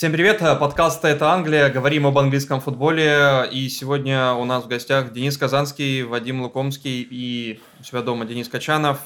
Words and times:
Всем 0.00 0.12
привет, 0.12 0.38
подкаст 0.58 1.04
«Это 1.04 1.30
Англия», 1.30 1.68
говорим 1.68 2.06
об 2.06 2.16
английском 2.16 2.62
футболе, 2.62 3.46
и 3.52 3.68
сегодня 3.68 4.32
у 4.32 4.46
нас 4.46 4.64
в 4.64 4.66
гостях 4.66 5.12
Денис 5.12 5.36
Казанский, 5.36 6.04
Вадим 6.04 6.40
Лукомский 6.40 7.06
и 7.10 7.60
у 7.78 7.84
себя 7.84 8.00
дома 8.00 8.24
Денис 8.24 8.48
Качанов. 8.48 9.00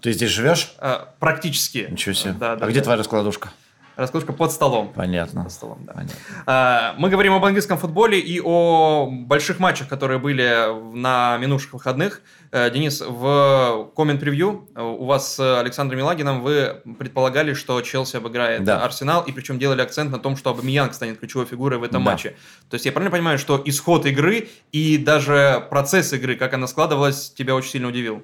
Ты 0.00 0.12
здесь 0.12 0.30
живешь? 0.30 0.76
Практически. 1.18 1.88
Ничего 1.90 2.14
себе. 2.14 2.32
Да, 2.40 2.56
да, 2.56 2.64
а 2.64 2.70
где 2.70 2.80
твоя 2.80 2.96
раскладушка? 2.96 3.50
Раскладушка 3.96 4.32
под 4.32 4.50
столом. 4.50 4.92
Понятно. 4.94 5.44
Под 5.44 5.52
столом, 5.52 5.78
да. 5.84 5.92
Понятно. 5.92 6.94
Мы 6.98 7.08
говорим 7.10 7.34
об 7.34 7.44
английском 7.44 7.78
футболе 7.78 8.18
и 8.18 8.40
о 8.40 9.08
больших 9.10 9.60
матчах, 9.60 9.88
которые 9.88 10.18
были 10.18 10.66
на 10.94 11.36
минувших 11.38 11.74
выходных. 11.74 12.20
Э, 12.50 12.70
Денис, 12.70 13.00
в 13.00 13.90
коммент-превью 13.96 14.68
э, 14.76 14.80
у 14.80 15.04
вас 15.06 15.34
с 15.34 15.60
Александром 15.60 15.98
Милагином 15.98 16.40
вы 16.40 16.82
предполагали, 16.98 17.52
что 17.52 17.80
Челси 17.80 18.16
обыграет 18.18 18.62
да. 18.62 18.84
Арсенал, 18.84 19.22
и 19.22 19.32
причем 19.32 19.58
делали 19.58 19.80
акцент 19.80 20.12
на 20.12 20.20
том, 20.20 20.36
что 20.36 20.50
Абамиянг 20.50 20.94
станет 20.94 21.18
ключевой 21.18 21.46
фигурой 21.46 21.80
в 21.80 21.82
этом 21.82 22.04
да. 22.04 22.12
матче. 22.12 22.36
То 22.70 22.74
есть 22.74 22.86
я 22.86 22.92
правильно 22.92 23.10
понимаю, 23.10 23.38
что 23.38 23.60
исход 23.64 24.06
игры 24.06 24.48
и 24.70 24.98
даже 24.98 25.66
процесс 25.68 26.12
игры, 26.12 26.36
как 26.36 26.54
она 26.54 26.68
складывалась, 26.68 27.30
тебя 27.30 27.56
очень 27.56 27.70
сильно 27.70 27.88
удивил? 27.88 28.22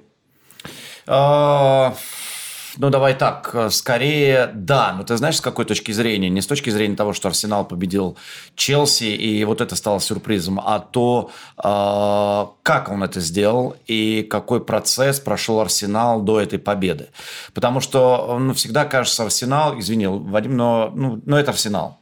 Ну, 2.77 2.89
давай 2.89 3.13
так, 3.15 3.51
э, 3.53 3.69
скорее, 3.69 4.49
да. 4.53 4.93
Но 4.93 5.03
ты 5.03 5.17
знаешь, 5.17 5.37
с 5.37 5.41
какой 5.41 5.65
точки 5.65 5.91
зрения? 5.91 6.29
Не 6.29 6.41
с 6.41 6.47
точки 6.47 6.69
зрения 6.69 6.95
того, 6.95 7.13
что 7.13 7.27
Арсенал 7.27 7.65
победил 7.65 8.17
Челси, 8.55 9.03
и 9.03 9.43
вот 9.43 9.61
это 9.61 9.75
стало 9.75 9.99
сюрпризом, 9.99 10.59
а 10.59 10.79
то, 10.79 11.31
э, 11.57 12.45
как 12.63 12.89
он 12.89 13.03
это 13.03 13.19
сделал 13.19 13.75
и 13.87 14.23
какой 14.23 14.63
процесс 14.63 15.19
прошел 15.19 15.59
Арсенал 15.59 16.21
до 16.21 16.39
этой 16.39 16.59
победы. 16.59 17.09
Потому 17.53 17.81
что 17.81 18.37
ну, 18.39 18.53
всегда 18.53 18.85
кажется, 18.85 19.23
Арсенал, 19.23 19.79
извини, 19.79 20.07
Вадим, 20.07 20.55
но, 20.55 20.91
ну, 20.95 21.21
но 21.25 21.37
это 21.37 21.51
Арсенал. 21.51 22.00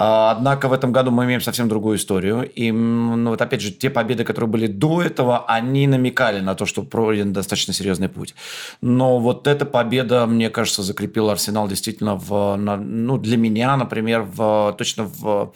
А, 0.00 0.30
однако 0.30 0.68
в 0.68 0.72
этом 0.72 0.92
году 0.92 1.10
мы 1.10 1.24
имеем 1.24 1.40
совсем 1.40 1.68
другую 1.68 1.96
историю. 1.96 2.48
И 2.48 2.70
ну, 2.70 3.30
вот 3.30 3.42
опять 3.42 3.60
же, 3.60 3.72
те 3.72 3.90
победы, 3.90 4.22
которые 4.22 4.48
были 4.48 4.68
до 4.68 5.02
этого, 5.02 5.44
они 5.48 5.88
намекали 5.88 6.38
на 6.38 6.54
то, 6.54 6.66
что 6.66 6.84
пройден 6.84 7.32
достаточно 7.32 7.74
серьезный 7.74 8.08
путь. 8.08 8.36
Но 8.80 9.18
вот 9.18 9.48
эта 9.48 9.66
победа, 9.66 10.26
мне 10.26 10.50
кажется, 10.50 10.84
закрепила 10.84 11.32
Арсенал 11.32 11.66
действительно 11.66 12.14
в, 12.14 12.54
ну, 12.56 13.18
для 13.18 13.36
меня, 13.36 13.76
например, 13.76 14.22
в, 14.22 14.72
точно 14.78 15.02
в, 15.02 15.52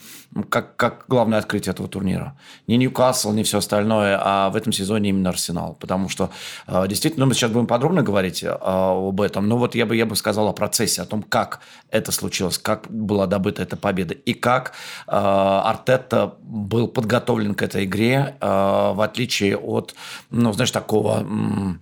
как, 0.48 0.74
как 0.74 1.04
главное 1.06 1.38
открытие 1.38 1.70
этого 1.70 1.88
турнира. 1.88 2.36
Не 2.66 2.78
Ньюкасл, 2.78 3.30
не 3.30 3.44
все 3.44 3.58
остальное, 3.58 4.18
а 4.20 4.50
в 4.50 4.56
этом 4.56 4.72
сезоне 4.72 5.10
именно 5.10 5.30
Арсенал. 5.30 5.76
Потому 5.78 6.08
что 6.08 6.30
а, 6.66 6.88
действительно, 6.88 7.26
ну, 7.26 7.28
мы 7.28 7.34
сейчас 7.34 7.52
будем 7.52 7.68
подробно 7.68 8.02
говорить 8.02 8.44
а, 8.44 9.08
об 9.08 9.20
этом, 9.20 9.46
но 9.46 9.56
вот 9.56 9.76
я 9.76 9.86
бы, 9.86 9.94
я 9.94 10.04
бы 10.04 10.16
сказал 10.16 10.48
о 10.48 10.52
процессе, 10.52 11.00
о 11.00 11.04
том, 11.04 11.22
как 11.22 11.60
это 11.90 12.10
случилось, 12.10 12.58
как 12.58 12.90
была 12.90 13.28
добыта 13.28 13.62
эта 13.62 13.76
победа 13.76 14.14
и 14.14 14.31
как 14.34 14.72
э, 15.06 15.10
Артета 15.12 16.34
был 16.42 16.88
подготовлен 16.88 17.54
к 17.54 17.62
этой 17.62 17.84
игре, 17.84 18.36
э, 18.40 18.46
в 18.46 19.00
отличие 19.02 19.56
от, 19.56 19.94
ну, 20.30 20.52
знаешь, 20.52 20.70
такого... 20.70 21.20
ну, 21.20 21.78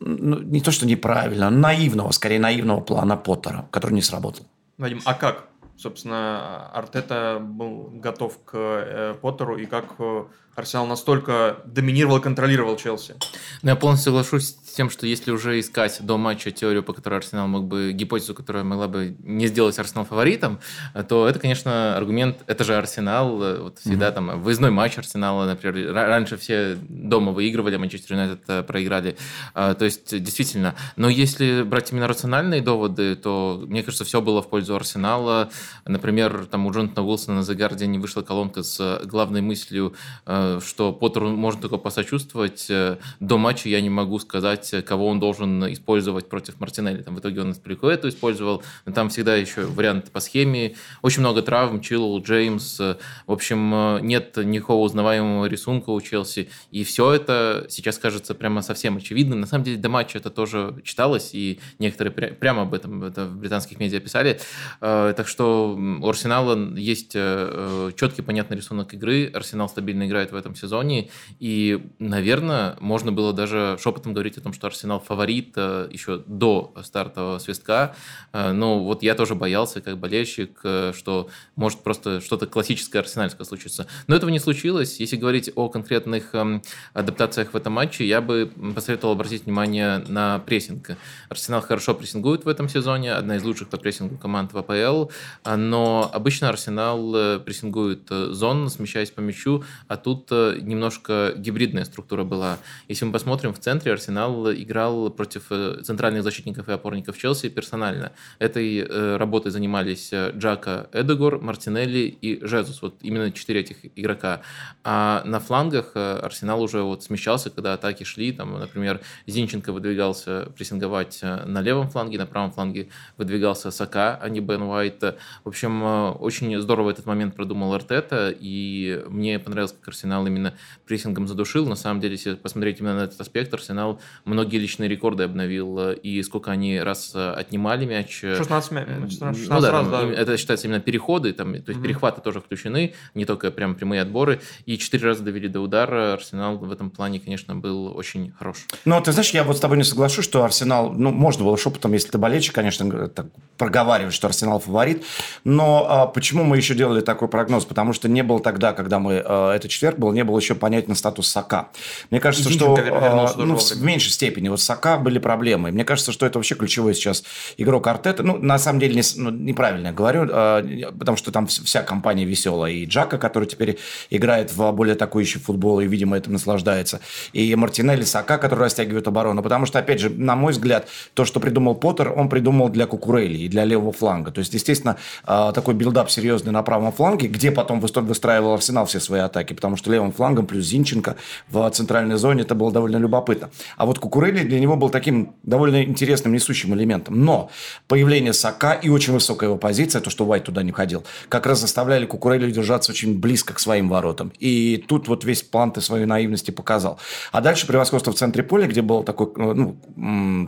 не 0.00 0.60
то, 0.60 0.70
что 0.70 0.86
неправильно, 0.86 1.50
наивного, 1.50 2.12
скорее 2.12 2.38
наивного 2.38 2.80
плана 2.80 3.16
Поттера, 3.16 3.68
который 3.70 3.92
не 3.92 4.02
сработал. 4.02 4.46
Вадим, 4.78 5.00
а 5.04 5.14
как? 5.14 5.48
Собственно, 5.76 6.68
Артета 6.72 7.38
был 7.40 7.90
готов 7.92 8.38
к 8.44 8.52
э, 8.54 9.14
Поттеру 9.20 9.56
и 9.56 9.66
как 9.66 9.84
э, 10.00 10.24
Арсенал 10.56 10.86
настолько 10.86 11.58
доминировал 11.66 12.18
и 12.18 12.20
контролировал 12.20 12.76
Челси. 12.76 13.14
Ну, 13.62 13.70
я 13.70 13.76
полностью 13.76 14.10
соглашусь 14.10 14.56
с 14.56 14.67
тем, 14.78 14.90
что 14.90 15.08
если 15.08 15.32
уже 15.32 15.58
искать 15.58 15.98
до 16.00 16.18
матча 16.18 16.52
теорию, 16.52 16.84
по 16.84 16.92
которой 16.92 17.16
Арсенал 17.16 17.48
мог 17.48 17.64
бы, 17.64 17.90
гипотезу, 17.90 18.32
которая 18.32 18.62
могла 18.62 18.86
бы 18.86 19.16
не 19.24 19.48
сделать 19.48 19.76
Арсенал 19.76 20.04
фаворитом, 20.04 20.60
то 21.08 21.28
это, 21.28 21.40
конечно, 21.40 21.96
аргумент, 21.96 22.36
это 22.46 22.62
же 22.62 22.76
Арсенал, 22.76 23.38
вот 23.38 23.80
всегда 23.80 24.10
mm-hmm. 24.10 24.12
там 24.12 24.40
выездной 24.40 24.70
матч 24.70 24.96
Арсенала, 24.96 25.46
например, 25.46 25.92
раньше 25.92 26.36
все 26.36 26.78
дома 26.88 27.32
выигрывали, 27.32 27.76
Манчестер 27.76 28.12
Юнайтед 28.12 28.44
э, 28.46 28.62
проиграли, 28.62 29.16
а, 29.52 29.74
то 29.74 29.84
есть 29.84 30.16
действительно, 30.22 30.76
но 30.94 31.08
если 31.08 31.62
брать 31.62 31.90
именно 31.90 32.06
рациональные 32.06 32.60
доводы, 32.60 33.16
то, 33.16 33.60
мне 33.66 33.82
кажется, 33.82 34.04
все 34.04 34.20
было 34.20 34.42
в 34.42 34.48
пользу 34.48 34.76
Арсенала, 34.76 35.50
например, 35.86 36.46
там 36.48 36.66
у 36.66 36.70
Джонатана 36.70 37.04
Уилсона 37.04 37.40
на 37.40 37.44
The 37.44 37.56
Guardian 37.56 37.98
вышла 37.98 38.22
колонка 38.22 38.62
с 38.62 39.00
главной 39.06 39.40
мыслью 39.40 39.94
э, 40.24 40.60
что 40.64 40.92
Поттеру 40.92 41.30
можно 41.30 41.62
только 41.62 41.78
посочувствовать. 41.78 42.66
Э, 42.70 42.98
до 43.18 43.38
матча 43.38 43.68
я 43.68 43.80
не 43.80 43.90
могу 43.90 44.20
сказать, 44.20 44.67
кого 44.86 45.08
он 45.08 45.20
должен 45.20 45.72
использовать 45.72 46.28
против 46.28 46.60
Мартинелли. 46.60 47.02
Там 47.02 47.14
в 47.14 47.20
итоге 47.20 47.40
он 47.40 47.54
Сприкуэту 47.54 48.08
использовал. 48.08 48.62
Но 48.86 48.92
там 48.92 49.08
всегда 49.08 49.36
еще 49.36 49.62
вариант 49.62 50.10
по 50.10 50.20
схеме. 50.20 50.76
Очень 51.02 51.20
много 51.20 51.42
травм. 51.42 51.80
Чилл, 51.80 52.20
Джеймс. 52.22 52.78
В 52.78 52.96
общем, 53.26 53.74
э, 53.74 54.00
нет 54.02 54.36
никакого 54.36 54.84
узнаваемого 54.84 55.46
рисунка 55.46 55.90
у 55.90 56.00
Челси. 56.00 56.48
И 56.70 56.84
все 56.84 57.12
это 57.12 57.66
сейчас 57.68 57.98
кажется 57.98 58.34
прямо 58.34 58.62
совсем 58.62 58.96
очевидно. 58.96 59.36
На 59.36 59.46
самом 59.46 59.64
деле 59.64 59.76
до 59.76 59.88
матча 59.88 60.18
это 60.18 60.30
тоже 60.30 60.80
читалось, 60.84 61.30
и 61.32 61.60
некоторые 61.78 62.12
прямо 62.12 62.62
об 62.62 62.74
этом 62.74 63.04
это 63.04 63.26
в 63.26 63.36
британских 63.36 63.78
медиа 63.78 64.00
писали. 64.00 64.40
Э, 64.80 65.12
так 65.16 65.28
что 65.28 65.76
у 65.78 66.08
Арсенала 66.08 66.76
есть 66.76 67.12
четкий, 67.12 68.22
понятный 68.22 68.56
рисунок 68.56 68.94
игры. 68.94 69.30
Арсенал 69.32 69.68
стабильно 69.68 70.06
играет 70.06 70.32
в 70.32 70.36
этом 70.36 70.54
сезоне. 70.54 71.10
И, 71.38 71.86
наверное, 71.98 72.76
можно 72.80 73.12
было 73.12 73.32
даже 73.32 73.76
шепотом 73.80 74.12
говорить 74.12 74.38
о 74.38 74.40
том, 74.40 74.47
что 74.52 74.66
Арсенал 74.66 75.00
фаворит 75.00 75.52
э, 75.56 75.88
еще 75.90 76.22
до 76.26 76.74
стартового 76.82 77.38
свистка. 77.38 77.94
Э, 78.32 78.52
но 78.52 78.82
вот 78.82 79.02
я 79.02 79.14
тоже 79.14 79.34
боялся, 79.34 79.80
как 79.80 79.98
болельщик, 79.98 80.60
э, 80.64 80.92
что 80.96 81.28
может 81.56 81.80
просто 81.80 82.20
что-то 82.20 82.46
классическое 82.46 83.02
арсенальское 83.02 83.44
случиться. 83.44 83.86
Но 84.06 84.16
этого 84.16 84.30
не 84.30 84.38
случилось. 84.38 85.00
Если 85.00 85.16
говорить 85.16 85.50
о 85.54 85.68
конкретных 85.68 86.34
эм, 86.34 86.62
адаптациях 86.92 87.52
в 87.52 87.56
этом 87.56 87.72
матче, 87.72 88.06
я 88.06 88.20
бы 88.20 88.50
посоветовал 88.74 89.14
обратить 89.14 89.44
внимание 89.44 89.98
на 90.08 90.38
прессинг. 90.40 90.96
Арсенал 91.28 91.60
хорошо 91.60 91.94
прессингует 91.94 92.44
в 92.44 92.48
этом 92.48 92.68
сезоне, 92.68 93.12
одна 93.12 93.36
из 93.36 93.44
лучших 93.44 93.68
по 93.68 93.76
прессингу 93.76 94.16
команд 94.16 94.52
в 94.52 94.58
АПЛ, 94.58 95.10
но 95.44 96.10
обычно 96.12 96.48
Арсенал 96.48 97.40
прессингует 97.40 98.08
зон, 98.08 98.68
смещаясь 98.70 99.10
по 99.10 99.20
мячу, 99.20 99.64
а 99.88 99.96
тут 99.96 100.30
немножко 100.30 101.34
гибридная 101.36 101.84
структура 101.84 102.24
была. 102.24 102.58
Если 102.88 103.04
мы 103.04 103.12
посмотрим, 103.12 103.52
в 103.52 103.58
центре 103.58 103.92
Арсенал 103.92 104.37
играл 104.46 105.10
против 105.10 105.46
э, 105.50 105.80
центральных 105.82 106.22
защитников 106.22 106.68
и 106.68 106.72
опорников 106.72 107.16
Челси 107.16 107.48
персонально. 107.48 108.12
Этой 108.38 108.78
э, 108.78 109.16
работой 109.16 109.50
занимались 109.50 110.12
э, 110.12 110.32
Джака 110.36 110.88
Эдегор, 110.92 111.40
Мартинелли 111.40 112.16
и 112.20 112.44
Жезус. 112.44 112.82
Вот 112.82 112.96
именно 113.02 113.30
четыре 113.32 113.60
этих 113.60 113.76
игрока. 113.96 114.42
А 114.84 115.22
на 115.24 115.40
флангах 115.40 115.92
Арсенал 115.94 116.62
уже 116.62 116.82
вот 116.82 117.02
смещался, 117.02 117.50
когда 117.50 117.74
атаки 117.74 118.04
шли. 118.04 118.32
Там, 118.32 118.58
например, 118.58 119.00
Зинченко 119.26 119.72
выдвигался 119.72 120.52
прессинговать 120.56 121.20
на 121.22 121.60
левом 121.60 121.88
фланге, 121.88 122.18
на 122.18 122.26
правом 122.26 122.52
фланге 122.52 122.88
выдвигался 123.16 123.70
Сака, 123.70 124.18
а 124.20 124.28
не 124.28 124.40
Бен 124.40 124.62
Уайт. 124.62 125.02
В 125.44 125.48
общем, 125.48 126.16
очень 126.20 126.58
здорово 126.60 126.90
этот 126.90 127.06
момент 127.06 127.36
продумал 127.36 127.72
Артета, 127.72 128.34
и 128.38 129.02
мне 129.08 129.38
понравилось, 129.38 129.72
как 129.72 129.88
Арсенал 129.88 130.08
Арсенал 130.08 130.26
именно 130.26 130.54
прессингом 130.86 131.28
задушил. 131.28 131.66
На 131.66 131.76
самом 131.76 132.00
деле, 132.00 132.14
если 132.14 132.34
посмотреть 132.34 132.80
именно 132.80 132.96
на 132.96 133.04
этот 133.04 133.20
аспект, 133.20 133.52
Арсенал 133.52 134.00
многие 134.28 134.58
личные 134.58 134.88
рекорды 134.88 135.24
обновил. 135.24 135.78
Э, 135.78 135.94
и 135.94 136.22
сколько 136.22 136.50
они 136.50 136.78
раз 136.78 137.12
э, 137.14 137.32
отнимали 137.32 137.84
мяч. 137.84 138.20
16, 138.20 138.72
э, 138.72 139.08
16 139.08 139.48
ну, 139.48 139.60
да, 139.60 139.72
раз, 139.72 139.88
да. 139.88 140.02
Это 140.02 140.36
считается 140.36 140.66
именно 140.66 140.80
переходы, 140.80 141.32
там, 141.32 141.52
то 141.54 141.70
есть 141.70 141.80
mm 141.80 141.88
перехваты 141.88 142.20
тоже 142.20 142.40
включены, 142.40 142.92
не 143.14 143.24
только 143.24 143.50
прям 143.50 143.74
прямые 143.74 144.02
отборы. 144.02 144.42
И 144.66 144.76
четыре 144.76 145.06
раза 145.06 145.22
довели 145.22 145.48
до 145.48 145.60
удара. 145.60 146.12
Арсенал 146.12 146.58
в 146.58 146.70
этом 146.70 146.90
плане, 146.90 147.18
конечно, 147.18 147.56
был 147.56 147.96
очень 147.96 148.32
хорош. 148.38 148.66
Ну, 148.84 149.00
ты 149.00 149.12
знаешь, 149.12 149.30
я 149.30 149.42
вот 149.42 149.56
с 149.56 149.60
тобой 149.60 149.78
не 149.78 149.84
соглашусь, 149.84 150.26
что 150.26 150.44
Арсенал, 150.44 150.92
ну, 150.92 151.10
можно 151.10 151.44
было 151.44 151.56
шепотом, 151.56 151.94
если 151.94 152.10
ты 152.10 152.18
болельщик, 152.18 152.54
конечно, 152.54 153.08
так 153.08 153.28
проговаривать, 153.56 154.12
что 154.12 154.26
Арсенал 154.26 154.60
фаворит. 154.60 155.02
Но 155.44 155.86
а, 155.88 156.06
почему 156.06 156.44
мы 156.44 156.58
еще 156.58 156.74
делали 156.74 157.00
такой 157.00 157.28
прогноз? 157.28 157.64
Потому 157.64 157.94
что 157.94 158.06
не 158.08 158.22
было 158.22 158.40
тогда, 158.40 158.74
когда 158.74 158.98
мы, 158.98 159.22
а, 159.24 159.54
это 159.54 159.68
четверг 159.68 159.98
был, 159.98 160.12
не 160.12 160.24
было 160.24 160.38
еще 160.38 160.54
понятен 160.54 160.94
статус 160.94 161.28
Сака. 161.28 161.70
Мне 162.10 162.20
кажется, 162.20 162.50
что 162.50 162.76
э, 162.76 163.34
ну, 163.36 163.56
в 163.56 163.82
меньшей 163.82 164.10
степени 164.18 164.48
вот 164.48 164.60
Сака 164.60 164.98
были 164.98 165.18
проблемы. 165.18 165.70
Мне 165.70 165.84
кажется, 165.84 166.12
что 166.12 166.26
это 166.26 166.38
вообще 166.38 166.56
ключевой 166.56 166.94
сейчас 166.94 167.22
игрок 167.56 167.86
Артета. 167.86 168.22
Ну, 168.24 168.36
на 168.36 168.58
самом 168.58 168.80
деле, 168.80 168.94
не, 168.96 169.02
ну, 169.16 169.30
неправильно 169.30 169.92
говорю, 169.92 170.26
э, 170.28 170.92
потому 170.98 171.16
что 171.16 171.30
там 171.30 171.46
вся 171.46 171.82
компания 171.82 172.24
веселая. 172.24 172.72
И 172.72 172.84
Джака, 172.84 173.16
который 173.18 173.46
теперь 173.46 173.78
играет 174.10 174.52
в 174.52 174.72
более 174.72 174.94
атакующий 174.94 175.40
футбол 175.40 175.80
и, 175.80 175.86
видимо, 175.86 176.16
этим 176.16 176.32
наслаждается. 176.32 177.00
И 177.32 177.54
Мартинелли, 177.54 178.02
Сака, 178.02 178.38
который 178.38 178.64
растягивает 178.64 179.06
оборону. 179.06 179.42
Потому 179.42 179.66
что, 179.66 179.78
опять 179.78 180.00
же, 180.00 180.10
на 180.10 180.34
мой 180.34 180.52
взгляд, 180.52 180.88
то, 181.14 181.24
что 181.24 181.38
придумал 181.38 181.76
Поттер, 181.76 182.12
он 182.16 182.28
придумал 182.28 182.68
для 182.68 182.86
Кукурели 182.86 183.38
и 183.38 183.48
для 183.48 183.64
левого 183.64 183.92
фланга. 183.92 184.32
То 184.32 184.40
есть, 184.40 184.52
естественно, 184.52 184.96
э, 185.26 185.52
такой 185.54 185.74
build-up 185.74 186.10
серьезный 186.10 186.52
на 186.52 186.62
правом 186.62 186.92
фланге, 186.92 187.28
где 187.28 187.52
потом 187.52 187.80
выстраивал 187.80 188.54
Арсенал 188.54 188.86
все 188.86 188.98
свои 188.98 189.20
атаки. 189.20 189.52
Потому 189.52 189.76
что 189.76 189.92
левым 189.92 190.12
флангом, 190.12 190.46
плюс 190.46 190.64
Зинченко 190.64 191.14
в 191.50 191.70
центральной 191.70 192.16
зоне. 192.16 192.42
Это 192.42 192.54
было 192.56 192.72
довольно 192.72 192.96
любопытно. 192.96 193.50
А 193.76 193.86
вот 193.86 193.98
Кукурели 194.08 194.42
для 194.42 194.58
него 194.58 194.74
был 194.74 194.88
таким 194.88 195.34
довольно 195.42 195.84
интересным 195.84 196.32
несущим 196.32 196.72
элементом. 196.72 197.22
Но 197.22 197.50
появление 197.88 198.32
Сака 198.32 198.72
и 198.72 198.88
очень 198.88 199.12
высокая 199.12 199.50
его 199.50 199.58
позиция, 199.58 200.00
то, 200.00 200.08
что 200.08 200.24
Уайт 200.24 200.44
туда 200.44 200.62
не 200.62 200.72
ходил, 200.72 201.04
как 201.28 201.44
раз 201.44 201.60
заставляли 201.60 202.06
Кукурели 202.06 202.50
держаться 202.50 202.92
очень 202.92 203.18
близко 203.18 203.52
к 203.52 203.60
своим 203.60 203.90
воротам. 203.90 204.32
И 204.38 204.82
тут 204.88 205.08
вот 205.08 205.24
весь 205.24 205.42
план 205.42 205.72
ты 205.72 205.82
своей 205.82 206.06
наивности 206.06 206.50
показал. 206.50 206.98
А 207.32 207.42
дальше 207.42 207.66
превосходство 207.66 208.10
в 208.10 208.16
центре 208.16 208.42
поля, 208.42 208.66
где 208.66 208.80
был 208.80 209.02
такой, 209.02 209.30
ну, 209.36 209.76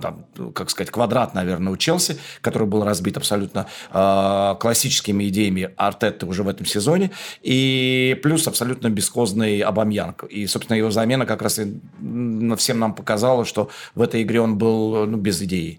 там, 0.00 0.24
как 0.54 0.70
сказать, 0.70 0.90
квадрат, 0.90 1.34
наверное, 1.34 1.70
у 1.70 1.76
Челси, 1.76 2.16
который 2.40 2.66
был 2.66 2.82
разбит 2.82 3.18
абсолютно 3.18 3.66
э, 3.92 4.54
классическими 4.58 5.28
идеями 5.28 5.68
Артетты 5.76 6.24
уже 6.24 6.44
в 6.44 6.48
этом 6.48 6.64
сезоне. 6.64 7.10
И 7.42 8.18
плюс 8.22 8.48
абсолютно 8.48 8.88
бесхозный 8.88 9.60
Абамьянг. 9.60 10.24
И, 10.24 10.46
собственно, 10.46 10.78
его 10.78 10.90
замена 10.90 11.26
как 11.26 11.42
раз 11.42 11.58
и 11.58 11.78
всем 12.56 12.78
нам 12.78 12.94
показала, 12.94 13.44
что 13.50 13.68
в 13.94 14.00
этой 14.00 14.22
игре 14.22 14.40
он 14.40 14.56
был 14.56 15.06
ну, 15.06 15.18
без 15.18 15.42
идеи. 15.42 15.78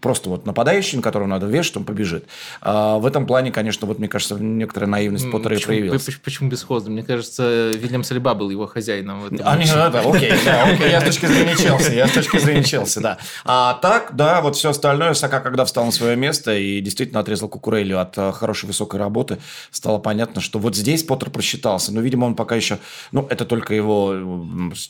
Просто 0.00 0.30
вот 0.30 0.46
нападающий, 0.46 0.96
на 0.96 1.02
которого 1.02 1.26
надо 1.26 1.46
вешать, 1.46 1.76
он 1.76 1.84
побежит. 1.84 2.24
А 2.60 2.98
в 2.98 3.06
этом 3.06 3.26
плане, 3.26 3.50
конечно, 3.50 3.86
вот 3.86 3.98
мне 3.98 4.08
кажется, 4.08 4.36
некоторая 4.36 4.88
наивность 4.88 5.30
Поттера 5.30 5.54
почему, 5.54 5.72
и 5.72 5.76
проявилась. 5.76 6.04
Почему, 6.04 6.22
почему 6.24 6.48
бесхозный? 6.50 6.92
Мне 6.92 7.02
кажется, 7.02 7.70
Вильям 7.74 8.04
Салиба 8.04 8.34
был 8.34 8.50
его 8.50 8.66
хозяином. 8.66 9.20
В 9.20 9.26
этом 9.26 9.40
а, 9.44 9.56
не, 9.56 9.66
да, 9.66 10.00
окей, 10.00 10.32
да, 10.44 10.64
окей, 10.64 10.90
я 10.90 11.00
с 11.00 11.04
точки 11.04 11.26
зрения 11.26 11.56
Челси, 11.56 11.92
я 11.94 12.06
с 12.06 12.12
точки 12.12 12.38
зрения 12.38 12.64
Челси, 12.64 13.00
да. 13.00 13.18
А 13.44 13.74
так, 13.74 14.14
да, 14.14 14.40
вот 14.40 14.56
все 14.56 14.70
остальное, 14.70 15.14
Сака, 15.14 15.40
когда 15.40 15.64
встал 15.64 15.84
на 15.84 15.92
свое 15.92 16.16
место 16.16 16.56
и 16.56 16.80
действительно 16.80 17.20
отрезал 17.20 17.48
Кукурелью 17.48 18.00
от 18.00 18.16
э, 18.16 18.32
хорошей 18.32 18.66
высокой 18.66 19.00
работы, 19.00 19.38
стало 19.70 19.98
понятно, 19.98 20.40
что 20.40 20.58
вот 20.58 20.76
здесь 20.76 21.02
Поттер 21.02 21.30
просчитался. 21.30 21.92
Но, 21.92 22.00
видимо, 22.00 22.26
он 22.26 22.34
пока 22.34 22.54
еще, 22.54 22.78
ну, 23.12 23.26
это 23.28 23.44
только 23.44 23.74
его, 23.74 24.14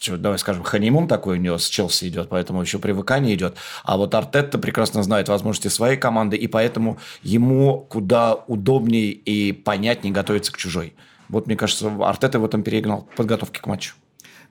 давай 0.08 0.38
скажем, 0.38 0.62
ханимун 0.62 1.08
такой 1.08 1.38
у 1.38 1.40
него 1.40 1.58
с 1.58 1.68
Челси 1.68 2.08
идет, 2.08 2.28
поэтому 2.28 2.60
еще 2.60 2.78
привыкание 2.78 3.34
идет. 3.34 3.56
А 3.84 3.96
вот 3.96 4.14
Артетта 4.14 4.58
прекрасно 4.58 4.97
знает 5.02 5.28
возможности 5.28 5.68
своей 5.68 5.96
команды, 5.96 6.36
и 6.36 6.46
поэтому 6.46 6.98
ему 7.22 7.86
куда 7.88 8.34
удобнее 8.34 9.10
и 9.12 9.52
понятнее 9.52 10.12
готовиться 10.12 10.52
к 10.52 10.56
чужой. 10.56 10.94
Вот, 11.28 11.46
мне 11.46 11.56
кажется, 11.56 11.92
Артета 12.00 12.38
в 12.38 12.44
этом 12.44 12.62
перегнал 12.62 13.08
подготовки 13.16 13.58
к 13.58 13.66
матчу. 13.66 13.94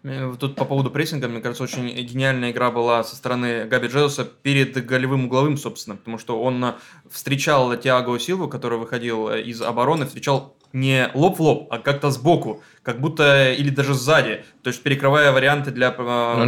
Э, 0.04 0.36
тут 0.40 0.56
по 0.56 0.66
поводу 0.66 0.92
прессинга, 0.92 1.28
мне 1.28 1.42
кажется, 1.42 1.64
очень 1.64 1.90
гениальная 1.90 2.52
игра 2.52 2.72
была 2.72 3.04
со 3.04 3.16
стороны 3.16 3.66
Габи 3.66 3.88
Джезуса 3.88 4.26
перед 4.26 4.86
голевым 4.86 5.26
угловым, 5.26 5.58
собственно, 5.58 5.96
потому 5.96 6.18
что 6.18 6.42
он 6.42 6.64
э, 6.64 6.74
встречал 7.10 7.76
Тиаго 7.78 8.18
Силву, 8.20 8.48
который 8.48 8.78
выходил 8.78 9.30
э, 9.30 9.42
из 9.42 9.62
обороны, 9.62 10.06
встречал 10.06 10.57
не 10.74 11.10
лоб 11.14 11.38
в 11.38 11.42
лоб, 11.42 11.68
а 11.72 11.80
как-то 11.80 12.12
сбоку, 12.12 12.62
как 12.84 13.00
будто 13.00 13.52
или 13.52 13.70
даже 13.70 13.94
сзади, 13.94 14.44
то 14.64 14.70
есть 14.70 14.84
перекрывая 14.84 15.32
варианты 15.32 15.72
для 15.72 15.92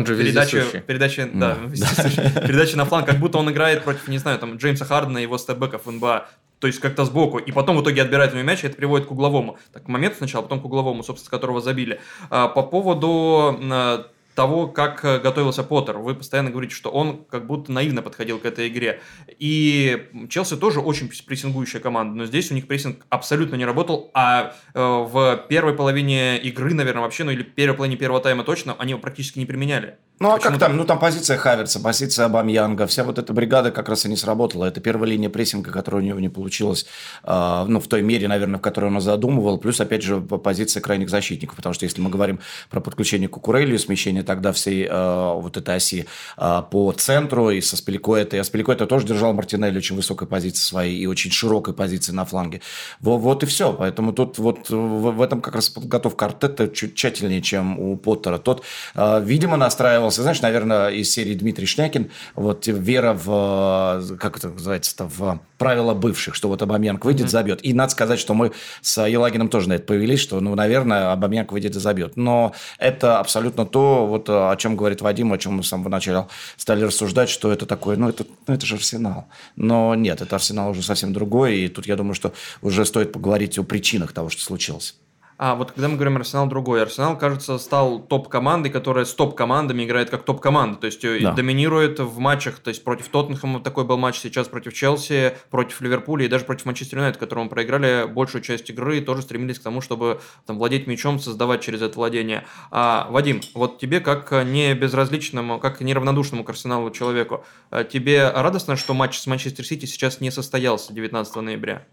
же 0.07 0.15
передачи, 0.15 0.83
передачи, 0.85 1.29
да, 1.33 1.57
да. 1.57 2.41
передачи 2.41 2.75
на 2.75 2.85
фланг, 2.85 3.07
как 3.07 3.17
будто 3.17 3.37
он 3.37 3.49
играет 3.51 3.83
против, 3.83 4.07
не 4.07 4.17
знаю, 4.17 4.39
там 4.39 4.57
Джеймса 4.57 4.85
Хардена 4.85 5.17
и 5.19 5.23
его 5.23 5.37
степбеков 5.37 5.85
в 5.85 5.91
НБА 5.91 6.27
то 6.59 6.67
есть 6.67 6.79
как-то 6.79 7.05
сбоку, 7.05 7.37
и 7.37 7.51
потом 7.51 7.77
в 7.77 7.81
итоге 7.81 8.01
отбирает 8.01 8.33
у 8.33 8.37
мяч, 8.37 8.63
и 8.63 8.67
это 8.67 8.75
приводит 8.75 9.07
к 9.07 9.11
угловому. 9.11 9.57
Так, 9.71 9.85
к 9.85 9.87
моменту 9.87 10.17
сначала, 10.17 10.41
потом 10.41 10.59
к 10.59 10.65
угловому, 10.65 11.03
собственно, 11.03 11.31
которого 11.31 11.61
забили. 11.61 12.01
А, 12.29 12.49
по 12.49 12.63
поводу 12.63 13.57
а, 13.71 14.07
того, 14.39 14.67
как 14.67 15.03
э, 15.03 15.19
готовился 15.19 15.63
Поттер. 15.63 15.97
Вы 15.97 16.15
постоянно 16.15 16.49
говорите, 16.49 16.73
что 16.73 16.89
он 16.89 17.25
как 17.29 17.45
будто 17.45 17.73
наивно 17.73 18.01
подходил 18.01 18.39
к 18.39 18.45
этой 18.45 18.69
игре. 18.69 19.01
И 19.37 20.07
Челси 20.29 20.55
тоже 20.55 20.79
очень 20.79 21.09
прессингующая 21.09 21.81
команда, 21.81 22.15
но 22.15 22.25
здесь 22.25 22.49
у 22.49 22.53
них 22.53 22.65
прессинг 22.65 23.05
абсолютно 23.09 23.57
не 23.57 23.65
работал, 23.65 24.11
а 24.13 24.53
э, 24.73 24.79
в 24.79 25.45
первой 25.49 25.73
половине 25.73 26.37
игры, 26.37 26.73
наверное, 26.73 27.01
вообще, 27.01 27.25
ну 27.25 27.31
или 27.31 27.43
первой 27.43 27.75
половине 27.75 27.97
первого 27.97 28.21
тайма 28.21 28.45
точно, 28.45 28.77
они 28.79 28.91
его 28.91 29.01
практически 29.01 29.39
не 29.39 29.45
применяли. 29.45 29.97
Ну, 30.21 30.33
а 30.33 30.39
как 30.39 30.59
там? 30.59 30.75
Ну, 30.75 30.83
там 30.83 30.99
позиция 30.99 31.37
Хаверца, 31.37 31.79
позиция 31.79 32.25
Абамьянга, 32.25 32.87
вся 32.87 33.05
вот 33.05 33.17
эта 33.17 33.31
бригада 33.31 33.71
как 33.71 33.87
раз 33.87 34.05
и 34.05 34.09
не 34.09 34.17
сработала. 34.17 34.65
Это 34.65 34.81
первая 34.81 35.09
линия 35.09 35.29
прессинга, 35.29 35.71
которая 35.71 36.01
у 36.01 36.05
него 36.05 36.19
не 36.19 36.27
получилась, 36.27 36.85
э, 37.23 37.65
ну, 37.67 37.79
в 37.79 37.87
той 37.87 38.01
мере, 38.01 38.27
наверное, 38.27 38.59
в 38.59 38.61
которой 38.61 38.87
он 38.87 38.99
задумывал. 38.99 39.59
Плюс, 39.59 39.79
опять 39.79 40.03
же, 40.03 40.19
позиция 40.19 40.81
крайних 40.81 41.09
защитников. 41.09 41.55
Потому 41.55 41.73
что 41.73 41.85
если 41.85 42.01
мы 42.01 42.09
говорим 42.09 42.41
про 42.69 42.81
подключение 42.81 43.29
Кукурелью, 43.29 43.79
смещение 43.79 44.23
тогда 44.29 44.51
всей 44.51 44.85
э, 44.85 45.33
вот 45.33 45.57
этой 45.57 45.77
оси 45.77 46.05
э, 46.37 46.63
по 46.69 46.91
центру 46.91 47.49
и 47.49 47.61
со 47.61 47.75
Спиликоэта. 47.75 48.37
И 48.37 48.43
Спиликоэта 48.43 48.85
тоже 48.85 49.07
держал 49.07 49.33
Мартинелли 49.33 49.79
очень 49.79 49.95
высокой 49.95 50.27
позиции 50.27 50.63
своей 50.63 50.99
и 50.99 51.07
очень 51.07 51.31
широкой 51.31 51.73
позиции 51.73 52.11
на 52.11 52.25
фланге. 52.25 52.61
Вот, 52.99 53.17
вот 53.17 53.41
и 53.41 53.47
все. 53.47 53.73
Поэтому 53.73 54.13
тут 54.13 54.37
вот 54.37 54.69
в, 54.69 54.75
в 54.75 55.21
этом 55.23 55.41
как 55.41 55.55
раз 55.55 55.69
подготовка 55.69 56.27
Артета 56.27 56.67
чуть 56.67 56.93
тщательнее, 56.93 57.41
чем 57.41 57.79
у 57.79 57.97
Поттера. 57.97 58.37
Тот, 58.37 58.63
э, 58.93 59.19
видимо, 59.25 59.57
настраивался, 59.57 60.21
знаешь, 60.21 60.41
наверное, 60.41 60.89
из 60.89 61.11
серии 61.11 61.33
Дмитрий 61.33 61.65
Шнякин, 61.65 62.11
вот 62.35 62.67
вера 62.67 63.13
в, 63.13 64.15
как 64.19 64.37
это 64.37 64.49
называется-то, 64.49 65.05
в 65.05 65.39
правила 65.57 65.95
бывших, 65.95 66.35
что 66.35 66.49
вот 66.49 66.61
Абамьянг 66.61 67.03
выйдет, 67.03 67.27
mm-hmm. 67.27 67.29
забьет. 67.29 67.65
И 67.65 67.73
надо 67.73 67.91
сказать, 67.91 68.19
что 68.19 68.35
мы 68.35 68.51
с 68.81 69.03
Елагином 69.05 69.49
тоже 69.49 69.69
на 69.69 69.73
это 69.73 69.85
повелись, 69.85 70.19
что, 70.19 70.39
ну, 70.39 70.53
наверное, 70.53 71.11
Абамьянг 71.11 71.51
выйдет 71.51 71.75
и 71.75 71.79
забьет. 71.79 72.15
Но 72.15 72.53
это 72.77 73.19
абсолютно 73.19 73.65
то, 73.65 74.05
вот 74.09 74.29
о 74.29 74.55
чем 74.57 74.75
говорит 74.75 75.01
Вадим, 75.01 75.31
о 75.33 75.37
чем 75.37 75.53
мы 75.53 75.63
с 75.63 75.67
самого 75.69 75.89
начала 75.89 76.27
стали 76.57 76.83
рассуждать, 76.83 77.29
что 77.29 77.51
это 77.51 77.65
такое, 77.65 77.95
ну, 77.95 78.09
это, 78.09 78.25
ну, 78.47 78.53
это 78.53 78.65
же 78.65 78.75
Арсенал. 78.75 79.27
Но 79.55 79.95
нет, 79.95 80.21
это 80.21 80.35
Арсенал 80.35 80.71
уже 80.71 80.83
совсем 80.83 81.13
другой, 81.13 81.59
и 81.59 81.67
тут 81.69 81.87
я 81.87 81.95
думаю, 81.95 82.13
что 82.13 82.33
уже 82.61 82.85
стоит 82.85 83.11
поговорить 83.11 83.57
о 83.57 83.63
причинах 83.63 84.11
того, 84.11 84.29
что 84.29 84.41
случилось. 84.41 84.95
А 85.39 85.55
вот 85.55 85.71
когда 85.71 85.87
мы 85.87 85.95
говорим 85.95 86.17
Арсенал 86.17 86.47
другой, 86.47 86.81
Арсенал, 86.81 87.17
кажется, 87.17 87.57
стал 87.59 87.99
топ-командой, 87.99 88.69
которая 88.69 89.05
с 89.05 89.13
топ-командами 89.13 89.85
играет 89.85 90.09
как 90.09 90.23
топ-команда, 90.23 90.77
то 90.77 90.85
есть 90.85 91.05
э, 91.05 91.21
да. 91.21 91.31
доминирует 91.31 92.01
в 92.01 92.19
матчах, 92.19 92.59
то 92.59 92.67
есть 92.67 92.83
против 92.83 93.07
Тоттенхэма 93.07 93.61
такой 93.61 93.85
был 93.85 93.97
матч, 93.97 94.19
сейчас 94.19 94.49
против 94.49 94.73
Челси, 94.73 95.37
против 95.49 95.79
Ливерпуля 95.79 96.25
и 96.25 96.27
даже 96.27 96.43
против 96.43 96.65
Манчестер 96.65 96.97
Юнайтед, 96.97 97.21
которому 97.21 97.49
проиграли 97.49 98.05
большую 98.05 98.41
часть 98.41 98.69
игры 98.69 98.97
и 98.97 99.01
тоже 99.01 99.21
стремились 99.21 99.59
к 99.59 99.63
тому, 99.63 99.79
чтобы 99.79 100.19
там 100.45 100.57
владеть 100.57 100.87
мячом, 100.87 101.19
создавать 101.19 101.61
через 101.61 101.81
это 101.81 101.95
владение. 101.95 102.45
А, 102.69 103.07
Вадим, 103.09 103.39
вот 103.53 103.79
тебе 103.79 104.01
как 104.01 104.33
не 104.45 104.73
безразличному, 104.73 105.57
как 105.59 105.79
неравнодушному 105.79 106.43
к 106.43 106.49
Арсеналу 106.49 106.91
человеку, 106.91 107.45
э, 107.71 107.85
тебе 107.89 108.29
радостно, 108.29 108.75
что 108.75 108.93
матч 108.93 109.17
с 109.17 109.25
Манчестер 109.25 109.65
Сити 109.65 109.85
сейчас 109.85 110.19
не 110.19 110.31
состоялся 110.31 110.91
19 110.91 111.37
ноября? 111.37 111.85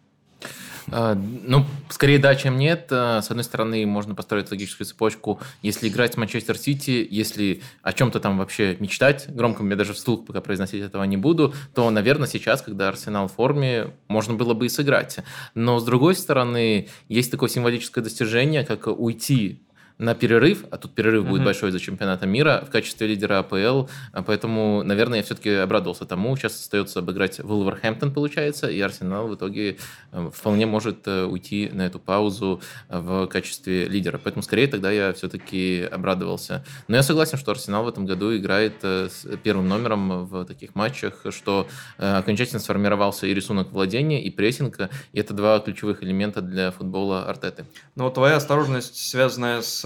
А, 0.93 1.15
ну, 1.15 1.65
скорее 1.89 2.19
да, 2.19 2.35
чем 2.35 2.59
нет. 2.59 2.89
А, 2.91 3.21
с 3.21 3.31
одной 3.31 3.45
стороны, 3.45 3.85
можно 3.87 4.15
построить 4.15 4.51
логическую 4.51 4.87
цепочку. 4.87 5.41
Если 5.63 5.89
играть 5.89 6.15
с 6.15 6.17
Манчестер 6.17 6.57
Сити, 6.57 7.07
если 7.11 7.63
о 7.83 7.93
чем-то 7.93 8.21
там 8.21 8.39
вообще 8.39 8.77
мечтать, 8.79 9.27
громко 9.29 9.63
мне 9.63 9.77
даже 9.77 9.93
вслух 9.93 10.27
пока 10.27 10.41
произносить 10.41 10.83
этого 10.83 11.05
не 11.05 11.17
буду, 11.17 11.55
то, 11.75 11.91
наверное, 11.91 12.29
сейчас, 12.29 12.63
когда 12.63 12.89
Арсенал 12.89 13.29
в 13.29 13.33
форме, 13.33 13.93
можно 14.09 14.35
было 14.35 14.55
бы 14.55 14.67
и 14.67 14.69
сыграть. 14.69 15.19
Но, 15.55 15.79
с 15.79 15.85
другой 15.85 16.15
стороны, 16.15 16.89
есть 17.09 17.31
такое 17.31 17.49
символическое 17.49 18.03
достижение, 18.03 18.65
как 18.65 18.87
уйти 18.87 19.66
на 19.99 20.15
перерыв, 20.15 20.65
а 20.71 20.77
тут 20.77 20.95
перерыв 20.95 21.25
mm-hmm. 21.25 21.29
будет 21.29 21.45
большой 21.45 21.71
за 21.71 21.81
чемпионата 21.81 22.27
мира 22.27 22.63
в 22.67 22.71
качестве 22.71 23.07
лидера 23.07 23.39
АПЛ, 23.39 23.89
а 24.13 24.23
поэтому, 24.23 24.83
наверное, 24.83 25.19
я 25.19 25.25
все-таки 25.25 25.51
обрадовался 25.51 26.05
тому. 26.05 26.37
Сейчас 26.37 26.61
остается 26.61 26.99
обыграть 26.99 27.41
Вулверхэмптон, 27.41 28.13
получается, 28.13 28.69
и 28.69 28.79
Арсенал 28.81 29.29
в 29.29 29.35
итоге 29.35 29.79
э, 30.13 30.31
вполне 30.33 30.67
может 30.67 31.07
э, 31.07 31.25
уйти 31.25 31.71
на 31.73 31.87
эту 31.87 31.99
паузу 31.99 32.61
э, 32.89 32.99
в 32.99 33.27
качестве 33.29 33.87
лидера. 33.87 34.21
Поэтому 34.23 34.43
скорее 34.43 34.67
тогда 34.67 34.91
я 34.91 35.13
все-таки 35.15 35.89
обрадовался. 35.91 36.65
Но 36.89 36.97
я 36.97 37.03
согласен, 37.03 37.39
что 37.39 37.53
Арсенал 37.53 37.85
в 37.85 37.89
этом 37.89 38.05
году 38.05 38.37
играет 38.37 38.85
с 38.85 39.27
первым 39.43 39.69
номером 39.69 40.27
в 40.27 40.45
таких 40.45 40.75
матчах, 40.75 41.25
что 41.31 41.69
окончательно 41.97 42.61
сформировался 42.61 43.27
и 43.27 43.35
рисунок 43.35 43.73
владения, 43.73 44.23
и 44.23 44.31
прессинга, 44.31 44.91
и 45.13 45.21
это 45.21 45.33
два 45.33 45.59
ключевых 45.61 46.03
элемента 46.03 46.41
для 46.43 46.71
футбола 46.71 47.27
Артеты. 47.29 47.65
Но 47.95 48.05
ну, 48.05 48.11
твоя 48.11 48.37
осторожность, 48.37 48.97
связанная 48.97 49.63
с 49.63 49.86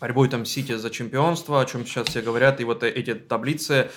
борьбой 0.00 0.28
там 0.28 0.44
Сити 0.46 0.76
за 0.76 0.90
чемпионство, 0.90 1.60
о 1.60 1.66
чем 1.66 1.84
сейчас 1.84 2.08
все 2.08 2.22
говорят, 2.22 2.60
и 2.60 2.64
вот 2.64 2.82
эти 2.82 3.14
таблицы, 3.14 3.90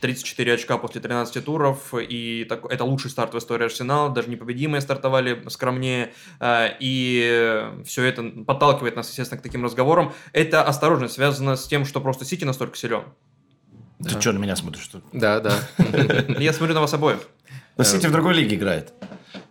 34 0.00 0.54
очка 0.54 0.78
после 0.78 1.00
13 1.00 1.44
туров, 1.44 1.92
и 1.98 2.46
так, 2.48 2.64
это 2.70 2.84
лучший 2.84 3.10
старт 3.10 3.34
в 3.34 3.38
истории 3.38 3.64
Арсенала, 3.64 4.10
даже 4.10 4.30
непобедимые 4.30 4.80
стартовали 4.80 5.42
скромнее, 5.48 6.12
и 6.40 7.70
все 7.84 8.04
это 8.04 8.22
подталкивает 8.46 8.94
нас, 8.94 9.08
естественно, 9.08 9.40
к 9.40 9.42
таким 9.42 9.64
разговорам. 9.64 10.12
Это 10.32 10.62
осторожность 10.62 11.14
связана 11.14 11.56
с 11.56 11.66
тем, 11.66 11.84
что 11.84 12.00
просто 12.00 12.24
Сити 12.24 12.44
настолько 12.44 12.76
силен. 12.76 13.02
Ты 14.02 14.14
да. 14.14 14.20
что 14.20 14.32
на 14.32 14.38
меня 14.38 14.56
смотришь? 14.56 14.82
Что? 14.82 15.00
Да, 15.12 15.40
да. 15.40 15.58
Я 16.38 16.52
смотрю 16.52 16.74
на 16.74 16.80
вас 16.80 16.92
обоих. 16.94 17.20
Но 17.76 17.84
Сити 17.84 18.06
в 18.06 18.12
другой 18.12 18.34
лиге 18.34 18.56
играет. 18.56 18.92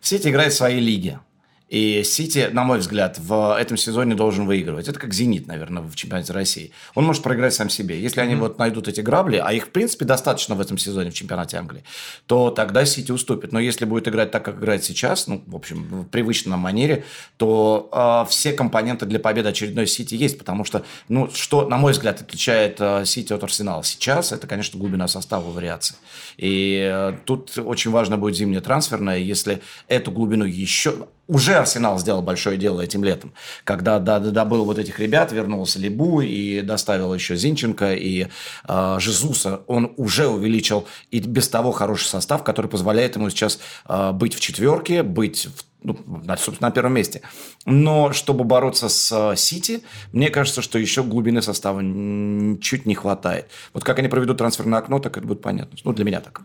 Сити 0.01 0.27
играет 0.27 0.53
в 0.53 0.57
своей 0.57 0.79
лиге. 0.79 1.19
И 1.71 2.03
Сити, 2.03 2.49
на 2.51 2.65
мой 2.65 2.79
взгляд, 2.79 3.17
в 3.17 3.57
этом 3.57 3.77
сезоне 3.77 4.13
должен 4.13 4.45
выигрывать. 4.45 4.89
Это 4.89 4.99
как 4.99 5.13
«Зенит», 5.13 5.47
наверное, 5.47 5.81
в 5.81 5.95
чемпионате 5.95 6.33
России. 6.33 6.73
Он 6.95 7.05
может 7.05 7.23
проиграть 7.23 7.53
сам 7.53 7.69
себе. 7.69 7.97
Если 7.97 8.19
они 8.19 8.33
mm-hmm. 8.33 8.39
вот 8.39 8.59
найдут 8.59 8.89
эти 8.89 8.99
грабли, 8.99 9.37
а 9.37 9.53
их, 9.53 9.67
в 9.67 9.69
принципе, 9.69 10.03
достаточно 10.03 10.53
в 10.55 10.59
этом 10.59 10.77
сезоне 10.77 11.11
в 11.11 11.13
чемпионате 11.13 11.55
Англии, 11.55 11.85
то 12.27 12.51
тогда 12.51 12.83
Сити 12.83 13.13
уступит. 13.13 13.53
Но 13.53 13.59
если 13.61 13.85
будет 13.85 14.09
играть 14.09 14.31
так, 14.31 14.43
как 14.43 14.57
играет 14.57 14.83
сейчас, 14.83 15.27
ну, 15.27 15.41
в 15.47 15.55
общем, 15.55 15.83
в 15.83 16.03
привычном 16.09 16.59
манере, 16.59 17.05
то 17.37 17.89
э, 18.25 18.29
все 18.29 18.51
компоненты 18.51 19.05
для 19.05 19.21
победы 19.21 19.47
очередной 19.47 19.87
Сити 19.87 20.15
есть. 20.15 20.37
Потому 20.37 20.65
что, 20.65 20.83
ну, 21.07 21.29
что, 21.33 21.65
на 21.69 21.77
мой 21.77 21.93
взгляд, 21.93 22.19
отличает 22.19 22.81
э, 22.81 23.05
Сити 23.05 23.31
от 23.31 23.45
Арсенала 23.45 23.81
сейчас, 23.85 24.33
это, 24.33 24.45
конечно, 24.45 24.77
глубина 24.77 25.07
состава 25.07 25.49
вариаций. 25.49 25.95
И 26.35 26.85
э, 26.91 27.13
тут 27.23 27.57
очень 27.57 27.91
важно 27.91 28.17
будет 28.17 28.35
зимняя 28.35 28.59
трансферная. 28.59 29.19
Если 29.19 29.61
эту 29.87 30.11
глубину 30.11 30.43
еще 30.43 31.07
уже 31.31 31.55
Арсенал 31.55 31.97
сделал 31.97 32.21
большое 32.21 32.57
дело 32.57 32.81
этим 32.81 33.05
летом, 33.05 33.33
когда 33.63 33.99
добыл 33.99 34.65
вот 34.65 34.77
этих 34.77 34.99
ребят, 34.99 35.31
вернулся 35.31 35.79
Либу 35.79 36.19
и 36.19 36.59
доставил 36.59 37.13
еще 37.13 37.37
Зинченко 37.37 37.93
и 37.93 38.27
э, 38.67 38.97
Жезуса. 38.99 39.61
Он 39.67 39.93
уже 39.95 40.27
увеличил 40.27 40.87
и 41.09 41.21
без 41.21 41.47
того 41.47 41.71
хороший 41.71 42.07
состав, 42.07 42.43
который 42.43 42.67
позволяет 42.67 43.15
ему 43.15 43.29
сейчас 43.29 43.59
э, 43.87 44.11
быть 44.11 44.33
в 44.35 44.41
четверке, 44.41 45.03
быть 45.03 45.45
в 45.45 45.63
ну, 45.83 45.97
собственно, 46.37 46.67
на 46.67 46.71
первом 46.71 46.93
месте. 46.93 47.21
Но 47.65 48.11
чтобы 48.11 48.43
бороться 48.43 48.87
с 48.87 49.33
Сити, 49.35 49.81
мне 50.11 50.29
кажется, 50.29 50.61
что 50.61 50.77
еще 50.77 51.01
глубины 51.01 51.41
состава 51.41 51.79
чуть 52.61 52.85
не 52.85 52.93
хватает. 52.93 53.47
Вот 53.73 53.83
как 53.83 53.97
они 53.97 54.07
проведут 54.07 54.37
трансферное 54.37 54.77
окно, 54.77 54.99
так 54.99 55.17
это 55.17 55.25
будет 55.25 55.41
понятно. 55.41 55.75
Ну, 55.83 55.93
для 55.93 56.05
меня 56.05 56.19
так. 56.19 56.41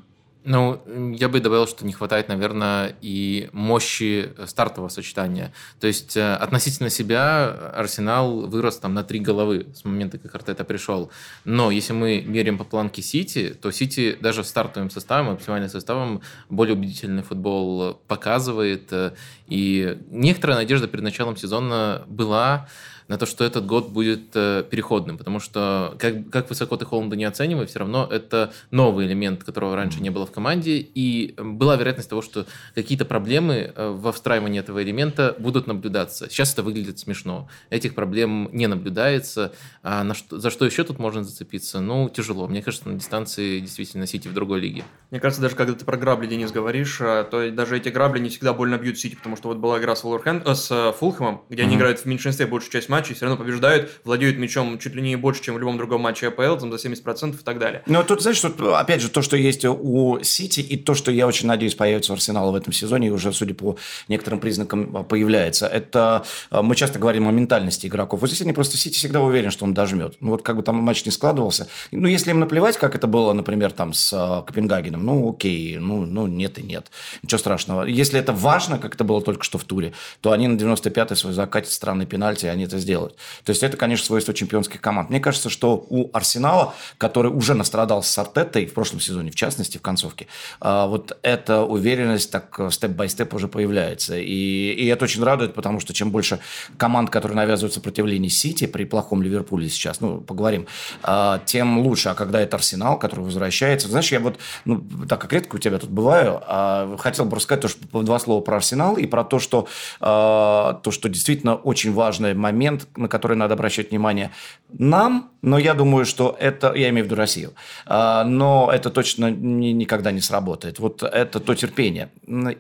Ну, 0.49 0.81
я 1.19 1.29
бы 1.29 1.41
добавил, 1.41 1.67
что 1.67 1.85
не 1.85 1.93
хватает, 1.93 2.29
наверное, 2.29 2.95
и 3.00 3.49
мощи 3.53 4.33
стартового 4.47 4.88
сочетания. 4.88 5.53
То 5.81 5.88
есть 5.88 6.17
э, 6.17 6.35
относительно 6.35 6.88
себя 6.88 7.49
Арсенал 7.75 8.47
вырос 8.47 8.79
там 8.79 8.95
на 8.95 9.03
три 9.03 9.19
головы 9.19 9.67
с 9.75 9.85
момента, 9.85 10.19
как 10.19 10.33
Артета 10.37 10.62
пришел. 10.62 11.11
Но 11.45 11.73
если 11.73 11.95
мы 11.95 12.23
меряем 12.25 12.59
по 12.59 12.65
планке 12.65 13.03
Сити, 13.03 13.57
то 13.61 13.73
Сити 13.73 14.17
даже 14.21 14.45
стартовым 14.45 14.88
составом, 14.88 15.35
оптимальным 15.35 15.69
составом 15.69 16.23
более 16.49 16.76
убедительный 16.76 17.25
футбол 17.25 18.00
показывает. 18.07 18.93
Э, 18.93 19.15
и 19.49 19.99
некоторая 20.11 20.59
надежда 20.59 20.87
перед 20.87 21.03
началом 21.03 21.37
сезона 21.37 22.05
была 22.07 22.69
на 23.09 23.19
то, 23.19 23.27
что 23.27 23.45
этот 23.45 23.67
год 23.67 23.89
будет 23.89 24.31
э, 24.35 24.65
переходным, 24.69 25.19
потому 25.19 25.41
что 25.41 25.95
как, 25.99 26.29
как 26.31 26.49
высоко 26.49 26.77
ты 26.77 26.85
Холланда 26.85 27.17
не 27.17 27.25
оценивай, 27.25 27.67
все 27.67 27.81
равно 27.81 28.09
это 28.11 28.53
новый 28.71 29.07
элемент, 29.07 29.45
которого 29.45 29.77
раньше 29.77 30.01
не 30.01 30.11
было 30.11 30.27
в 30.27 30.33
команде, 30.33 30.79
и 30.79 31.35
была 31.39 31.77
вероятность 31.77 32.11
того, 32.11 32.23
что 32.23 32.47
какие-то 32.75 33.05
проблемы 33.05 33.73
э, 33.75 33.89
во 33.97 34.13
встраивании 34.13 34.61
этого 34.61 34.83
элемента 34.83 35.37
будут 35.39 35.67
наблюдаться. 35.67 36.29
Сейчас 36.29 36.53
это 36.53 36.63
выглядит 36.63 36.99
смешно. 36.99 37.49
Этих 37.71 37.95
проблем 37.95 38.49
не 38.53 38.67
наблюдается. 38.67 39.53
А 39.83 40.03
на 40.03 40.15
что, 40.15 40.39
за 40.39 40.51
что 40.51 40.65
еще 40.65 40.85
тут 40.85 40.99
можно 40.99 41.23
зацепиться? 41.23 41.81
Ну, 41.81 42.09
тяжело. 42.09 42.49
Мне 42.49 42.63
кажется, 42.63 42.89
на 42.89 42.99
дистанции 42.99 43.61
действительно 43.61 44.07
Сити 44.07 44.29
в 44.29 44.35
другой 44.35 44.61
лиге. 44.61 44.85
Мне 45.11 45.21
кажется, 45.21 45.43
даже 45.43 45.55
когда 45.55 45.75
ты 45.75 45.85
про 45.85 45.97
грабли, 45.97 46.27
Денис, 46.27 46.51
говоришь, 46.51 47.01
э, 47.01 47.25
то 47.31 47.51
даже 47.51 47.77
эти 47.77 47.89
грабли 47.89 48.19
не 48.19 48.31
всегда 48.31 48.53
больно 48.53 48.77
бьют 48.79 48.99
Сити, 48.99 49.15
потому 49.15 49.37
что 49.37 49.49
вот 49.49 49.59
была 49.59 49.79
игра 49.79 49.95
с, 49.95 50.03
Волверхен... 50.03 50.43
с 50.45 50.93
Фулхэмом, 50.99 51.43
где 51.49 51.63
mm-hmm. 51.63 51.67
они 51.67 51.77
играют 51.77 52.01
в 52.01 52.07
меньшинстве 52.07 52.47
большую 52.47 52.73
часть 52.73 52.89
матчей, 52.97 53.15
все 53.15 53.26
равно 53.26 53.43
побеждают, 53.43 53.91
владеют 54.05 54.38
мячом 54.38 54.79
чуть 54.79 54.95
ли 54.95 55.03
не 55.03 55.17
больше, 55.17 55.43
чем 55.43 55.55
в 55.55 55.59
любом 55.59 55.76
другом 55.76 56.00
матче 56.00 56.29
АПЛ, 56.29 56.57
там 56.57 56.73
за 56.73 56.88
70% 56.88 57.35
и 57.35 57.45
так 57.45 57.59
далее. 57.59 57.83
Ну, 57.87 58.03
тут, 58.03 58.23
знаешь, 58.23 58.41
тут, 58.41 58.61
опять 58.61 59.03
же, 59.03 59.11
то, 59.11 59.23
что 59.23 59.37
есть 59.37 59.65
у 59.65 60.19
Сити, 60.23 60.61
и 60.61 60.76
то, 60.76 60.95
что 60.95 61.11
я 61.11 61.26
очень 61.26 61.47
надеюсь 61.47 61.75
появится 61.75 62.12
у 62.12 62.15
Арсенала 62.15 62.50
в 62.50 62.55
этом 62.55 62.73
сезоне, 62.73 63.09
и 63.09 63.11
уже, 63.11 63.33
судя 63.33 63.55
по 63.55 63.76
некоторым 64.09 64.41
признакам, 64.41 65.05
появляется. 65.05 65.67
Это 65.67 66.25
э, 66.50 66.62
мы 66.62 66.75
часто 66.75 66.99
говорим 66.99 67.29
о 67.29 67.33
ментальности 67.33 67.87
игроков. 67.87 68.21
Вот 68.21 68.29
здесь 68.29 68.43
они 68.43 68.53
просто 68.53 68.76
Сити 68.79 68.95
всегда 68.95 69.21
уверен, 69.21 69.50
что 69.50 69.65
он 69.65 69.75
дожмет. 69.75 70.17
Ну, 70.21 70.31
вот 70.31 70.43
как 70.43 70.57
бы 70.57 70.62
там 70.62 70.76
матч 70.76 71.05
не 71.05 71.12
складывался. 71.12 71.69
Ну, 71.91 72.09
если 72.09 72.31
им 72.31 72.41
наплевать, 72.41 72.79
как 72.79 72.95
это 72.95 73.07
было, 73.07 73.33
например, 73.33 73.73
там 73.73 73.93
с 73.93 74.12
э, 74.12 74.47
Копенгагеном, 74.47 75.05
ну, 75.05 75.31
окей, 75.31 75.76
ну, 75.79 76.07
ну 76.07 76.26
нет 76.26 76.59
и 76.59 76.62
нет. 76.62 76.91
Ничего 77.23 77.38
страшного. 77.38 77.85
Если 77.85 78.19
это 78.19 78.33
важно, 78.33 78.79
как 78.79 78.95
это 78.95 79.05
было 79.05 79.21
только 79.21 79.45
что 79.45 79.59
в 79.59 79.65
туре, 79.65 79.93
то 80.21 80.33
они 80.33 80.49
на 80.49 80.57
95-й 80.57 81.17
свой 81.17 81.33
закатят 81.33 81.73
странный 81.73 82.07
пенальти, 82.07 82.47
они 82.47 82.65
это 82.65 82.79
сделают. 82.87 83.16
То 83.45 83.50
есть 83.50 83.64
это, 83.64 83.76
конечно, 83.76 84.07
свойство 84.07 84.33
чемпионских 84.33 84.81
команд. 84.81 85.11
Мне 85.11 85.19
кажется, 85.19 85.50
что 85.50 85.85
у 85.90 86.09
Арсенала, 86.12 86.75
который 86.99 87.33
уже 87.33 87.55
настрадался 87.55 88.12
с 88.12 88.19
Артетой 88.19 88.66
в 88.66 88.75
прошлом 88.75 89.00
сезоне, 89.00 89.33
в 89.33 89.35
частности, 89.35 89.78
в 89.78 89.83
концовке, 89.83 90.28
а, 90.61 90.87
вот 90.87 91.19
эта 91.23 91.62
уверенность 91.62 92.31
так 92.31 92.61
степ-бай-степ 92.71 93.35
уже 93.35 93.49
появляется. 93.49 94.16
И, 94.16 94.73
и 94.73 94.87
это 94.87 95.05
очень 95.05 95.25
радует, 95.25 95.52
потому 95.55 95.81
что 95.81 95.93
чем 95.93 96.12
больше 96.12 96.38
команд, 96.76 97.11
которые 97.11 97.37
навязывают 97.37 97.75
сопротивление 97.75 98.31
Сити 98.31 98.66
при 98.66 98.85
плохом 98.85 99.21
Ливерпуле 99.21 99.69
сейчас, 99.69 100.00
ну, 100.00 100.21
поговорим, 100.21 100.66
а, 101.02 101.40
тем 101.45 101.81
лучше. 101.81 102.11
А 102.11 102.14
когда 102.14 102.40
это 102.40 102.57
Арсенал, 102.57 102.99
который 103.00 103.25
возвращается... 103.25 103.88
Знаешь, 103.88 104.12
я 104.12 104.21
вот, 104.21 104.38
ну, 104.64 104.85
так 105.09 105.21
как 105.21 105.33
редко 105.33 105.57
у 105.57 105.59
тебя 105.59 105.78
тут 105.78 105.90
бываю, 105.90 106.40
а, 106.47 106.97
хотел 106.99 107.25
бы 107.25 107.35
рассказать 107.35 107.62
тоже 107.62 107.75
два 107.93 108.19
слова 108.21 108.40
про 108.40 108.57
Арсенал 108.57 108.97
и 108.97 109.07
про 109.07 109.25
то, 109.25 109.40
что, 109.40 109.66
то, 109.99 110.90
что 110.90 111.09
действительно 111.09 111.57
очень 111.57 111.93
важный 111.93 112.35
момент, 112.35 112.75
на 112.97 113.09
который 113.09 113.37
надо 113.37 113.54
обращать 113.54 113.90
внимание 113.90 114.30
нам, 114.68 115.30
но 115.42 115.59
я 115.59 115.75
думаю, 115.75 116.04
что 116.04 116.37
это, 116.40 116.73
я 116.75 116.88
имею 116.88 117.04
в 117.04 117.06
виду 117.06 117.16
Россию, 117.16 117.54
а, 117.87 118.25
но 118.25 118.71
это 118.73 118.90
точно 118.90 119.30
ни, 119.30 119.68
никогда 119.68 120.11
не 120.11 120.21
сработает. 120.21 120.78
Вот 120.78 121.02
это 121.02 121.40
то 121.40 121.54
терпение. 121.54 122.11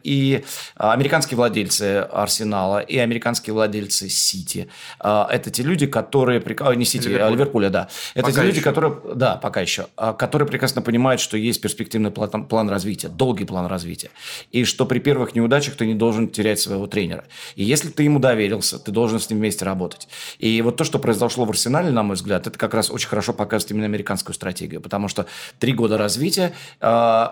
И 0.02 0.44
американские 0.76 1.36
владельцы 1.36 2.06
Арсенала, 2.12 2.78
и 2.78 2.96
американские 2.98 3.54
владельцы 3.54 4.08
Сити, 4.08 4.68
а, 5.00 5.28
это 5.30 5.50
те 5.50 5.62
люди, 5.62 5.86
которые... 5.86 6.40
Не 6.76 6.84
Сити, 6.84 7.08
а 7.08 7.28
Ливерпуля, 7.30 7.70
да. 7.70 7.88
Это 8.14 8.28
пока 8.28 8.40
те 8.40 8.46
люди, 8.46 8.56
еще. 8.56 8.64
которые... 8.64 8.96
Да, 9.14 9.36
пока 9.36 9.60
еще. 9.60 9.86
А, 9.96 10.12
которые 10.12 10.46
прекрасно 10.46 10.82
понимают, 10.82 11.20
что 11.20 11.36
есть 11.36 11.60
перспективный 11.60 12.10
план, 12.10 12.44
план 12.44 12.68
развития, 12.70 13.08
долгий 13.08 13.44
план 13.44 13.66
развития. 13.66 14.10
И 14.52 14.64
что 14.64 14.86
при 14.86 15.00
первых 15.00 15.34
неудачах 15.34 15.74
ты 15.74 15.86
не 15.86 15.94
должен 15.94 16.28
терять 16.28 16.60
своего 16.60 16.86
тренера. 16.86 17.24
И 17.56 17.64
если 17.64 17.88
ты 17.88 18.04
ему 18.04 18.18
доверился, 18.18 18.78
ты 18.78 18.92
должен 18.92 19.18
с 19.18 19.28
ним 19.28 19.40
вместе 19.40 19.64
работать. 19.64 20.05
И 20.38 20.62
вот 20.62 20.76
то, 20.76 20.84
что 20.84 20.98
произошло 20.98 21.44
в 21.44 21.50
Арсенале, 21.50 21.90
на 21.90 22.02
мой 22.02 22.16
взгляд, 22.16 22.46
это 22.46 22.58
как 22.58 22.74
раз 22.74 22.90
очень 22.90 23.08
хорошо 23.08 23.32
показывает 23.32 23.70
именно 23.70 23.86
американскую 23.86 24.34
стратегию, 24.34 24.80
потому 24.80 25.08
что 25.08 25.26
три 25.58 25.72
года 25.72 25.98
развития, 25.98 26.54
э, 26.80 27.26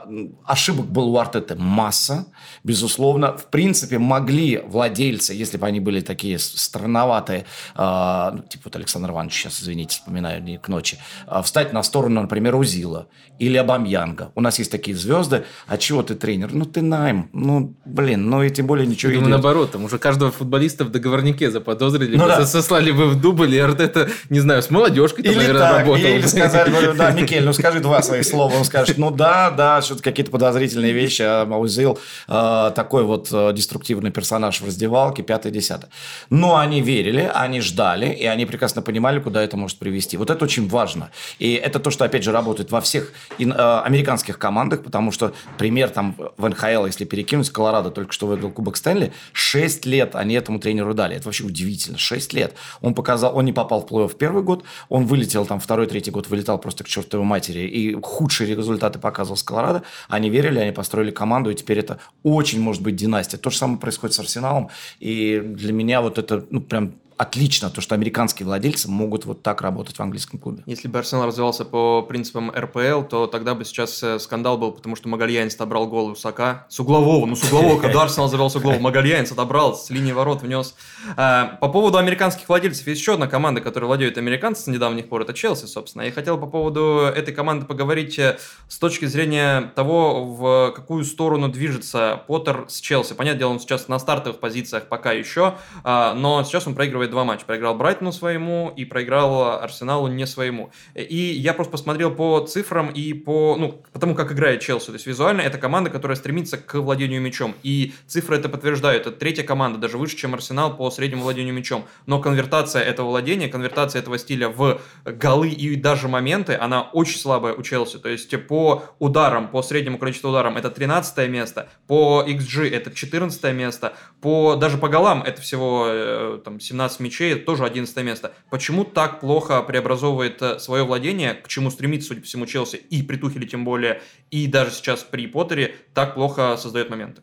ошибок 0.45 0.87
было 0.87 1.07
у 1.07 1.19
Артета 1.19 1.57
масса, 1.57 2.27
безусловно. 2.63 3.37
В 3.37 3.47
принципе, 3.47 3.99
могли 3.99 4.59
владельцы, 4.59 5.35
если 5.35 5.57
бы 5.57 5.67
они 5.67 5.81
были 5.81 6.01
такие 6.01 6.39
странноватые, 6.39 7.47
э, 7.75 8.31
ну, 8.35 8.43
типа 8.43 8.63
вот 8.67 8.77
Александр 8.77 9.11
Иванович, 9.11 9.35
сейчас, 9.35 9.63
извините, 9.63 9.99
вспоминаю 9.99 10.43
не 10.43 10.59
к 10.59 10.69
ночи, 10.69 10.99
э, 11.27 11.43
встать 11.43 11.73
на 11.73 11.83
сторону, 11.83 12.23
например, 12.23 12.57
Узила 12.57 13.09
или 13.39 13.57
Абамьянга. 13.57 14.31
У 14.35 14.41
нас 14.41 14.59
есть 14.59 14.71
такие 14.71 14.97
звезды, 14.97 15.45
а 15.67 15.77
чего 15.77 16.03
ты 16.03 16.15
тренер? 16.15 16.53
Ну, 16.53 16.65
ты 16.65 16.83
найм. 16.83 17.29
Ну, 17.33 17.75
блин, 17.85 18.31
ну 18.31 18.43
и 18.43 18.51
тем 18.51 18.67
более 18.67 18.87
ничего 18.87 19.11
Я 19.11 19.19
думаю, 19.19 19.33
наоборот, 19.33 19.73
там 19.73 19.85
уже 19.85 19.99
каждого 19.99 20.31
футболиста 20.31 20.85
в 20.85 20.91
договорнике 20.91 21.51
заподозрили, 21.51 22.17
ну, 22.17 22.27
да. 22.27 22.37
Сослали 22.65 22.91
бы 22.93 23.09
в 23.09 23.21
дубль, 23.21 23.55
и 23.55 23.59
Артета, 23.59 24.09
не 24.31 24.41
знаю, 24.41 24.63
с 24.63 24.71
молодежкой 24.71 25.25
или 25.25 25.35
наверное, 25.35 25.61
так, 25.61 25.79
работал. 25.81 26.07
Или 26.07 26.27
сказали, 26.27 26.71
ну, 26.71 26.95
да, 26.95 27.11
Микель, 27.13 27.45
ну 27.45 27.53
скажи 27.53 27.81
два 27.81 28.03
своих 28.03 28.25
слова. 28.25 28.55
Он 28.55 28.65
скажет, 28.65 28.97
ну 28.97 29.11
да, 29.11 29.51
да, 29.51 29.83
что-то 29.83 30.03
какие-то 30.03 30.31
подозрительные 30.31 30.93
вещи. 30.93 31.23
А 31.23 31.45
Маузил 31.45 31.99
э, 32.27 32.73
такой 32.75 33.05
вот 33.05 33.29
э, 33.31 33.53
деструктивный 33.53 34.11
персонаж 34.11 34.61
в 34.61 34.67
раздевалке, 34.67 35.23
пятое, 35.23 35.53
десятое. 35.53 35.91
Но 36.31 36.57
они 36.57 36.81
верили, 36.81 37.31
они 37.35 37.61
ждали, 37.61 38.07
и 38.07 38.25
они 38.25 38.47
прекрасно 38.47 38.81
понимали, 38.83 39.21
куда 39.21 39.43
это 39.43 39.57
может 39.57 39.79
привести. 39.79 40.17
Вот 40.17 40.31
это 40.31 40.43
очень 40.45 40.67
важно. 40.69 41.11
И 41.39 41.53
это 41.55 41.79
то, 41.79 41.91
что, 41.91 42.05
опять 42.05 42.25
же, 42.25 42.33
работает 42.33 42.71
во 42.71 42.81
всех 42.81 43.13
э, 43.39 43.45
американских 43.85 44.39
командах, 44.39 44.83
потому 44.83 45.13
что 45.13 45.35
пример 45.59 45.91
там 45.91 46.17
в 46.39 46.49
НХЛ, 46.49 46.87
если 46.87 47.05
перекинуть, 47.05 47.51
Колорадо 47.51 47.91
только 47.91 48.13
что 48.13 48.27
выиграл 48.27 48.51
Кубок 48.51 48.77
Стэнли, 48.77 49.13
6 49.33 49.85
лет 49.85 50.17
они 50.17 50.35
этому 50.35 50.59
тренеру 50.59 50.95
дали. 50.95 51.17
Это 51.17 51.27
вообще 51.27 51.45
удивительно. 51.45 51.99
6 51.99 52.33
лет. 52.33 52.54
Он 52.81 52.95
показал, 52.95 53.37
он 53.37 53.45
не 53.45 53.53
попал 53.53 53.81
в 53.83 53.91
плей-офф 53.91 54.17
первый 54.17 54.43
год, 54.43 54.65
он 54.89 55.07
вылетел 55.07 55.47
там 55.47 55.61
второй, 55.61 55.87
третий 55.87 56.11
год, 56.11 56.29
вылетал 56.29 56.59
просто 56.59 56.85
к 56.85 56.89
чертовой 56.89 57.27
матери, 57.27 57.61
и 57.61 57.97
худшие 58.01 58.55
результаты 58.55 58.99
показывал 58.99 59.37
с 59.37 59.43
Колорадо. 59.43 59.83
Они 60.09 60.31
верили, 60.31 60.59
они 60.59 60.73
построили 60.73 61.11
команду, 61.11 61.51
и 61.51 61.55
теперь 61.55 61.79
это 61.79 61.99
очень 62.23 62.61
может 62.61 62.83
быть 62.83 62.97
династия. 62.97 63.37
То 63.37 63.51
же 63.51 63.59
самое 63.59 63.79
происходит 63.79 64.15
с 64.15 64.21
Арсеналом, 64.21 64.71
и 65.01 65.41
для 65.45 65.73
меня 65.73 66.01
вот 66.01 66.19
это, 66.19 66.45
ну, 66.51 66.61
прям 66.61 66.95
отлично, 67.17 67.71
то, 67.71 67.81
что 67.81 67.95
американские 67.95 68.47
владельцы 68.47 68.91
могут 68.91 69.25
вот 69.25 69.43
так 69.43 69.63
работать 69.63 69.97
в 69.97 70.01
английском 70.01 70.39
клубе. 70.39 70.63
Если 70.67 70.89
бы 70.89 70.99
Арсенал 70.99 71.27
развивался 71.27 71.65
по 71.65 72.03
принципам 72.03 72.51
РПЛ, 72.51 73.03
то 73.03 73.27
тогда 73.27 73.55
бы 73.55 73.65
сейчас 73.65 74.03
э, 74.03 74.19
скандал 74.19 74.59
был, 74.59 74.73
потому 74.73 74.97
что 74.97 75.09
Магальянец 75.09 75.55
отобрал 75.55 75.87
гол 75.87 76.09
у 76.09 76.15
Сака. 76.15 76.67
С 76.69 76.81
углового, 76.81 77.27
ну 77.27 77.37
с 77.37 77.45
углового, 77.45 77.81
когда 77.81 78.03
Арсенал 78.03 78.29
завел 78.29 78.51
с 78.51 78.57
углового, 78.57 78.81
Магальянец 78.81 79.31
отобрал, 79.33 79.77
с 79.77 79.91
линии 79.91 80.13
ворот 80.13 80.43
внес. 80.43 80.75
А, 81.17 81.57
по 81.61 81.69
поводу 81.69 81.99
американских 81.99 82.49
владельцев, 82.49 82.87
есть 82.87 83.01
еще 83.01 83.15
одна 83.15 83.27
команда, 83.27 83.61
которая 83.61 83.87
владеют 83.87 84.19
американцы 84.19 84.63
с 84.63 84.67
недавних 84.67 85.09
пор, 85.09 85.23
это 85.23 85.35
Челси, 85.35 85.67
собственно. 85.67 86.03
Я 86.03 86.13
хотел 86.13 86.39
по 86.39 86.47
поводу 86.47 87.11
этой 87.15 87.33
команды 87.33 87.67
поговорить 87.67 88.19
э, 88.19 88.39
с 88.69 88.79
точки 88.79 89.05
зрения 89.05 89.73
того, 89.77 90.25
в 90.25 90.73
какую 90.75 91.05
сторону 91.05 91.49
движется 91.49 92.23
Поттер 92.27 92.67
с 92.69 92.81
Челси. 92.81 93.15
Понятное 93.15 93.39
дело, 93.39 93.51
он 93.51 93.61
сейчас 93.61 93.89
на 93.89 93.99
стартовых 93.99 94.41
позициях 94.41 94.89
пока 94.89 95.13
еще, 95.13 95.55
а, 95.85 96.15
но 96.15 96.43
сейчас 96.45 96.67
он 96.67 96.75
проигрывает 96.75 97.04
два 97.11 97.25
матча. 97.25 97.45
Проиграл 97.45 97.75
Брайтону 97.75 98.13
своему 98.13 98.73
и 98.77 98.85
проиграл 98.85 99.63
Арсеналу 99.63 100.09
не 100.09 100.27
своему. 100.27 100.71
И 100.95 101.17
я 101.17 101.55
просто 101.55 101.73
посмотрел 101.73 102.11
по 102.11 102.41
цифрам 102.41 102.91
и 102.91 103.13
по, 103.13 103.57
ну, 103.57 103.83
потому 103.93 104.15
как 104.15 104.33
играет 104.33 104.61
Челси. 104.61 104.87
То 104.87 104.93
есть 104.93 105.07
визуально 105.07 105.41
это 105.41 105.59
команда, 105.59 105.91
которая 105.91 106.17
стремится 106.17 106.57
к 106.59 106.75
владению 106.75 107.21
мячом. 107.21 107.55
И 107.63 107.95
цифры 108.07 108.37
это 108.37 108.49
подтверждают. 108.49 109.07
Это 109.07 109.17
третья 109.17 109.43
команда, 109.43 109.79
даже 109.79 109.99
выше, 109.99 110.17
чем 110.17 110.35
Арсенал 110.35 110.77
по 110.77 110.91
среднему 110.91 111.23
владению 111.23 111.55
мячом. 111.55 111.85
Но 112.07 112.21
конвертация 112.21 112.83
этого 112.83 113.09
владения, 113.09 113.49
конвертация 113.49 114.01
этого 114.01 114.19
стиля 114.19 114.49
в 114.49 114.81
голы 115.05 115.49
и 115.49 115.77
даже 115.77 116.09
моменты, 116.09 116.55
она 116.55 116.83
очень 116.83 117.19
слабая 117.19 117.55
у 117.55 117.63
Челси. 117.63 117.99
То 117.99 118.09
есть 118.09 118.35
по 118.47 118.85
ударам, 118.99 119.49
по 119.49 119.63
среднему 119.63 119.99
количеству 119.99 120.31
ударам 120.31 120.57
это 120.57 120.71
13 120.71 121.29
место, 121.29 121.69
по 121.87 122.25
XG 122.27 122.71
это 122.71 122.91
14 122.93 123.55
место, 123.55 123.95
по, 124.21 124.57
даже 124.57 124.79
по 124.79 124.89
голам 124.89 125.23
это 125.23 125.41
всего 125.41 125.87
э, 125.89 126.41
там, 126.45 126.61
17 126.61 126.94
мячей, 127.01 127.33
это 127.33 127.45
тоже 127.45 127.65
11 127.65 127.97
место. 128.05 128.35
Почему 128.51 128.85
так 128.85 129.21
плохо 129.21 129.63
преобразовывает 129.63 130.41
э, 130.43 130.59
свое 130.59 130.85
владение, 130.85 131.35
к 131.35 131.49
чему 131.49 131.71
стремится, 131.71 132.09
судя 132.09 132.21
по 132.21 132.27
всему, 132.27 132.47
Челси, 132.47 132.77
и 132.77 133.03
при 133.03 133.17
Тухеле 133.17 133.47
тем 133.47 133.65
более, 133.65 134.03
и 134.31 134.47
даже 134.47 134.71
сейчас 134.71 135.03
при 135.03 135.27
Поттере, 135.27 135.75
так 135.95 136.15
плохо 136.15 136.57
создает 136.57 136.91
моменты? 136.91 137.23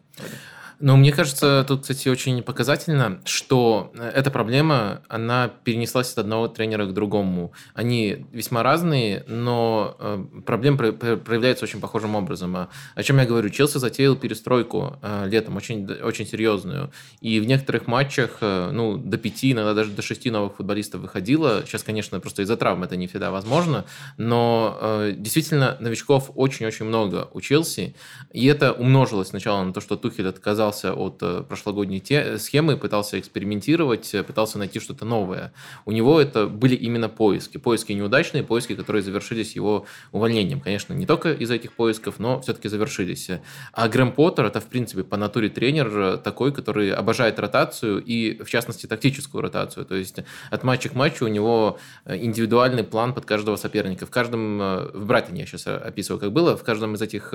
Ну, 0.83 0.97
мне 0.97 1.11
кажется, 1.11 1.63
тут, 1.67 1.81
кстати, 1.81 2.09
очень 2.09 2.41
показательно, 2.41 3.21
что 3.25 3.91
э, 3.93 4.09
эта 4.15 4.31
проблема, 4.31 5.03
она 5.09 5.51
перенеслась 5.63 6.11
от 6.13 6.17
одного 6.17 6.47
тренера 6.47 6.87
к 6.87 6.93
другому. 6.93 7.53
Они 7.75 8.25
весьма 8.31 8.63
разные, 8.63 9.23
но 9.27 9.95
э, 9.99 10.25
проблема 10.43 10.77
проявляется 10.77 11.65
очень 11.65 11.79
похожим 11.79 12.15
образом. 12.15 12.55
А 12.55 12.69
о 12.95 13.03
чем 13.03 13.19
я 13.19 13.25
говорю? 13.25 13.51
Челси 13.51 13.77
затеял 13.77 14.15
перестройку 14.15 14.97
э, 15.03 15.27
летом, 15.29 15.55
очень, 15.55 15.85
очень 15.85 16.25
серьезную. 16.25 16.91
И 17.21 17.39
в 17.39 17.45
некоторых 17.45 17.85
матчах, 17.85 18.37
ну, 18.41 18.97
до 18.97 19.17
пяти, 19.17 19.51
иногда 19.51 19.75
даже 19.75 19.91
до 19.91 20.01
шести 20.01 20.31
новых 20.31 20.55
футболистов 20.55 21.01
выходило. 21.01 21.63
Сейчас, 21.67 21.83
конечно, 21.83 22.19
просто 22.19 22.41
из-за 22.41 22.57
травм 22.57 22.83
это 22.83 22.95
не 22.95 23.05
всегда 23.05 23.29
возможно, 23.29 23.85
но 24.17 25.11
действительно 25.15 25.77
новичков 25.79 26.31
очень-очень 26.33 26.85
много 26.85 27.29
у 27.33 27.39
Челси. 27.41 27.95
И 28.33 28.45
это 28.47 28.71
умножилось 28.73 29.27
сначала 29.27 29.63
на 29.63 29.73
то, 29.73 29.81
что 29.81 29.95
Тухель 29.95 30.27
отказался 30.27 30.70
отказался 30.71 30.93
от 30.93 31.17
э, 31.21 31.43
прошлогодней 31.47 31.99
те, 31.99 32.37
схемы, 32.37 32.77
пытался 32.77 33.19
экспериментировать, 33.19 34.13
э, 34.13 34.23
пытался 34.23 34.57
найти 34.57 34.79
что-то 34.79 35.05
новое. 35.05 35.51
У 35.85 35.91
него 35.91 36.19
это 36.19 36.47
были 36.47 36.75
именно 36.75 37.09
поиски. 37.09 37.57
Поиски 37.57 37.93
неудачные, 37.93 38.43
поиски, 38.43 38.75
которые 38.75 39.01
завершились 39.01 39.55
его 39.55 39.85
увольнением. 40.11 40.61
Конечно, 40.61 40.93
не 40.93 41.05
только 41.05 41.33
из 41.33 41.51
этих 41.51 41.73
поисков, 41.73 42.19
но 42.19 42.39
все-таки 42.41 42.69
завершились. 42.69 43.29
А 43.73 43.87
Грэм 43.87 44.11
Поттер 44.13 44.45
это, 44.45 44.59
в 44.59 44.65
принципе, 44.65 45.03
по 45.03 45.17
натуре 45.17 45.49
тренер 45.49 45.87
э, 45.97 46.17
такой, 46.17 46.53
который 46.53 46.91
обожает 46.91 47.39
ротацию 47.39 48.03
и, 48.03 48.41
в 48.43 48.49
частности, 48.49 48.87
тактическую 48.87 49.41
ротацию. 49.41 49.85
То 49.85 49.95
есть 49.95 50.19
от 50.49 50.63
матча 50.63 50.89
к 50.89 50.95
матчу 50.95 51.25
у 51.25 51.27
него 51.27 51.77
индивидуальный 52.05 52.83
план 52.83 53.13
под 53.13 53.25
каждого 53.25 53.57
соперника. 53.57 54.05
В 54.05 54.09
каждом, 54.09 54.57
в 54.57 55.05
Брайтоне 55.05 55.41
я 55.41 55.45
сейчас 55.45 55.67
описываю, 55.67 56.19
как 56.19 56.31
было, 56.31 56.55
в 56.55 56.63
каждом 56.63 56.95
из 56.95 57.01
этих 57.01 57.33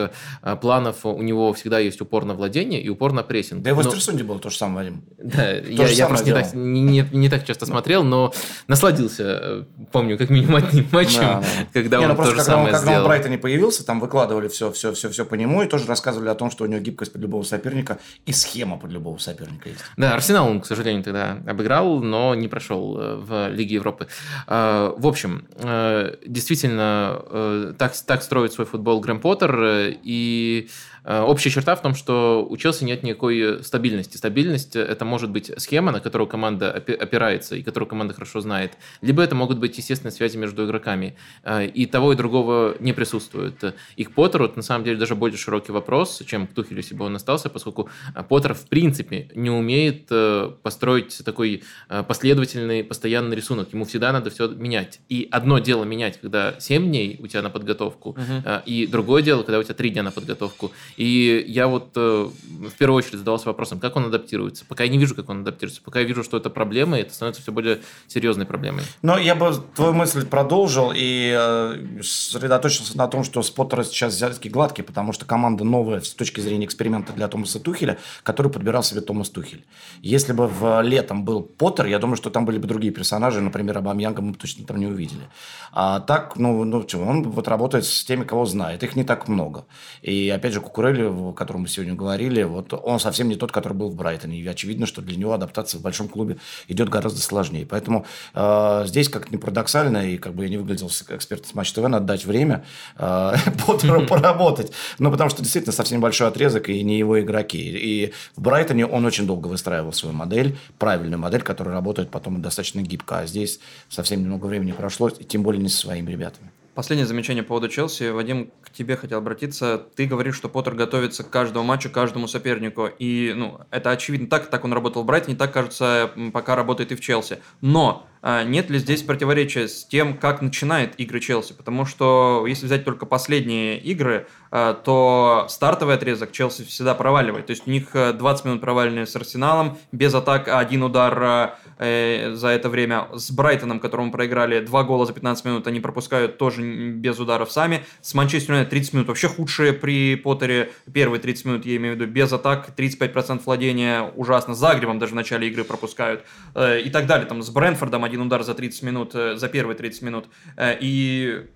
планов 0.61 1.05
у 1.05 1.23
него 1.23 1.53
всегда 1.53 1.79
есть 1.79 2.01
упор 2.01 2.25
на 2.25 2.35
владение 2.35 2.81
и 2.81 2.89
упор 2.89 3.13
на 3.13 3.23
прессинг. 3.27 3.63
Да 3.63 3.71
и 3.71 3.73
в 3.73 3.81
Остерсунде 3.81 4.25
было 4.25 4.39
то 4.39 4.51
же 4.51 4.57
самое, 4.57 4.91
Вадим. 4.91 5.05
Да, 5.19 5.53
я, 5.53 5.89
я 5.89 6.07
просто 6.07 6.27
не 6.27 6.33
так, 6.33 6.55
не, 6.55 6.81
не, 6.81 7.09
не 7.13 7.29
так 7.29 7.45
часто 7.45 7.67
смотрел, 7.67 8.05
но 8.05 8.33
насладился, 8.69 9.23
э, 9.25 9.65
помню, 9.93 10.19
как 10.19 10.31
минимум 10.31 10.57
одним 10.57 10.87
матчем, 10.93 11.21
да, 11.21 11.41
да. 11.41 11.67
когда 11.73 11.99
не, 11.99 12.05
он 12.07 12.11
ну, 12.11 12.17
то 12.17 12.25
же 12.25 12.31
когда 12.31 12.45
самое 12.45 12.75
он, 12.75 12.79
сделал. 12.79 12.85
Когда 12.85 12.99
он 12.99 13.05
в 13.05 13.07
Брайтоне 13.07 13.39
появился, 13.39 13.85
там 13.85 14.01
выкладывали 14.01 14.49
все, 14.49 14.71
все, 14.73 14.93
все, 14.93 15.11
все 15.11 15.25
по 15.25 15.35
нему 15.35 15.63
и 15.63 15.67
тоже 15.67 15.87
рассказывали 15.87 16.29
о 16.29 16.35
том, 16.35 16.51
что 16.51 16.65
у 16.65 16.67
него 16.67 16.81
гибкость 16.81 17.13
под 17.13 17.23
любого 17.23 17.43
соперника 17.43 17.99
и 18.25 18.33
схема 18.33 18.79
под 18.79 18.93
любого 18.93 19.19
соперника 19.19 19.69
есть. 19.69 19.81
Да, 19.97 20.15
Арсенал 20.15 20.49
он, 20.49 20.61
к 20.61 20.67
сожалению, 20.67 21.03
тогда 21.03 21.39
обыграл, 21.47 22.01
но 22.01 22.35
не 22.35 22.49
прошел 22.49 22.99
э, 22.99 23.17
в 23.17 23.49
Лиге 23.49 23.77
Европы. 23.77 24.09
А, 24.47 24.95
в 24.97 25.07
общем, 25.07 25.47
э, 25.57 26.17
действительно, 26.27 27.75
так, 27.79 27.95
так 28.07 28.23
строит 28.23 28.53
свой 28.53 28.67
футбол 28.67 29.01
Грэм 29.01 29.21
Поттер, 29.21 29.97
и 30.03 30.47
Э, 30.47 30.69
общая 31.07 31.51
черта 31.51 31.77
в 31.77 31.83
том, 31.83 31.95
что 31.95 32.45
у 32.49 32.57
Челси 32.57 32.85
нет 32.85 33.03
никакой 33.03 33.63
стабильности. 33.63 34.17
Стабильность– 34.17 34.75
это 34.77 35.05
может 35.05 35.31
быть 35.31 35.53
схема, 35.57 35.93
на 35.93 36.01
которую 36.01 36.27
команда 36.27 36.73
опирается 36.73 37.55
и 37.57 37.63
которую 37.63 37.89
команда 37.89 38.15
хорошо 38.15 38.41
знает. 38.41 38.73
Либо 39.03 39.23
это 39.23 39.35
могут 39.35 39.59
быть 39.59 39.79
естественные 39.79 40.13
связи 40.13 40.37
между 40.37 40.67
игроками. 40.67 41.17
Э, 41.45 41.65
и 41.67 41.87
того 41.87 42.13
и 42.13 42.17
другого 42.17 42.77
не 42.81 42.93
присутствует. 42.93 43.75
И 43.97 44.05
к 44.05 44.13
Поттеру, 44.13 44.51
на 44.57 44.63
самом 44.63 44.85
деле, 44.85 44.99
даже 44.99 45.15
более 45.15 45.39
широкий 45.39 45.73
вопрос, 45.73 46.23
чем 46.27 46.47
к 46.47 46.55
Тухелю, 46.55 46.79
если 46.79 46.95
бы 46.95 47.05
он 47.05 47.15
остался, 47.15 47.49
поскольку 47.49 47.89
Поттер, 48.29 48.55
в 48.55 48.67
принципе, 48.67 49.31
не 49.35 49.51
умеет 49.51 50.07
э, 50.11 50.51
построить 50.63 51.23
такой 51.25 51.63
последовательный, 52.09 52.83
постоянный 52.83 53.37
рисунок. 53.37 53.73
Ему 53.73 53.85
всегда 53.85 54.13
надо 54.13 54.31
все 54.31 54.49
менять. 54.49 55.01
И 55.09 55.29
одно 55.31 55.59
дело 55.59 55.85
менять, 55.85 56.21
когда 56.21 56.59
7 56.59 56.87
дней 56.87 57.19
у 57.21 57.27
тебя 57.27 57.43
на 57.43 57.51
подготовку, 57.51 58.11
угу. 58.11 58.43
и 58.65 58.87
другое 58.87 59.23
дело, 59.23 59.43
когда 59.43 59.59
у 59.59 59.63
тебя 59.63 59.75
3 59.75 59.91
дня 59.91 60.03
на 60.03 60.11
подготовку. 60.11 60.73
И 60.97 61.45
я 61.47 61.69
вот 61.69 61.91
э, 61.97 62.29
в 62.31 62.73
первую 62.79 62.99
очередь 62.99 63.19
задавался 63.19 63.47
вопросом, 63.47 63.79
как 63.79 63.97
он 63.97 64.07
адаптируется. 64.07 64.65
Пока 64.67 64.85
я 64.85 64.91
не 64.91 64.99
вижу, 64.99 65.15
как 65.15 65.29
он 65.29 65.43
адаптируется. 65.43 65.83
Пока 65.83 66.01
я 66.01 66.07
вижу, 66.07 66.25
что 66.25 66.37
это 66.37 66.49
проблема, 66.49 66.99
и 66.99 67.03
это 67.03 67.13
становится 67.13 67.43
все 67.43 67.53
более 67.53 67.81
серьезной 68.07 68.47
проблемой. 68.47 68.83
Но 69.03 69.19
я 69.19 69.35
бы 69.35 69.53
твою 69.75 69.93
мысль 69.93 70.27
продолжил 70.27 70.93
и 70.95 71.35
э, 71.37 72.03
сосредоточился 72.03 72.97
на 72.97 73.09
том, 73.09 73.25
что 73.25 73.43
Споттер 73.43 73.85
сейчас 73.85 74.15
взятки 74.15 74.49
гладкий, 74.49 74.83
потому 74.83 75.13
что 75.13 75.27
команда 75.27 75.65
новая 75.65 76.01
с 76.01 76.15
точки 76.15 76.41
зрения 76.41 76.65
эксперимента 76.65 77.13
для 77.13 77.29
Томаса 77.29 77.61
Тухеля, 77.61 77.99
который 78.23 78.51
подбирал 78.51 78.83
себе 78.83 79.03
Томас 79.03 79.29
Тухель. 79.29 79.65
Если 80.01 80.33
бы 80.33 80.49
в 80.49 80.81
летом 80.83 81.25
был 81.25 81.43
Поттер, 81.43 81.87
я 81.87 81.99
думаю, 81.99 82.17
что 82.17 82.31
там 82.31 82.47
были 82.47 82.59
бы 82.59 82.67
другие 82.67 82.93
персонажи, 82.93 83.41
например, 83.41 83.79
Абамьянга 83.79 84.23
мы 84.23 84.33
бы 84.33 84.39
точно 84.39 84.65
там 84.67 84.79
не 84.79 84.87
увидели. 84.87 85.29
А 85.73 86.01
так, 86.01 86.37
ну, 86.37 86.65
ну 86.65 86.87
он 87.07 87.23
вот 87.25 87.49
работает 87.49 87.85
с 87.85 88.05
теми, 88.05 88.25
кого 88.25 88.47
знает. 88.47 88.83
Их 88.83 88.97
не 88.97 89.05
так 89.05 89.29
много. 89.29 89.67
И 90.01 90.31
опять 90.31 90.55
же, 90.55 90.61
Кукур 90.61 90.86
Бурелли, 90.87 91.31
о 91.31 91.33
котором 91.33 91.63
мы 91.63 91.69
сегодня 91.69 91.95
говорили, 91.95 92.43
вот 92.43 92.73
он 92.73 93.01
совсем 93.01 93.29
не 93.29 93.37
тот, 93.37 93.53
который 93.53 93.75
был 93.75 93.91
в 93.91 93.97
Брайтоне. 93.97 94.39
И 94.39 94.47
очевидно, 94.47 94.87
что 94.87 95.03
для 95.03 95.17
него 95.17 95.33
адаптация 95.33 95.79
в 95.79 95.83
большом 95.83 96.09
клубе 96.09 96.37
идет 96.69 96.89
гораздо 96.89 97.21
сложнее. 97.21 97.67
Поэтому 97.67 98.07
э, 98.35 98.85
здесь, 98.87 99.09
как 99.09 99.31
ни 99.31 99.37
парадоксально, 99.37 100.11
и 100.11 100.19
как 100.19 100.35
бы 100.35 100.45
я 100.45 100.51
не 100.51 100.57
выглядел 100.57 100.89
экспертом 101.09 101.49
с 101.49 101.55
Матч 101.55 101.73
ТВ, 101.73 101.79
надо 101.79 102.07
дать 102.07 102.25
время 102.25 102.65
э, 102.99 103.33
Поттеру 103.67 104.07
поработать. 104.07 104.73
Ну, 104.99 105.11
потому 105.11 105.31
что 105.31 105.43
действительно 105.43 105.73
совсем 105.73 106.01
большой 106.01 106.29
отрезок, 106.29 106.69
и 106.69 106.83
не 106.83 106.99
его 106.99 107.21
игроки. 107.21 107.59
И 107.59 108.13
в 108.37 108.43
Брайтоне 108.43 108.87
он 108.87 109.05
очень 109.05 109.27
долго 109.27 109.49
выстраивал 109.49 109.93
свою 109.93 110.15
модель, 110.15 110.57
правильную 110.79 111.19
модель, 111.19 111.43
которая 111.43 111.75
работает 111.75 112.11
потом 112.11 112.41
достаточно 112.43 112.81
гибко. 112.81 113.21
А 113.21 113.27
здесь 113.27 113.61
совсем 113.89 114.21
немного 114.21 114.47
времени 114.47 114.73
прошло, 114.73 115.09
и 115.09 115.25
тем 115.25 115.43
более 115.43 115.63
не 115.63 115.69
со 115.69 115.79
своими 115.79 116.11
ребятами. 116.11 116.51
Последнее 116.77 117.07
замечание 117.07 117.43
по 117.43 117.49
поводу 117.49 117.71
Челси. 117.71 118.11
Вадим, 118.11 118.51
тебе 118.77 118.97
хотел 118.97 119.19
обратиться. 119.19 119.83
Ты 119.97 120.07
говоришь, 120.07 120.37
что 120.37 120.49
Поттер 120.49 120.75
готовится 120.75 121.25
к 121.25 121.31
каждому 121.31 121.65
матчу, 121.65 121.91
к 121.91 121.93
каждому 121.93 122.29
сопернику. 122.29 122.87
И 122.87 123.33
ну, 123.37 123.61
это 123.71 123.91
очевидно 123.91 124.29
так, 124.29 124.47
так 124.51 124.65
он 124.65 124.73
работал 124.73 125.03
в 125.03 125.07
Брайтоне, 125.07 125.37
так, 125.37 125.53
кажется, 125.53 126.11
пока 126.33 126.57
работает 126.57 126.93
и 126.93 126.95
в 126.95 127.01
Челси. 127.01 127.39
Но 127.61 128.07
а 128.29 128.43
нет 128.43 128.71
ли 128.71 128.81
здесь 128.81 129.05
противоречия 129.05 129.69
с 129.69 129.85
тем, 129.85 130.17
как 130.19 130.43
начинает 130.43 130.99
игры 130.99 131.21
Челси? 131.21 131.53
Потому 131.53 131.85
что 131.87 132.45
если 132.49 132.67
взять 132.67 132.85
только 132.85 133.07
последние 133.07 133.79
игры, 133.79 134.27
а, 134.51 134.75
то 134.75 135.47
стартовый 135.49 135.95
отрезок 135.95 136.33
Челси 136.33 136.65
всегда 136.65 136.97
проваливает. 136.97 137.47
То 137.47 137.53
есть 137.53 137.69
у 137.69 137.71
них 137.71 137.91
20 137.93 138.45
э, 138.45 138.49
минут 138.49 138.61
проваленные 138.61 139.07
с 139.07 139.15
Арсеналом, 139.15 139.79
без 139.93 140.13
атак 140.13 140.49
один 140.49 140.83
удар 140.83 141.57
э, 141.79 142.33
за 142.35 142.49
это 142.49 142.69
время. 142.69 143.07
С 143.15 143.31
Брайтоном, 143.31 143.79
которому 143.79 144.11
проиграли 144.11 144.59
два 144.59 144.83
гола 144.83 145.07
за 145.07 145.13
15 145.13 145.45
минут, 145.45 145.67
они 145.69 145.79
пропускают 145.79 146.37
тоже 146.37 146.63
без 146.63 147.21
ударов 147.21 147.53
сами. 147.53 147.85
С 148.01 148.13
Манчестер 148.15 148.55
30 148.67 148.93
минут 148.95 149.09
вообще 149.09 149.29
худшие 149.29 149.73
при 149.73 150.17
Поттере. 150.17 150.71
Первые 150.93 151.21
30 151.21 151.45
минут, 151.45 151.67
я 151.67 151.77
имею 151.77 151.97
в 151.97 152.01
виду, 152.01 152.11
без 152.11 152.33
атак, 152.33 152.71
35% 152.77 153.43
владения 153.45 154.03
ужасно. 154.03 154.55
С 154.55 154.59
Загребом 154.59 154.99
даже 154.99 155.13
в 155.13 155.17
начале 155.17 155.49
игры 155.49 155.65
пропускают. 155.65 156.25
Э, 156.55 156.81
и 156.81 156.91
так 156.91 157.07
далее. 157.07 157.27
Там 157.27 157.43
с 157.43 157.51
Брэнфордом 157.51 158.05
один 158.05 158.23
удар 158.23 158.43
за 158.43 158.55
30 158.55 158.83
минут, 158.83 159.15
э, 159.15 159.37
за 159.37 159.49
первые 159.49 159.77
30 159.77 160.03
минут. 160.03 160.27
Э, 160.57 160.77
и 160.81 161.47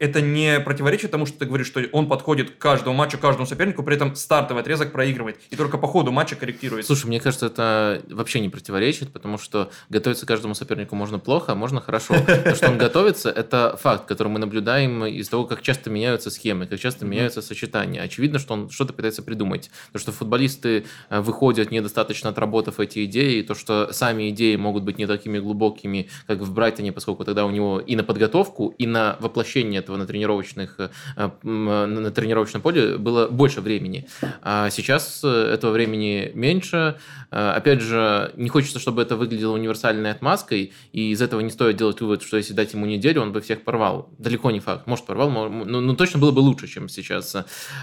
это 0.00 0.22
не 0.22 0.58
противоречит 0.60 1.10
тому, 1.10 1.26
что 1.26 1.38
ты 1.38 1.46
говоришь, 1.46 1.66
что 1.66 1.82
он 1.92 2.08
подходит 2.08 2.50
к 2.50 2.58
каждому 2.58 2.96
матчу, 2.96 3.18
к 3.18 3.20
каждому 3.20 3.46
сопернику, 3.46 3.82
при 3.82 3.96
этом 3.96 4.16
стартовый 4.16 4.62
отрезок 4.62 4.92
проигрывает, 4.92 5.38
и 5.50 5.56
только 5.56 5.78
по 5.78 5.86
ходу 5.86 6.10
матча 6.10 6.36
корректирует. 6.36 6.86
Слушай, 6.86 7.06
мне 7.06 7.20
кажется, 7.20 7.46
это 7.46 8.02
вообще 8.08 8.40
не 8.40 8.48
противоречит, 8.48 9.12
потому 9.12 9.36
что 9.36 9.70
готовиться 9.90 10.24
к 10.24 10.28
каждому 10.28 10.54
сопернику 10.54 10.96
можно 10.96 11.18
плохо, 11.18 11.52
а 11.52 11.54
можно 11.54 11.80
хорошо. 11.80 12.14
То, 12.24 12.54
что 12.54 12.68
он 12.68 12.78
готовится, 12.78 13.30
это 13.30 13.78
факт, 13.80 14.06
который 14.06 14.28
мы 14.28 14.38
наблюдаем 14.38 15.04
из 15.04 15.28
того, 15.28 15.44
как 15.44 15.60
часто 15.60 15.90
меняются 15.90 16.30
схемы, 16.30 16.66
как 16.66 16.80
часто 16.80 17.04
меняются 17.04 17.42
сочетания. 17.42 18.02
Очевидно, 18.02 18.38
что 18.38 18.54
он 18.54 18.70
что-то 18.70 18.94
пытается 18.94 19.22
придумать. 19.22 19.70
То, 19.92 19.98
что 19.98 20.12
футболисты 20.12 20.86
э, 21.10 21.20
выходят 21.20 21.70
недостаточно 21.70 22.30
отработав 22.30 22.80
эти 22.80 23.04
идеи, 23.04 23.40
и 23.40 23.42
то, 23.42 23.54
что 23.54 23.92
сами 23.92 24.30
идеи 24.30 24.56
могут 24.56 24.82
быть 24.82 24.96
не 24.96 25.06
такими 25.06 25.38
глубокими, 25.38 26.08
как 26.26 26.38
в 26.38 26.54
Брайтоне, 26.54 26.92
поскольку 26.92 27.24
тогда 27.24 27.44
у 27.44 27.50
него 27.50 27.80
и 27.80 27.96
на 27.96 28.02
подготовку, 28.02 28.74
и 28.78 28.86
на 28.86 29.18
воплощение 29.20 29.80
этого 29.80 29.89
на 29.96 30.06
тренировочных 30.06 30.76
э, 30.78 31.28
на 31.42 32.10
тренировочном 32.10 32.62
поле 32.62 32.98
было 32.98 33.28
больше 33.28 33.60
времени. 33.60 34.06
А 34.42 34.70
сейчас 34.70 35.22
э, 35.24 35.28
этого 35.28 35.72
времени 35.72 36.30
меньше. 36.34 36.98
Опять 37.30 37.80
же, 37.80 38.32
не 38.36 38.48
хочется, 38.48 38.80
чтобы 38.80 39.02
это 39.02 39.14
выглядело 39.14 39.54
универсальной 39.54 40.10
отмазкой, 40.10 40.72
и 40.92 41.12
из 41.12 41.22
этого 41.22 41.40
не 41.40 41.50
стоит 41.50 41.76
делать 41.76 42.00
вывод, 42.00 42.22
что 42.22 42.36
если 42.36 42.54
дать 42.54 42.72
ему 42.72 42.86
неделю, 42.86 43.22
он 43.22 43.32
бы 43.32 43.40
всех 43.40 43.62
порвал. 43.62 44.10
Далеко 44.18 44.50
не 44.50 44.58
факт. 44.58 44.88
Может, 44.88 45.06
порвал, 45.06 45.30
но, 45.30 45.48
но 45.48 45.94
точно 45.94 46.18
было 46.18 46.32
бы 46.32 46.40
лучше, 46.40 46.66
чем 46.66 46.88
сейчас. 46.88 47.36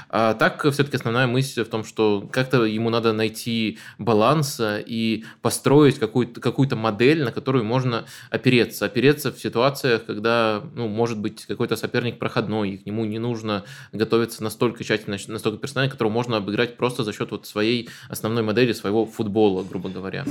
А 0.09 0.33
так, 0.33 0.69
все-таки 0.71 0.97
основная 0.97 1.27
мысль 1.27 1.63
в 1.63 1.69
том, 1.69 1.85
что 1.85 2.27
как-то 2.29 2.65
ему 2.65 2.89
надо 2.89 3.13
найти 3.13 3.79
баланс 3.97 4.59
и 4.61 5.23
построить 5.41 5.97
какую-то 5.97 6.41
какую 6.41 6.67
модель, 6.75 7.23
на 7.23 7.31
которую 7.31 7.63
можно 7.63 8.05
опереться. 8.29 8.85
Опереться 8.85 9.31
в 9.31 9.39
ситуациях, 9.39 10.05
когда, 10.05 10.63
ну, 10.75 10.87
может 10.87 11.19
быть, 11.19 11.45
какой-то 11.45 11.75
соперник 11.75 11.96
проходной, 12.19 12.71
и 12.71 12.77
к 12.77 12.85
нему 12.85 13.05
не 13.05 13.19
нужно 13.19 13.63
готовиться 13.91 14.43
настолько 14.43 14.83
тщательно, 14.83 15.17
настолько 15.27 15.59
персонально, 15.59 15.91
которого 15.91 16.11
можно 16.11 16.37
обыграть 16.37 16.77
просто 16.77 17.03
за 17.03 17.13
счет 17.13 17.31
вот 17.31 17.45
своей 17.45 17.89
основной 18.09 18.43
модели, 18.43 18.73
своего 18.73 19.05
футбола, 19.05 19.63
грубо 19.63 19.89
говоря. 19.89 20.25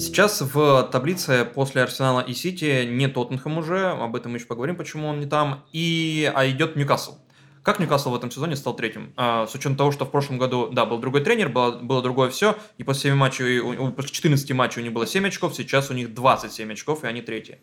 Сейчас 0.00 0.40
в 0.40 0.88
таблице 0.90 1.46
после 1.54 1.82
Арсенала 1.82 2.20
и 2.20 2.32
Сити 2.32 2.86
не 2.86 3.06
Тоттенхэм 3.06 3.58
уже, 3.58 3.88
об 3.88 4.16
этом 4.16 4.32
мы 4.32 4.38
еще 4.38 4.46
поговорим, 4.46 4.76
почему 4.76 5.08
он 5.08 5.20
не 5.20 5.26
там, 5.26 5.62
и, 5.72 6.30
а 6.34 6.48
идет 6.48 6.74
Ньюкасл. 6.74 7.18
Как 7.62 7.78
Ньюкасл 7.78 8.10
в 8.10 8.14
этом 8.14 8.30
сезоне 8.30 8.56
стал 8.56 8.74
третьим? 8.74 9.12
А, 9.16 9.46
с 9.46 9.54
учетом 9.54 9.76
того, 9.76 9.92
что 9.92 10.06
в 10.06 10.10
прошлом 10.10 10.38
году, 10.38 10.70
да, 10.72 10.86
был 10.86 10.98
другой 10.98 11.22
тренер, 11.22 11.50
было, 11.50 11.72
было 11.72 12.02
другое 12.02 12.30
все, 12.30 12.56
и 12.78 12.84
после 12.84 13.10
7 13.10 13.14
матчей, 13.14 13.60
после 13.92 14.10
14 14.10 14.50
матчей 14.52 14.80
у 14.80 14.84
них 14.84 14.94
было 14.94 15.06
7 15.06 15.26
очков, 15.26 15.54
сейчас 15.54 15.90
у 15.90 15.94
них 15.94 16.14
27 16.14 16.72
очков, 16.72 17.04
и 17.04 17.06
они 17.06 17.20
третьи. 17.20 17.58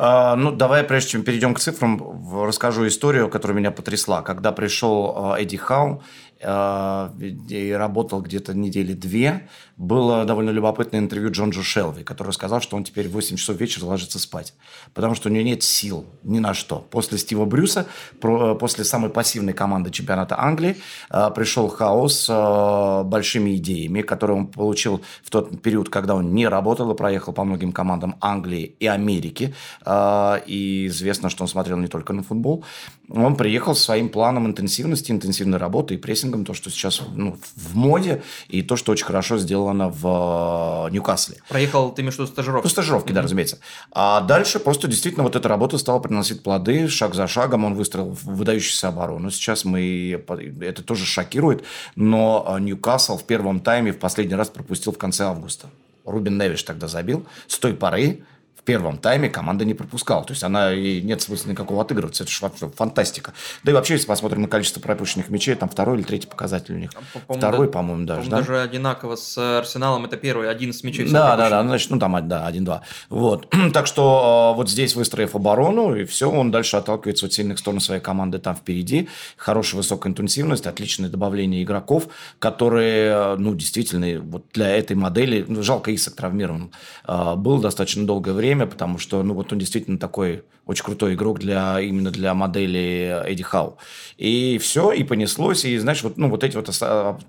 А, 0.00 0.36
ну, 0.36 0.52
давай, 0.52 0.84
прежде 0.84 1.10
чем 1.10 1.24
перейдем 1.24 1.54
к 1.54 1.58
цифрам, 1.58 2.24
расскажу 2.44 2.86
историю, 2.86 3.28
которая 3.28 3.58
меня 3.58 3.72
потрясла. 3.72 4.22
Когда 4.22 4.52
пришел 4.52 5.12
а, 5.16 5.40
Эдди 5.40 5.56
Хау 5.56 6.02
и 6.40 7.74
работал 7.76 8.22
где-то 8.22 8.54
недели 8.54 8.92
две, 8.92 9.48
было 9.76 10.24
довольно 10.24 10.50
любопытное 10.50 11.00
интервью 11.00 11.30
Джонджу 11.30 11.62
Шелви, 11.62 12.02
который 12.02 12.32
сказал, 12.32 12.60
что 12.60 12.76
он 12.76 12.84
теперь 12.84 13.08
в 13.08 13.12
8 13.12 13.36
часов 13.36 13.56
вечера 13.56 13.84
ложится 13.86 14.18
спать, 14.18 14.54
потому 14.92 15.14
что 15.14 15.28
у 15.28 15.32
него 15.32 15.44
нет 15.44 15.62
сил 15.62 16.04
ни 16.24 16.40
на 16.40 16.52
что. 16.52 16.84
После 16.90 17.16
Стива 17.16 17.44
Брюса, 17.44 17.86
после 18.20 18.84
самой 18.84 19.10
пассивной 19.10 19.52
команды 19.52 19.90
чемпионата 19.90 20.38
Англии, 20.40 20.76
а, 21.10 21.30
пришел 21.30 21.68
хаос 21.68 22.18
с 22.18 22.26
а, 22.28 23.04
большими 23.04 23.56
идеями, 23.56 24.02
которые 24.02 24.38
он 24.38 24.46
получил 24.48 25.02
в 25.22 25.30
тот 25.30 25.62
период, 25.62 25.88
когда 25.88 26.16
он 26.16 26.34
не 26.34 26.48
работал 26.48 26.90
и 26.90 26.96
проехал 26.96 27.32
по 27.32 27.44
многим 27.44 27.72
командам 27.72 28.16
Англии 28.20 28.76
и 28.80 28.86
Америки. 28.86 29.54
А, 29.84 30.42
и 30.46 30.88
известно, 30.88 31.30
что 31.30 31.44
он 31.44 31.48
смотрел 31.48 31.78
не 31.78 31.88
только 31.88 32.12
на 32.12 32.22
футбол. 32.22 32.64
Он 33.08 33.36
приехал 33.36 33.74
с 33.74 33.82
своим 33.82 34.08
планом 34.08 34.46
интенсивности, 34.46 35.12
интенсивной 35.12 35.58
работы 35.58 35.94
и 35.94 35.98
прессингом, 36.28 36.44
то, 36.44 36.54
что 36.54 36.70
сейчас 36.70 37.02
ну, 37.14 37.38
в 37.56 37.76
моде, 37.76 38.22
и 38.48 38.62
то, 38.62 38.76
что 38.76 38.92
очень 38.92 39.04
хорошо 39.04 39.38
сделано 39.38 39.88
в 39.88 40.86
э, 40.88 40.92
Ньюкасле. 40.92 41.36
Проехал, 41.48 41.92
ты 41.92 42.02
имеешь 42.02 42.14
в 42.14 42.18
виду 42.18 42.28
стажировки? 42.28 42.66
Ну, 42.66 42.70
стажировки, 42.70 43.10
mm-hmm. 43.10 43.14
да, 43.14 43.22
разумеется. 43.22 43.58
А 43.92 44.20
дальше 44.20 44.58
просто 44.58 44.88
действительно 44.88 45.24
вот 45.24 45.36
эта 45.36 45.48
работа 45.48 45.78
стала 45.78 45.98
приносить 45.98 46.42
плоды, 46.42 46.88
шаг 46.88 47.14
за 47.14 47.26
шагом 47.26 47.64
он 47.64 47.74
выстроил 47.74 48.16
выдающуюся 48.22 48.88
оборону. 48.88 49.30
Сейчас 49.30 49.64
мы, 49.64 50.24
это 50.60 50.82
тоже 50.82 51.04
шокирует, 51.04 51.64
но 51.96 52.44
э, 52.48 52.60
Ньюкасл 52.60 53.18
в 53.18 53.24
первом 53.24 53.60
тайме 53.60 53.92
в 53.92 53.98
последний 53.98 54.36
раз 54.36 54.48
пропустил 54.48 54.92
в 54.92 54.98
конце 54.98 55.24
августа. 55.24 55.68
Рубин 56.04 56.38
Невиш 56.38 56.62
тогда 56.62 56.88
забил. 56.88 57.26
С 57.48 57.58
той 57.58 57.74
поры 57.74 58.22
первом 58.68 58.98
тайме 58.98 59.30
команда 59.30 59.64
не 59.64 59.72
пропускала. 59.72 60.24
То 60.24 60.34
есть 60.34 60.44
она 60.44 60.74
и 60.74 61.00
нет 61.00 61.22
смысла 61.22 61.48
никакого 61.48 61.80
отыгрываться. 61.80 62.24
Это 62.24 62.32
же 62.32 62.70
фантастика. 62.76 63.32
Да 63.64 63.72
и 63.72 63.74
вообще, 63.74 63.94
если 63.94 64.06
посмотрим 64.06 64.42
на 64.42 64.48
количество 64.48 64.78
пропущенных 64.78 65.30
мячей, 65.30 65.54
там 65.54 65.70
второй 65.70 65.96
или 65.96 66.02
третий 66.02 66.26
показатель 66.26 66.74
у 66.74 66.76
них. 66.76 66.90
А, 66.94 67.18
по 67.26 67.32
второй, 67.32 67.68
да, 67.68 67.72
по-моему, 67.72 68.04
даже. 68.04 68.24
По 68.24 68.30
да? 68.30 68.36
Даже 68.36 68.60
одинаково 68.60 69.16
с 69.16 69.38
Арсеналом 69.38 70.04
это 70.04 70.18
первый, 70.18 70.50
один 70.50 70.74
с 70.74 70.84
мячей. 70.84 71.08
Да, 71.08 71.34
да, 71.38 71.48
да. 71.48 71.62
Ну, 71.62 71.70
значит, 71.70 71.90
ну 71.90 71.98
там, 71.98 72.28
да, 72.28 72.46
один-два. 72.46 72.82
Вот. 73.08 73.48
так 73.72 73.86
что 73.86 74.52
вот 74.54 74.68
здесь, 74.68 74.94
выстроив 74.94 75.34
оборону, 75.34 75.96
и 75.96 76.04
все, 76.04 76.30
он 76.30 76.50
дальше 76.50 76.76
отталкивается 76.76 77.24
от 77.24 77.32
сильных 77.32 77.60
сторон 77.60 77.80
своей 77.80 78.02
команды 78.02 78.38
там 78.38 78.54
впереди. 78.54 79.08
Хорошая 79.38 79.78
высокая 79.78 80.10
интенсивность, 80.10 80.66
отличное 80.66 81.08
добавление 81.08 81.62
игроков, 81.62 82.08
которые, 82.38 83.36
ну, 83.36 83.54
действительно, 83.54 84.20
вот 84.20 84.44
для 84.52 84.68
этой 84.68 84.94
модели, 84.94 85.46
ну, 85.48 85.62
жалко 85.62 85.94
Исак 85.94 86.16
травмирован, 86.16 86.70
а, 87.04 87.34
был 87.34 87.60
достаточно 87.60 88.06
долгое 88.06 88.34
время, 88.34 88.57
время, 88.58 88.70
потому 88.70 88.98
что, 88.98 89.22
ну, 89.22 89.34
вот 89.34 89.52
он 89.52 89.58
действительно 89.58 89.98
такой 89.98 90.42
очень 90.66 90.84
крутой 90.84 91.14
игрок 91.14 91.38
для, 91.38 91.80
именно 91.80 92.10
для 92.10 92.34
модели 92.34 93.22
Эдди 93.24 93.42
Хау. 93.42 93.78
И 94.18 94.58
все, 94.58 94.92
и 94.92 95.04
понеслось, 95.04 95.64
и, 95.64 95.78
знаешь, 95.78 96.02
вот, 96.02 96.18
ну, 96.18 96.28
вот 96.28 96.44
эти 96.44 96.56
вот 96.56 96.70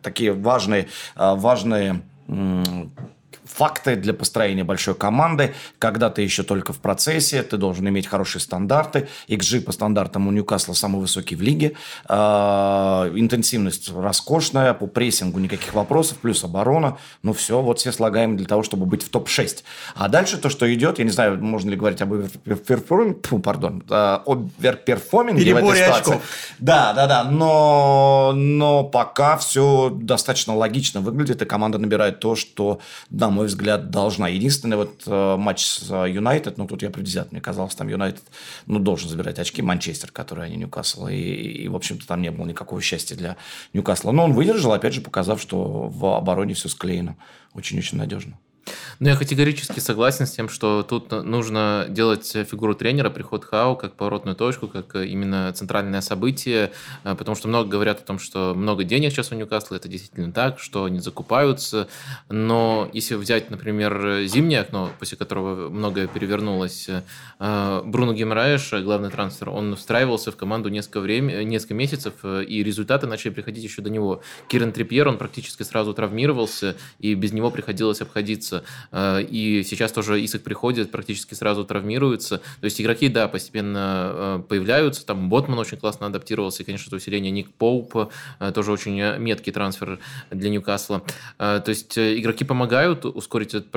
такие 0.02 0.34
важные, 0.34 0.88
а, 1.16 1.36
важные 1.36 2.02
факты 3.50 3.96
для 3.96 4.14
построения 4.14 4.64
большой 4.64 4.96
команды, 4.96 5.54
когда 5.80 6.10
ты 6.10 6.22
еще 6.22 6.44
только 6.44 6.74
в 6.74 6.80
процессе, 6.80 7.42
ты 7.44 7.58
должен 7.58 7.88
иметь 7.90 8.08
хорошие 8.08 8.42
стандарты. 8.42 9.08
XG 9.28 9.62
по 9.62 9.72
стандартам 9.72 10.28
у 10.28 10.32
Ньюкасла 10.32 10.74
самый 10.74 11.02
высокий 11.02 11.36
в 11.36 11.42
лиге. 11.42 11.74
Э, 12.08 13.12
интенсивность 13.16 13.92
роскошная, 13.92 14.74
по 14.74 14.88
прессингу 14.88 15.40
никаких 15.40 15.74
вопросов, 15.74 16.18
плюс 16.20 16.44
оборона. 16.44 16.98
Ну 17.24 17.34
все, 17.34 17.62
вот 17.62 17.80
все 17.80 17.92
слагаемые 17.92 18.38
для 18.38 18.46
того, 18.46 18.64
чтобы 18.64 18.86
быть 18.86 19.04
в 19.04 19.10
топ-6. 19.10 19.64
А 19.96 20.08
дальше 20.08 20.38
то, 20.38 20.50
что 20.50 20.72
идет, 20.74 21.00
я 21.00 21.06
не 21.06 21.12
знаю, 21.12 21.44
можно 21.44 21.70
ли 21.70 21.76
говорить 21.76 22.02
об 22.02 22.14
overperforming 22.14 23.24
е, 23.24 23.40
пардон, 23.40 23.84
э, 23.90 24.20
overperforming 24.26 25.45
е 25.45 25.54
в 25.54 25.58
этой 25.58 25.76
ситуации. 25.76 26.12
Очков. 26.14 26.22
Да, 26.60 26.94
да, 26.94 27.08
да, 27.08 27.24
но, 27.24 28.34
но 28.36 28.84
пока 28.84 29.38
все 29.38 29.90
достаточно 29.90 30.56
логично 30.56 31.02
выглядит, 31.02 31.42
и 31.42 31.46
команда 31.46 31.78
набирает 31.78 32.20
то, 32.20 32.36
что, 32.36 32.80
на 33.10 33.30
мой 33.40 33.48
взгляд, 33.48 33.90
должна. 33.90 34.28
Единственный 34.28 34.76
вот 34.76 35.04
э, 35.08 35.36
матч 35.38 35.66
с 35.66 35.90
э, 35.90 36.12
Юнайтед, 36.12 36.58
ну, 36.58 36.68
тут 36.68 36.82
я 36.82 36.90
предвзят, 36.90 37.32
мне 37.32 37.40
казалось, 37.40 37.74
там 37.74 37.88
Юнайтед, 37.88 38.24
ну, 38.66 38.80
должен 38.80 39.10
забирать 39.10 39.40
очки 39.40 39.62
Манчестер, 39.62 40.12
который 40.12 40.46
они 40.46 40.58
Ньюкасл, 40.58 41.08
и, 41.08 41.16
и, 41.16 41.68
в 41.70 41.76
общем-то, 41.78 42.06
там 42.06 42.22
не 42.22 42.32
было 42.32 42.46
никакого 42.46 42.82
счастья 42.82 43.16
для 43.16 43.38
Ньюкасла. 43.72 44.12
Но 44.12 44.26
он 44.26 44.34
выдержал, 44.34 44.74
опять 44.74 44.94
же, 44.94 45.00
показав, 45.00 45.42
что 45.42 45.88
в 45.88 46.18
обороне 46.18 46.54
все 46.54 46.68
склеено 46.68 47.16
очень-очень 47.54 47.98
надежно. 47.98 48.38
Ну, 49.00 49.10
я 49.10 49.16
категорически 49.16 49.80
согласен 49.80 50.28
с 50.28 50.32
тем, 50.32 50.50
что 50.50 50.84
тут 50.84 51.12
нужно 51.12 51.86
делать 51.90 52.28
фигуру 52.28 52.76
тренера, 52.76 53.10
приход 53.10 53.46
Хау, 53.46 53.76
как 53.76 53.94
поворотную 53.94 54.36
точку, 54.36 54.68
как 54.68 54.96
именно 54.96 55.52
центральное 55.54 56.02
событие, 56.02 56.72
э, 57.04 57.16
потому 57.16 57.36
что 57.36 57.48
много 57.48 57.70
говорят 57.70 58.02
о 58.02 58.04
том, 58.04 58.20
что 58.20 58.54
много 58.56 58.84
денег 58.84 59.12
сейчас 59.12 59.32
у 59.32 59.36
Ньюкасла, 59.36 59.76
это 59.76 59.88
действительно 59.88 60.32
так, 60.34 60.60
что 60.60 60.84
они 60.84 61.00
закупаются, 61.00 61.88
но 62.28 62.90
если 62.92 63.16
взять, 63.16 63.50
например, 63.50 64.24
зимнее 64.26 64.62
окно, 64.62 64.90
после 65.00 65.18
которого 65.18 65.70
многое 65.70 66.08
перевернулось, 66.08 66.90
э, 67.40 67.82
Бруно 67.86 68.14
Гемраеш, 68.14 68.74
главный 68.84 69.10
трансфер, 69.10 69.50
он 69.50 69.76
встраивался 69.76 70.32
в 70.32 70.36
команду 70.36 70.70
несколько, 70.70 71.00
время, 71.00 71.44
несколько 71.44 71.74
месяцев, 71.74 72.14
э, 72.24 72.44
и 72.44 72.64
результаты 72.64 73.08
начали 73.08 73.32
приходить 73.32 73.64
еще 73.64 73.82
до 73.82 73.90
него. 73.90 74.22
Кирен 74.50 74.74
Трипьер, 74.74 75.08
он 75.08 75.18
практически 75.18 75.64
сразу 75.64 75.94
травмировался, 75.94 76.76
и 77.00 77.14
без 77.14 77.32
него 77.32 77.50
приходилось 77.50 78.02
обходиться 78.02 78.49
Э, 78.92 79.22
и 79.22 79.64
сейчас 79.64 79.92
тоже 79.92 80.24
Исак 80.24 80.44
приходит, 80.44 80.92
практически 80.92 81.34
сразу 81.34 81.66
травмируется. 81.66 82.38
То 82.38 82.66
есть 82.66 82.80
игроки, 82.82 83.10
да, 83.10 83.28
постепенно 83.28 84.12
э, 84.14 84.44
появляются. 84.48 85.06
Там 85.06 85.30
Ботман 85.30 85.60
очень 85.60 85.78
классно 85.78 86.08
адаптировался. 86.08 86.64
И, 86.64 86.66
конечно, 86.66 86.88
это 86.88 86.96
усиление 86.96 87.32
Ник 87.32 87.52
Поуп, 87.52 88.12
э, 88.40 88.52
тоже 88.52 88.72
очень 88.72 89.00
меткий 89.18 89.52
трансфер 89.52 90.00
для 90.32 90.50
Ньюкасла. 90.50 91.04
То 91.38 91.64
есть 91.68 91.98
игроки 91.98 92.44
помогают 92.44 93.06
ускорить 93.06 93.54
этот 93.54 93.70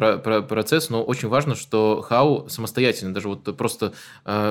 процесс, 0.49 0.91
но 0.91 1.03
очень 1.03 1.29
важно, 1.29 1.55
что 1.55 2.01
Хау 2.03 2.49
самостоятельно, 2.49 3.15
даже 3.15 3.29
вот 3.29 3.57
просто 3.57 3.93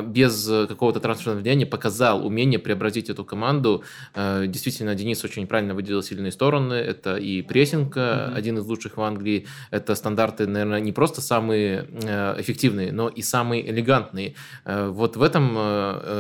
без 0.04 0.46
какого-то 0.46 1.00
трансферного 1.00 1.40
влияния 1.40 1.66
показал 1.66 2.26
умение 2.26 2.60
преобразить 2.60 3.10
эту 3.10 3.26
команду. 3.26 3.84
Действительно, 4.16 4.96
Денис 4.96 5.24
очень 5.24 5.48
правильно 5.48 5.74
выделил 5.74 6.04
сильные 6.04 6.32
стороны. 6.32 6.74
Это 6.74 7.18
и 7.18 7.42
прессинг, 7.42 7.98
mm-hmm. 7.98 8.34
один 8.36 8.58
из 8.58 8.66
лучших 8.66 8.98
в 8.98 9.02
Англии, 9.02 9.48
это 9.72 9.96
стандарт 9.96 10.11
стандарты, 10.12 10.48
наверное, 10.48 10.80
не 10.80 10.92
просто 10.92 11.22
самые 11.22 11.88
э, 12.04 12.36
эффективные, 12.40 12.92
но 12.92 13.08
и 13.08 13.22
самые 13.22 13.70
элегантные. 13.70 14.36
Э, 14.66 14.90
вот 14.90 15.16
в 15.16 15.24
этом 15.24 15.42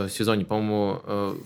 сезоне, 0.09 0.45
по-моему, 0.45 1.01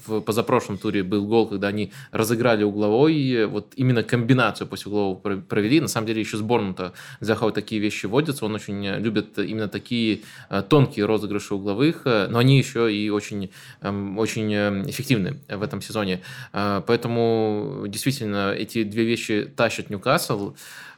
в 0.07 0.21
позапрошлом 0.21 0.77
туре 0.77 1.03
был 1.03 1.25
гол, 1.27 1.47
когда 1.47 1.67
они 1.67 1.91
разыграли 2.11 2.63
угловой, 2.63 3.45
вот 3.45 3.73
именно 3.75 4.03
комбинацию 4.03 4.67
после 4.67 4.89
углового 4.91 5.15
провели. 5.15 5.81
На 5.81 5.87
самом 5.87 6.07
деле 6.07 6.21
еще 6.21 6.37
сборную-то 6.37 6.93
Захау 7.19 7.51
такие 7.51 7.81
вещи 7.81 8.05
водятся, 8.05 8.45
он 8.45 8.55
очень 8.55 8.85
любит 8.97 9.37
именно 9.39 9.67
такие 9.67 10.21
тонкие 10.69 11.05
розыгрыши 11.05 11.55
угловых, 11.55 12.05
но 12.05 12.37
они 12.37 12.57
еще 12.57 12.93
и 12.93 13.09
очень, 13.09 13.49
эм, 13.81 14.17
очень 14.17 14.53
эффективны 14.89 15.39
в 15.49 15.63
этом 15.63 15.81
сезоне. 15.81 16.21
Поэтому 16.51 17.85
действительно 17.87 18.53
эти 18.53 18.83
две 18.83 19.03
вещи 19.03 19.51
тащат 19.55 19.89
Ньюкасл. 19.89 20.53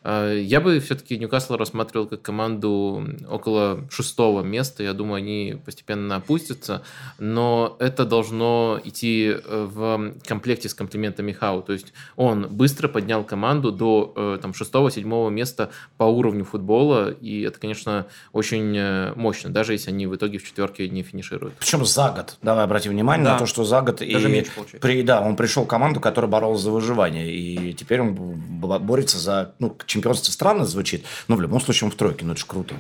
А, 0.10 0.34
я 0.34 0.62
бы 0.62 0.80
все-таки 0.80 1.18
Ньюкасл 1.18 1.58
рассматривал 1.58 2.08
как 2.08 2.22
команду 2.22 3.06
около 3.30 3.82
шестого 3.90 4.42
места. 4.42 4.82
Я 4.82 4.94
думаю, 4.94 5.18
они 5.18 5.58
постепенно 5.66 6.16
опустятся. 6.16 6.82
Но 7.20 7.76
это 7.80 8.06
должно 8.06 8.80
идти 8.86 9.34
э, 9.36 9.68
в 9.70 10.14
комплекте 10.26 10.70
с 10.70 10.74
комплиментами 10.74 11.34
Хау. 11.34 11.62
То 11.62 11.74
есть 11.74 11.88
он 12.16 12.48
быстро 12.50 12.88
поднял 12.88 13.26
команду 13.26 13.74
до 13.74 14.14
э, 14.16 14.40
там, 14.42 14.54
шестого-седьмого 14.54 15.30
места 15.30 15.72
по 15.98 16.06
уровню 16.06 16.46
футбола. 16.46 17.12
И 17.12 17.42
это, 17.42 17.60
конечно, 17.60 18.08
очень 18.32 18.78
э, 18.78 19.14
мощно, 19.16 19.50
даже 19.50 19.74
если 19.74 19.90
они 19.90 20.08
в 20.08 20.16
итоге 20.16 20.38
в 20.38 20.46
четверке 20.46 20.88
не 20.88 21.04
финишируют. 21.04 21.56
Причем 21.60 21.84
за 21.84 22.12
год. 22.12 22.38
Давай 22.42 22.64
обратим 22.64 22.94
внимание 22.94 23.26
да. 23.26 23.34
на 23.34 23.40
то, 23.40 23.46
что 23.46 23.66
за 23.66 23.82
год... 23.82 23.98
Даже 23.98 24.32
и 24.32 24.46
получается. 24.56 24.80
При, 24.80 25.02
да, 25.02 25.20
он 25.20 25.36
пришел 25.36 25.66
в 25.66 25.68
команду, 25.68 26.00
которая 26.00 26.32
боролась 26.32 26.62
за 26.62 26.72
выживание. 26.72 27.30
И 27.30 27.74
теперь 27.74 28.00
он 28.00 28.14
борется 28.14 29.18
за... 29.18 29.54
Ну, 29.60 29.76
чемпионство 29.98 30.32
странно 30.32 30.66
звучит, 30.66 31.06
но 31.28 31.36
в 31.36 31.42
любом 31.42 31.60
случае 31.60 31.88
он 31.88 31.92
в 31.92 31.96
тройке, 31.96 32.26
ну 32.26 32.32
это 32.32 32.40
же 32.40 32.46
круто. 32.46 32.76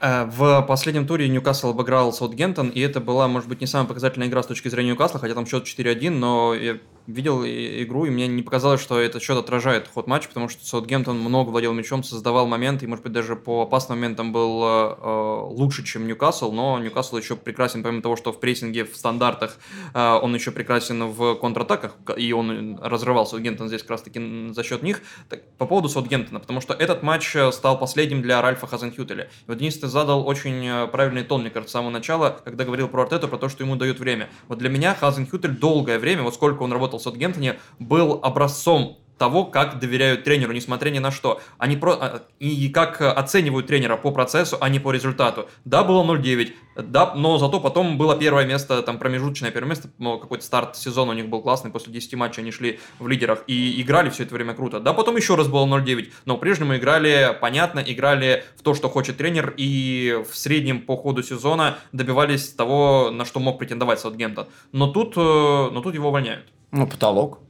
Э, 0.00 0.24
в 0.24 0.62
последнем 0.62 1.06
туре 1.06 1.28
Ньюкасл 1.28 1.70
обыграл 1.70 2.12
Саутгемптон, 2.12 2.68
и 2.68 2.80
это 2.80 3.00
была, 3.00 3.28
может 3.28 3.48
быть, 3.48 3.60
не 3.60 3.66
самая 3.66 3.86
показательная 3.86 4.28
игра 4.28 4.42
с 4.42 4.46
точки 4.46 4.68
зрения 4.68 4.90
Ньюкасла, 4.90 5.20
хотя 5.20 5.34
там 5.34 5.46
счет 5.46 5.64
4-1, 5.64 6.10
но 6.10 6.54
я 6.54 6.78
видел 7.06 7.44
игру, 7.44 8.04
и 8.04 8.10
мне 8.10 8.26
не 8.26 8.42
показалось, 8.42 8.80
что 8.80 8.98
этот 8.98 9.22
счет 9.22 9.36
отражает 9.36 9.88
ход 9.88 10.06
матча, 10.06 10.28
потому 10.28 10.48
что 10.48 10.64
Саутгемптон 10.64 11.18
много 11.18 11.50
владел 11.50 11.72
мячом, 11.72 12.02
создавал 12.02 12.46
моменты, 12.46 12.84
и, 12.84 12.88
может 12.88 13.02
быть, 13.02 13.12
даже 13.12 13.36
по 13.36 13.62
опасным 13.62 13.98
моментам 13.98 14.32
был 14.32 14.62
э, 14.64 15.42
лучше, 15.50 15.84
чем 15.84 16.06
Ньюкасл, 16.06 16.52
но 16.52 16.78
Ньюкасл 16.78 17.16
еще 17.16 17.36
прекрасен, 17.36 17.82
помимо 17.82 18.02
того, 18.02 18.16
что 18.16 18.32
в 18.32 18.40
прессинге, 18.40 18.84
в 18.84 18.96
стандартах, 18.96 19.58
э, 19.94 20.18
он 20.22 20.34
еще 20.34 20.50
прекрасен 20.50 21.08
в 21.08 21.34
контратаках, 21.36 21.96
и 22.16 22.32
он 22.32 22.78
разрывал 22.82 23.26
Саутгемптон 23.26 23.68
здесь 23.68 23.82
как 23.82 23.90
раз-таки 23.90 24.52
за 24.52 24.62
счет 24.62 24.82
них. 24.82 25.02
Так, 25.28 25.42
по 25.56 25.66
поводу 25.66 25.88
Саутгемптона, 25.88 26.40
потому 26.40 26.60
что 26.60 26.74
этот 26.74 27.02
матч 27.02 27.36
стал 27.52 27.78
последним 27.78 28.22
для 28.22 28.40
Ральфа 28.42 28.66
Хазенхютеля. 28.66 29.30
Вот 29.46 29.58
Денис, 29.58 29.78
ты 29.78 29.86
задал 29.88 30.26
очень 30.26 30.66
э, 30.66 30.86
правильный 30.86 31.24
тон, 31.24 31.42
мне 31.42 31.50
кажется, 31.50 31.70
с 31.70 31.72
самого 31.72 31.90
начала, 31.90 32.40
когда 32.44 32.64
говорил 32.64 32.88
про 32.88 33.02
Артету, 33.02 33.28
про 33.28 33.38
то, 33.38 33.48
что 33.48 33.64
ему 33.64 33.76
дают 33.76 33.98
время. 33.98 34.28
Вот 34.48 34.58
для 34.58 34.68
меня 34.68 34.94
Хазенхютель 34.94 35.56
долгое 35.56 35.98
время, 35.98 36.22
вот 36.22 36.34
сколько 36.34 36.62
он 36.62 36.72
работал 36.90 36.98
в 36.98 37.02
Саутгемптоне, 37.02 37.58
был 37.78 38.20
образцом 38.22 38.96
того, 39.20 39.44
как 39.44 39.78
доверяют 39.78 40.24
тренеру, 40.24 40.54
несмотря 40.54 40.88
ни 40.88 40.98
на 40.98 41.10
что. 41.10 41.42
Они 41.58 41.76
про... 41.76 41.92
А, 41.92 42.22
и 42.38 42.70
как 42.70 43.02
оценивают 43.02 43.66
тренера 43.66 43.98
по 43.98 44.12
процессу, 44.12 44.56
а 44.62 44.70
не 44.70 44.80
по 44.80 44.92
результату. 44.92 45.46
Да, 45.66 45.84
было 45.84 46.02
0-9, 46.02 46.54
да, 46.84 47.14
но 47.14 47.36
зато 47.36 47.60
потом 47.60 47.98
было 47.98 48.16
первое 48.16 48.46
место, 48.46 48.80
там 48.80 48.98
промежуточное 48.98 49.50
первое 49.50 49.68
место, 49.68 49.90
какой-то 49.98 50.42
старт 50.42 50.74
сезона 50.74 51.10
у 51.10 51.14
них 51.14 51.28
был 51.28 51.42
классный, 51.42 51.70
после 51.70 51.92
10 51.92 52.14
матчей 52.14 52.40
они 52.42 52.50
шли 52.50 52.80
в 52.98 53.08
лидерах 53.08 53.44
и 53.46 53.82
играли 53.82 54.08
все 54.08 54.22
это 54.22 54.34
время 54.34 54.54
круто. 54.54 54.80
Да, 54.80 54.94
потом 54.94 55.16
еще 55.16 55.34
раз 55.34 55.48
было 55.48 55.66
0-9, 55.66 56.12
но 56.24 56.36
по-прежнему 56.36 56.76
играли 56.76 57.36
понятно, 57.38 57.80
играли 57.80 58.44
в 58.56 58.62
то, 58.62 58.72
что 58.72 58.88
хочет 58.88 59.18
тренер, 59.18 59.52
и 59.58 60.24
в 60.30 60.34
среднем 60.34 60.80
по 60.80 60.96
ходу 60.96 61.22
сезона 61.22 61.76
добивались 61.92 62.48
того, 62.54 63.10
на 63.12 63.26
что 63.26 63.38
мог 63.38 63.58
претендовать 63.58 64.00
Саутгемптон. 64.00 64.46
Но 64.72 64.86
тут, 64.86 65.12
э, 65.18 65.20
но 65.20 65.82
тут 65.82 65.92
его 65.92 66.08
увольняют. 66.08 66.46
Ну, 66.72 66.86
потолок. 66.86 67.40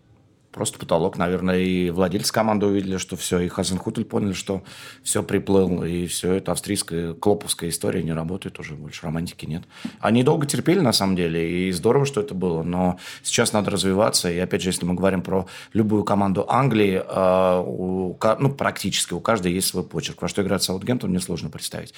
Просто 0.52 0.80
потолок, 0.80 1.16
наверное, 1.16 1.58
и 1.58 1.90
владельцы 1.90 2.32
команды 2.32 2.66
увидели, 2.66 2.96
что 2.96 3.16
все, 3.16 3.38
и 3.38 3.48
Хазенхутель 3.48 4.04
поняли, 4.04 4.32
что 4.32 4.62
все 5.02 5.22
приплыл, 5.22 5.84
и 5.84 6.06
все 6.06 6.32
это 6.32 6.50
австрийская 6.50 7.14
клоповская 7.14 7.70
история 7.70 8.02
не 8.02 8.12
работает 8.12 8.58
уже, 8.58 8.74
больше 8.74 9.02
романтики 9.06 9.46
нет. 9.46 9.62
Они 10.00 10.24
долго 10.24 10.46
терпели, 10.46 10.80
на 10.80 10.92
самом 10.92 11.14
деле, 11.14 11.68
и 11.68 11.72
здорово, 11.72 12.04
что 12.04 12.20
это 12.20 12.34
было, 12.34 12.64
но 12.64 12.98
сейчас 13.22 13.52
надо 13.52 13.70
развиваться, 13.70 14.30
и 14.30 14.38
опять 14.38 14.62
же, 14.62 14.70
если 14.70 14.84
мы 14.84 14.94
говорим 14.94 15.22
про 15.22 15.46
любую 15.72 16.02
команду 16.02 16.44
Англии, 16.48 17.00
э, 17.06 17.62
у, 17.64 18.18
ну, 18.40 18.50
практически 18.50 19.14
у 19.14 19.20
каждой 19.20 19.52
есть 19.52 19.68
свой 19.68 19.84
почерк. 19.84 20.20
Во 20.20 20.28
что 20.28 20.42
играет 20.42 20.64
Саутгемптон, 20.64 21.10
мне 21.10 21.20
сложно 21.20 21.50
представить. 21.50 21.94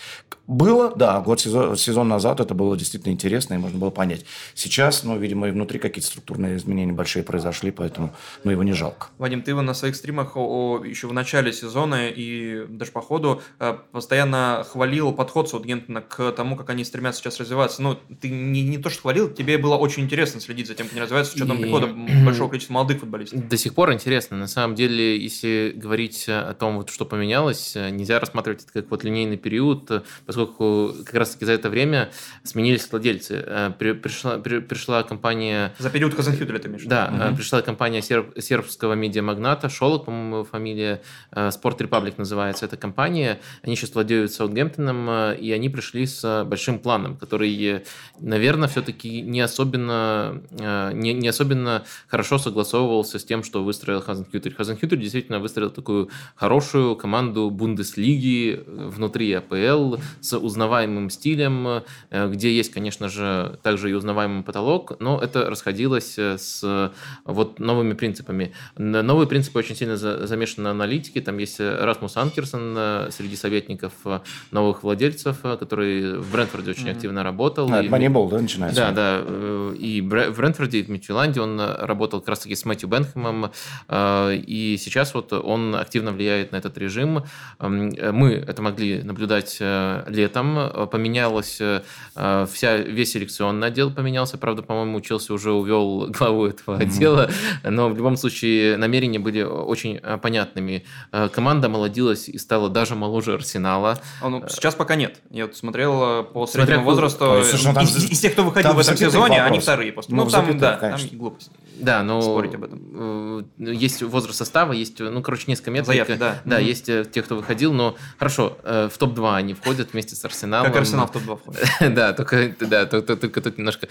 Было, 0.46 0.94
да, 0.94 1.20
год 1.20 1.40
сезон, 1.40 1.76
сезон 1.76 2.08
назад 2.08 2.40
это 2.40 2.54
было 2.54 2.76
действительно 2.76 3.12
интересно, 3.12 3.54
и 3.54 3.56
можно 3.56 3.78
было 3.78 3.90
понять. 3.90 4.26
Сейчас, 4.54 5.04
ну, 5.04 5.16
видимо, 5.16 5.48
и 5.48 5.52
внутри 5.52 5.78
какие-то 5.78 6.08
структурные 6.08 6.56
изменения 6.56 6.92
большие 6.92 7.22
произошли, 7.22 7.70
поэтому 7.70 8.12
но 8.44 8.50
его 8.50 8.62
не 8.62 8.72
жалко. 8.72 9.09
Вадим, 9.18 9.42
ты 9.42 9.52
его 9.52 9.62
на 9.62 9.74
своих 9.74 9.96
стримах 9.96 10.37
о, 10.37 10.83
еще 10.85 11.07
в 11.07 11.12
начале 11.12 11.52
сезона 11.52 12.09
и 12.09 12.66
даже 12.68 12.92
по 12.92 13.00
ходу 13.00 13.42
э, 13.59 13.76
постоянно 13.92 14.64
хвалил 14.68 15.12
подход 15.12 15.48
Саутгемптона 15.48 16.02
к 16.02 16.33
тому, 16.33 16.57
как 16.57 16.70
они 16.70 16.85
стремятся 16.85 17.20
сейчас 17.20 17.40
развиваться. 17.40 17.83
Ну, 17.83 17.98
ты 18.20 18.28
не, 18.28 18.62
не 18.62 18.78
то, 18.78 18.90
что 18.90 19.02
хвалил, 19.02 19.31
тебе 19.31 19.59
было 19.59 19.76
очень 19.76 20.05
интересно 20.05 20.40
следить 20.40 20.66
за 20.66 20.74
тем, 20.74 20.87
как 20.87 20.94
они 20.94 21.02
развиваются, 21.02 21.33
с 21.33 21.37
учетом 21.37 21.59
и... 21.59 21.62
прихода 21.62 21.87
большого 22.24 22.48
количества 22.48 22.74
молодых 22.74 23.00
футболистов. 23.00 23.48
До 23.48 23.57
сих 23.57 23.74
пор 23.74 23.92
интересно. 23.92 24.37
На 24.37 24.48
самом 24.48 24.74
деле, 24.74 25.18
если 25.18 25.72
говорить 25.74 26.26
о 26.28 26.55
том, 26.55 26.76
вот, 26.76 26.90
что 26.90 27.05
поменялось, 27.05 27.74
нельзя 27.74 28.18
рассматривать 28.18 28.64
это 28.64 28.72
как 28.72 28.90
вот 28.90 29.05
линейный 29.05 29.37
период, 29.37 30.05
поскольку 30.26 30.92
как 31.05 31.14
раз-таки 31.14 31.44
за 31.44 31.52
это 31.52 31.70
время 31.70 32.11
сменились 32.44 32.88
владельцы. 32.90 33.42
Э, 33.46 33.70
пришла, 33.78 34.38
пришла 34.38 35.02
компания... 35.02 35.74
За 35.78 35.90
период 35.90 36.14
Казанхютеля 36.14 36.59
ты 36.59 36.68
имеешь? 36.68 36.85
Да, 36.85 37.28
угу. 37.28 37.37
пришла 37.37 37.62
компания 37.62 38.02
Серб 38.02 38.31
сербского 38.38 38.94
медиамагната, 38.94 39.68
Шолок, 39.68 40.04
по-моему, 40.04 40.44
фамилия, 40.44 41.02
Спорт 41.50 41.80
э, 41.80 41.84
Republic 41.84 42.14
называется 42.16 42.66
эта 42.66 42.76
компания. 42.76 43.40
Они 43.62 43.76
сейчас 43.76 43.94
владеют 43.94 44.32
Саутгемптоном, 44.32 45.08
э, 45.08 45.36
и 45.38 45.52
они 45.52 45.68
пришли 45.68 46.06
с 46.06 46.44
большим 46.44 46.78
планом, 46.78 47.16
который, 47.16 47.82
наверное, 48.20 48.68
все-таки 48.68 49.20
не 49.22 49.40
особенно, 49.40 50.42
э, 50.50 50.92
не, 50.94 51.14
не 51.14 51.28
особенно 51.28 51.84
хорошо 52.08 52.38
согласовывался 52.38 53.18
с 53.18 53.24
тем, 53.24 53.42
что 53.42 53.64
выстроил 53.64 54.00
Хазенхютер. 54.00 54.54
Хазенхютер 54.54 54.98
действительно 54.98 55.38
выстроил 55.38 55.70
такую 55.70 56.10
хорошую 56.34 56.96
команду 56.96 57.50
Бундеслиги 57.50 58.62
внутри 58.66 59.32
АПЛ 59.32 59.96
с 60.20 60.36
узнаваемым 60.36 61.10
стилем, 61.10 61.82
где 62.10 62.54
есть, 62.54 62.72
конечно 62.72 63.08
же, 63.08 63.58
также 63.62 63.90
и 63.90 63.94
узнаваемый 63.94 64.42
потолок, 64.42 64.96
но 65.00 65.18
это 65.20 65.48
расходилось 65.48 66.18
с 66.18 66.92
вот 67.24 67.58
новыми 67.58 67.94
принципами 67.94 68.21
принципами. 68.22 68.52
Новые 68.76 69.26
принципы 69.26 69.58
очень 69.58 69.76
сильно 69.76 69.96
замешаны 69.96 70.64
на 70.64 70.70
аналитике. 70.70 71.20
Там 71.20 71.38
есть 71.38 71.61
Расмус 71.61 72.16
Анкерсон 72.16 72.74
э, 72.76 73.08
среди 73.11 73.37
советников 73.37 73.92
э, 74.04 74.20
новых 74.50 74.82
владельцев, 74.82 75.38
э, 75.42 75.56
который 75.56 76.18
в 76.18 76.32
Брентфорде 76.32 76.70
очень 76.70 76.88
mm-hmm. 76.88 76.92
активно 76.92 77.22
работал. 77.22 77.72
А, 77.72 77.82
и, 77.82 77.88
Moneyball, 77.88 78.30
да, 78.30 78.40
начинается? 78.40 78.92
Да, 78.92 78.92
да. 78.92 79.74
И 79.78 80.00
в 80.00 80.37
Брентфорде, 80.37 80.80
и 80.80 80.82
в 80.82 80.88
Митчеланде 80.88 81.40
он 81.40 81.61
работал 81.61 82.20
как 82.20 82.30
раз-таки 82.30 82.54
с 82.54 82.64
Мэтью 82.64 82.88
Бенхэмом. 82.88 83.50
И 83.90 84.76
сейчас 84.78 85.14
вот 85.14 85.32
он 85.32 85.74
активно 85.76 86.12
влияет 86.12 86.52
на 86.52 86.56
этот 86.56 86.78
режим. 86.78 87.24
Мы 87.58 88.32
это 88.32 88.62
могли 88.62 89.02
наблюдать 89.02 89.58
летом. 89.61 90.88
Поменялась 90.90 91.54
вся, 91.54 92.76
весь 92.76 93.12
селекционный 93.12 93.68
отдел 93.68 93.90
поменялся. 93.90 94.38
Правда, 94.38 94.62
по-моему, 94.62 95.00
Челси 95.00 95.32
уже 95.32 95.52
увел 95.52 96.06
главу 96.08 96.46
этого 96.46 96.78
отдела. 96.78 97.30
Но 97.64 97.88
в 97.88 97.96
любом 97.96 98.12
случае 98.16 98.77
намерения 98.77 99.18
были 99.18 99.42
очень 99.42 99.98
э, 100.03 100.18
понятными. 100.18 100.85
Э, 101.12 101.29
команда 101.29 101.68
молодилась 101.68 102.29
и 102.29 102.38
стала 102.38 102.68
даже 102.68 102.94
моложе 102.94 103.35
Арсенала. 103.35 103.98
А, 104.20 104.29
ну, 104.29 104.44
сейчас 104.48 104.75
пока 104.75 104.94
нет. 104.94 105.20
Я 105.31 105.46
вот 105.46 105.57
смотрел 105.57 106.20
э, 106.20 106.22
по 106.25 106.46
среднему 106.46 106.83
Смотря 106.83 106.85
возрасту. 106.85 107.37
Есть, 107.38 107.55
из, 107.55 107.62
там, 107.62 107.85
из, 107.85 108.11
из 108.11 108.20
тех, 108.20 108.33
кто 108.33 108.44
выходил 108.44 108.72
в 108.72 108.79
этом 108.79 108.96
сезоне, 108.96 109.37
вопрос. 109.37 109.51
они 109.51 109.61
вторые. 109.61 109.92
Просто. 109.92 110.14
Ну, 110.14 110.25
ну 110.25 110.31
там, 110.31 110.59
да, 110.59 110.77
конечно. 110.77 111.09
там 111.09 111.18
глупость. 111.18 111.51
Да, 111.82 112.02
но 112.02 112.22
спорить 112.22 112.54
об 112.54 112.64
этом. 112.64 113.46
Есть 113.58 114.02
возраст 114.02 114.38
состава, 114.38 114.72
есть, 114.72 114.98
ну, 115.00 115.22
короче, 115.22 115.44
несколько 115.48 115.70
метрик. 115.70 115.86
Заявки, 115.88 116.14
да. 116.14 116.40
Да, 116.44 116.60
mm-hmm. 116.60 116.64
есть 116.64 116.86
те, 116.86 117.22
кто 117.22 117.36
выходил, 117.36 117.72
но 117.72 117.96
хорошо, 118.18 118.56
в 118.62 118.92
топ-2 118.98 119.34
они 119.34 119.54
входят 119.54 119.92
вместе 119.92 120.16
с 120.16 120.24
Арсеналом. 120.24 120.66
Как 120.72 120.80
Арсенал 120.80 121.06
в 121.08 121.12
топ-2 121.12 121.36
входит. 121.36 121.68
да, 121.94 122.12
только, 122.12 122.54
да, 122.60 122.86
только, 122.86 123.16
только 123.16 123.40
тут 123.40 123.58
немножко 123.58 123.88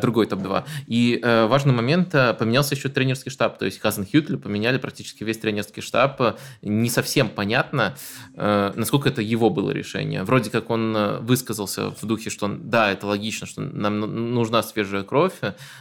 другой 0.00 0.26
топ-2. 0.26 0.64
И 0.86 1.20
важный 1.22 1.74
момент, 1.74 2.14
поменялся 2.38 2.74
еще 2.74 2.88
тренерский 2.88 3.30
штаб. 3.30 3.58
То 3.58 3.64
есть 3.64 3.80
Хазен 3.80 4.04
Хютель 4.04 4.38
поменяли 4.38 4.78
практически 4.78 5.24
весь 5.24 5.38
тренерский 5.38 5.82
штаб. 5.82 6.38
Не 6.62 6.90
совсем 6.90 7.28
понятно, 7.28 7.94
э, 8.34 8.72
насколько 8.74 9.08
это 9.08 9.22
его 9.22 9.50
было 9.50 9.70
решение. 9.70 10.22
Вроде 10.22 10.50
как 10.50 10.70
он 10.70 10.96
э, 10.96 11.18
высказался 11.20 11.90
в 11.90 12.04
духе, 12.04 12.30
что 12.30 12.48
да, 12.48 12.90
это 12.92 13.06
логично, 13.06 13.46
что 13.46 13.60
нам 13.60 14.00
нужна 14.34 14.62
свежая 14.62 15.02
кровь, 15.02 15.34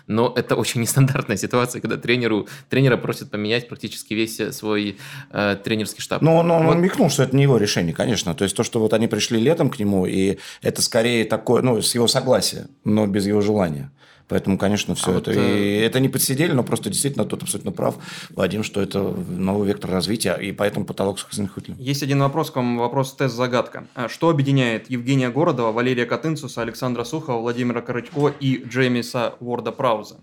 но 0.08 0.34
это 0.36 0.56
очень 0.56 0.82
нестандартная 0.82 1.38
ситуация 1.38 1.51
ситуация, 1.52 1.82
когда 1.82 1.98
тренеру, 1.98 2.48
тренера 2.70 2.96
просят 2.96 3.30
поменять 3.30 3.68
практически 3.68 4.14
весь 4.14 4.40
свой 4.56 4.98
э, 5.32 5.58
тренерский 5.62 6.02
штаб. 6.02 6.22
Ну, 6.22 6.38
он, 6.38 6.50
он, 6.50 6.66
вот. 6.66 6.76
он 6.76 6.82
микнул, 6.82 7.10
что 7.10 7.24
это 7.24 7.36
не 7.36 7.44
его 7.44 7.58
решение, 7.58 7.94
конечно. 7.94 8.34
То 8.34 8.46
есть 8.46 8.56
то, 8.56 8.64
что 8.64 8.80
вот 8.80 8.94
они 8.94 9.08
пришли 9.08 9.38
летом 9.38 9.70
к 9.70 9.78
нему, 9.78 10.06
и 10.06 10.38
это 10.62 10.82
скорее 10.82 11.26
такое, 11.26 11.62
ну, 11.62 11.82
с 11.82 11.94
его 11.94 12.08
согласия, 12.08 12.68
но 12.86 13.06
без 13.06 13.28
его 13.28 13.42
желания. 13.42 13.92
Поэтому, 14.30 14.58
конечно, 14.58 14.96
все 14.96 15.14
а 15.14 15.18
это. 15.18 15.32
Вот, 15.32 15.40
и 15.42 15.76
это 15.76 16.00
не 16.00 16.08
подсидели, 16.08 16.54
но 16.54 16.64
просто 16.64 16.90
действительно 16.90 17.26
тот 17.26 17.44
абсолютно 17.44 17.74
прав, 17.74 17.96
Вадим, 18.30 18.64
что 18.64 18.82
это 18.82 19.02
новый 19.02 19.68
вектор 19.68 19.92
развития, 19.92 20.36
и 20.36 20.54
поэтому 20.54 20.86
потолок 20.86 21.20
Хазенхутлин. 21.20 21.76
Есть 21.78 22.02
один 22.02 22.22
вопрос 22.22 22.50
к 22.50 22.56
вам, 22.56 22.78
вопрос 22.78 23.14
тест-загадка. 23.14 23.88
А 23.94 24.08
что 24.08 24.30
объединяет 24.30 24.90
Евгения 24.90 25.30
Городова, 25.30 25.74
Валерия 25.74 26.06
Катынцуса, 26.06 26.62
Александра 26.62 27.04
Сухова, 27.04 27.42
Владимира 27.42 27.82
Коротько 27.82 28.34
и 28.40 28.64
Джеймиса 28.66 29.34
Уорда 29.42 29.74
Прауза? 29.74 30.22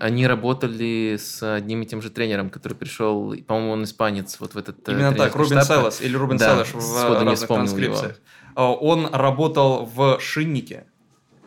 Они 0.00 0.26
работали 0.26 1.16
с 1.18 1.42
одним 1.42 1.82
и 1.82 1.86
тем 1.86 2.02
же 2.02 2.10
тренером, 2.10 2.50
который 2.50 2.74
пришел, 2.74 3.34
по-моему, 3.46 3.72
он 3.72 3.84
испанец, 3.84 4.36
вот 4.38 4.54
в 4.54 4.58
этот 4.58 4.86
э, 4.88 4.92
Именно 4.92 5.14
так, 5.14 5.34
Рубин 5.34 5.62
штаб. 5.62 5.92
Или 6.00 6.16
Рубин 6.16 6.36
да, 6.36 6.54
Селеш 6.54 6.74
в 6.74 7.24
разных 7.24 7.48
транскрипциях. 7.48 8.20
Его. 8.56 8.74
Он 8.76 9.08
работал 9.12 9.86
в 9.86 10.20
Шиннике, 10.20 10.84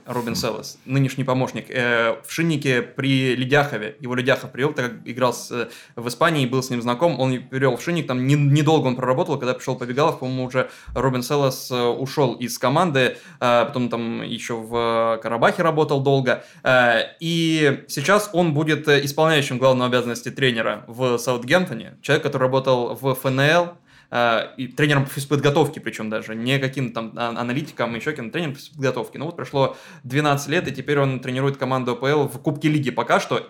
Робин 0.08 0.36
Селлес, 0.36 0.78
нынешний 0.86 1.24
помощник, 1.24 1.70
э, 1.70 2.16
в 2.26 2.32
Шиннике 2.32 2.82
при 2.82 3.36
Ледяхове. 3.36 3.96
Его 4.00 4.16
Ледяхов 4.16 4.52
привел, 4.52 4.74
так 4.74 4.86
как 4.86 4.94
играл 5.06 5.34
с, 5.34 5.52
э, 5.52 5.68
в 5.96 6.08
Испании, 6.08 6.46
был 6.46 6.64
с 6.64 6.70
ним 6.70 6.82
знаком. 6.82 7.20
Он 7.20 7.42
привел 7.44 7.78
в 7.78 7.82
Шинник, 7.82 8.08
там 8.08 8.26
не, 8.26 8.36
недолго 8.36 8.88
он 8.88 8.96
проработал, 8.96 9.38
когда 9.38 9.54
пришел 9.54 9.76
Побегалов, 9.76 10.20
по-моему, 10.20 10.46
уже 10.46 10.70
Робин 10.96 11.24
Селлес 11.24 11.70
э, 11.72 11.76
ушел 11.76 12.34
из 12.36 12.58
команды, 12.58 13.18
э, 13.40 13.66
потом 13.68 13.90
там 13.90 14.22
еще 14.24 14.56
в 14.56 15.20
Карабахе 15.22 15.62
работал 15.62 16.00
долго. 16.02 16.44
Э, 16.64 17.02
и 17.20 17.84
сейчас 17.88 18.30
он 18.34 18.54
будет 18.54 18.88
э, 18.88 19.04
исполняющим 19.04 19.58
главную 19.58 19.88
обязанности 19.88 20.32
тренера 20.32 20.86
в 20.88 21.18
Саутгемптоне. 21.18 21.98
Человек, 22.02 22.24
который 22.24 22.44
работал 22.44 22.96
в 22.96 23.14
ФНЛ, 23.14 23.48
Э, 23.48 23.70
и 24.10 24.68
тренером 24.68 25.04
по 25.04 25.10
физподготовке, 25.10 25.82
причем 25.82 26.10
даже, 26.10 26.34
не 26.34 26.60
каким-то 26.60 26.94
там 26.94 27.14
а, 27.18 27.30
аналитиком, 27.30 27.94
еще 27.94 28.12
каким-то 28.12 28.34
тренером 28.34 28.54
по 28.54 28.60
физподготовке. 28.60 29.20
Ну 29.20 29.26
вот 29.26 29.36
прошло 29.36 29.76
12 30.04 30.48
лет, 30.48 30.68
и 30.68 30.72
теперь 30.72 31.00
он 31.00 31.20
тренирует 31.20 31.58
команду 31.58 31.92
АПЛ 31.92 32.28
в 32.28 32.40
Кубке 32.42 32.70
Лиги 32.70 32.90
пока 32.90 33.20
что, 33.20 33.46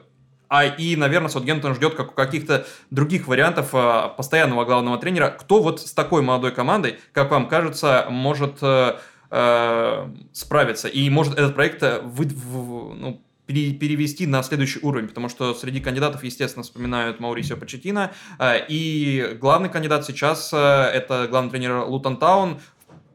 а 0.50 0.66
и, 0.66 0.96
наверное, 0.96 1.30
Саутгемптон 1.30 1.76
ждет 1.76 1.96
как 1.96 2.16
каких-то 2.16 2.66
других 2.90 3.28
вариантов 3.28 3.70
а, 3.74 4.10
постоянного 4.10 4.66
главного 4.66 4.98
тренера. 4.98 5.30
Кто 5.30 5.62
вот 5.62 5.82
с 5.82 5.94
такой 5.94 6.22
молодой 6.22 6.52
командой, 6.52 7.00
как 7.12 7.32
вам 7.32 7.48
кажется, 7.50 8.08
может 8.10 8.58
э, 8.62 8.96
э, 9.30 10.08
справиться? 10.32 10.88
И 10.88 11.10
может 11.10 11.34
этот 11.34 11.54
проект 11.54 11.82
вы, 11.82 12.26
в, 12.26 12.96
ну, 12.96 13.22
перевести 13.48 14.28
на 14.28 14.44
следующий 14.44 14.80
уровень, 14.82 15.08
потому 15.08 15.30
что 15.30 15.54
среди 15.54 15.80
кандидатов, 15.80 16.24
естественно, 16.24 16.64
вспоминают 16.64 17.20
Маурисио 17.20 17.58
Почетина, 17.58 18.12
э, 18.40 18.66
и 18.68 19.38
главный 19.40 19.70
кандидат 19.70 20.06
сейчас 20.06 20.52
э, 20.54 20.58
это 20.58 21.28
главный 21.30 21.52
тренер 21.52 21.86
Лутон 21.86 22.18
Таун, 22.18 22.60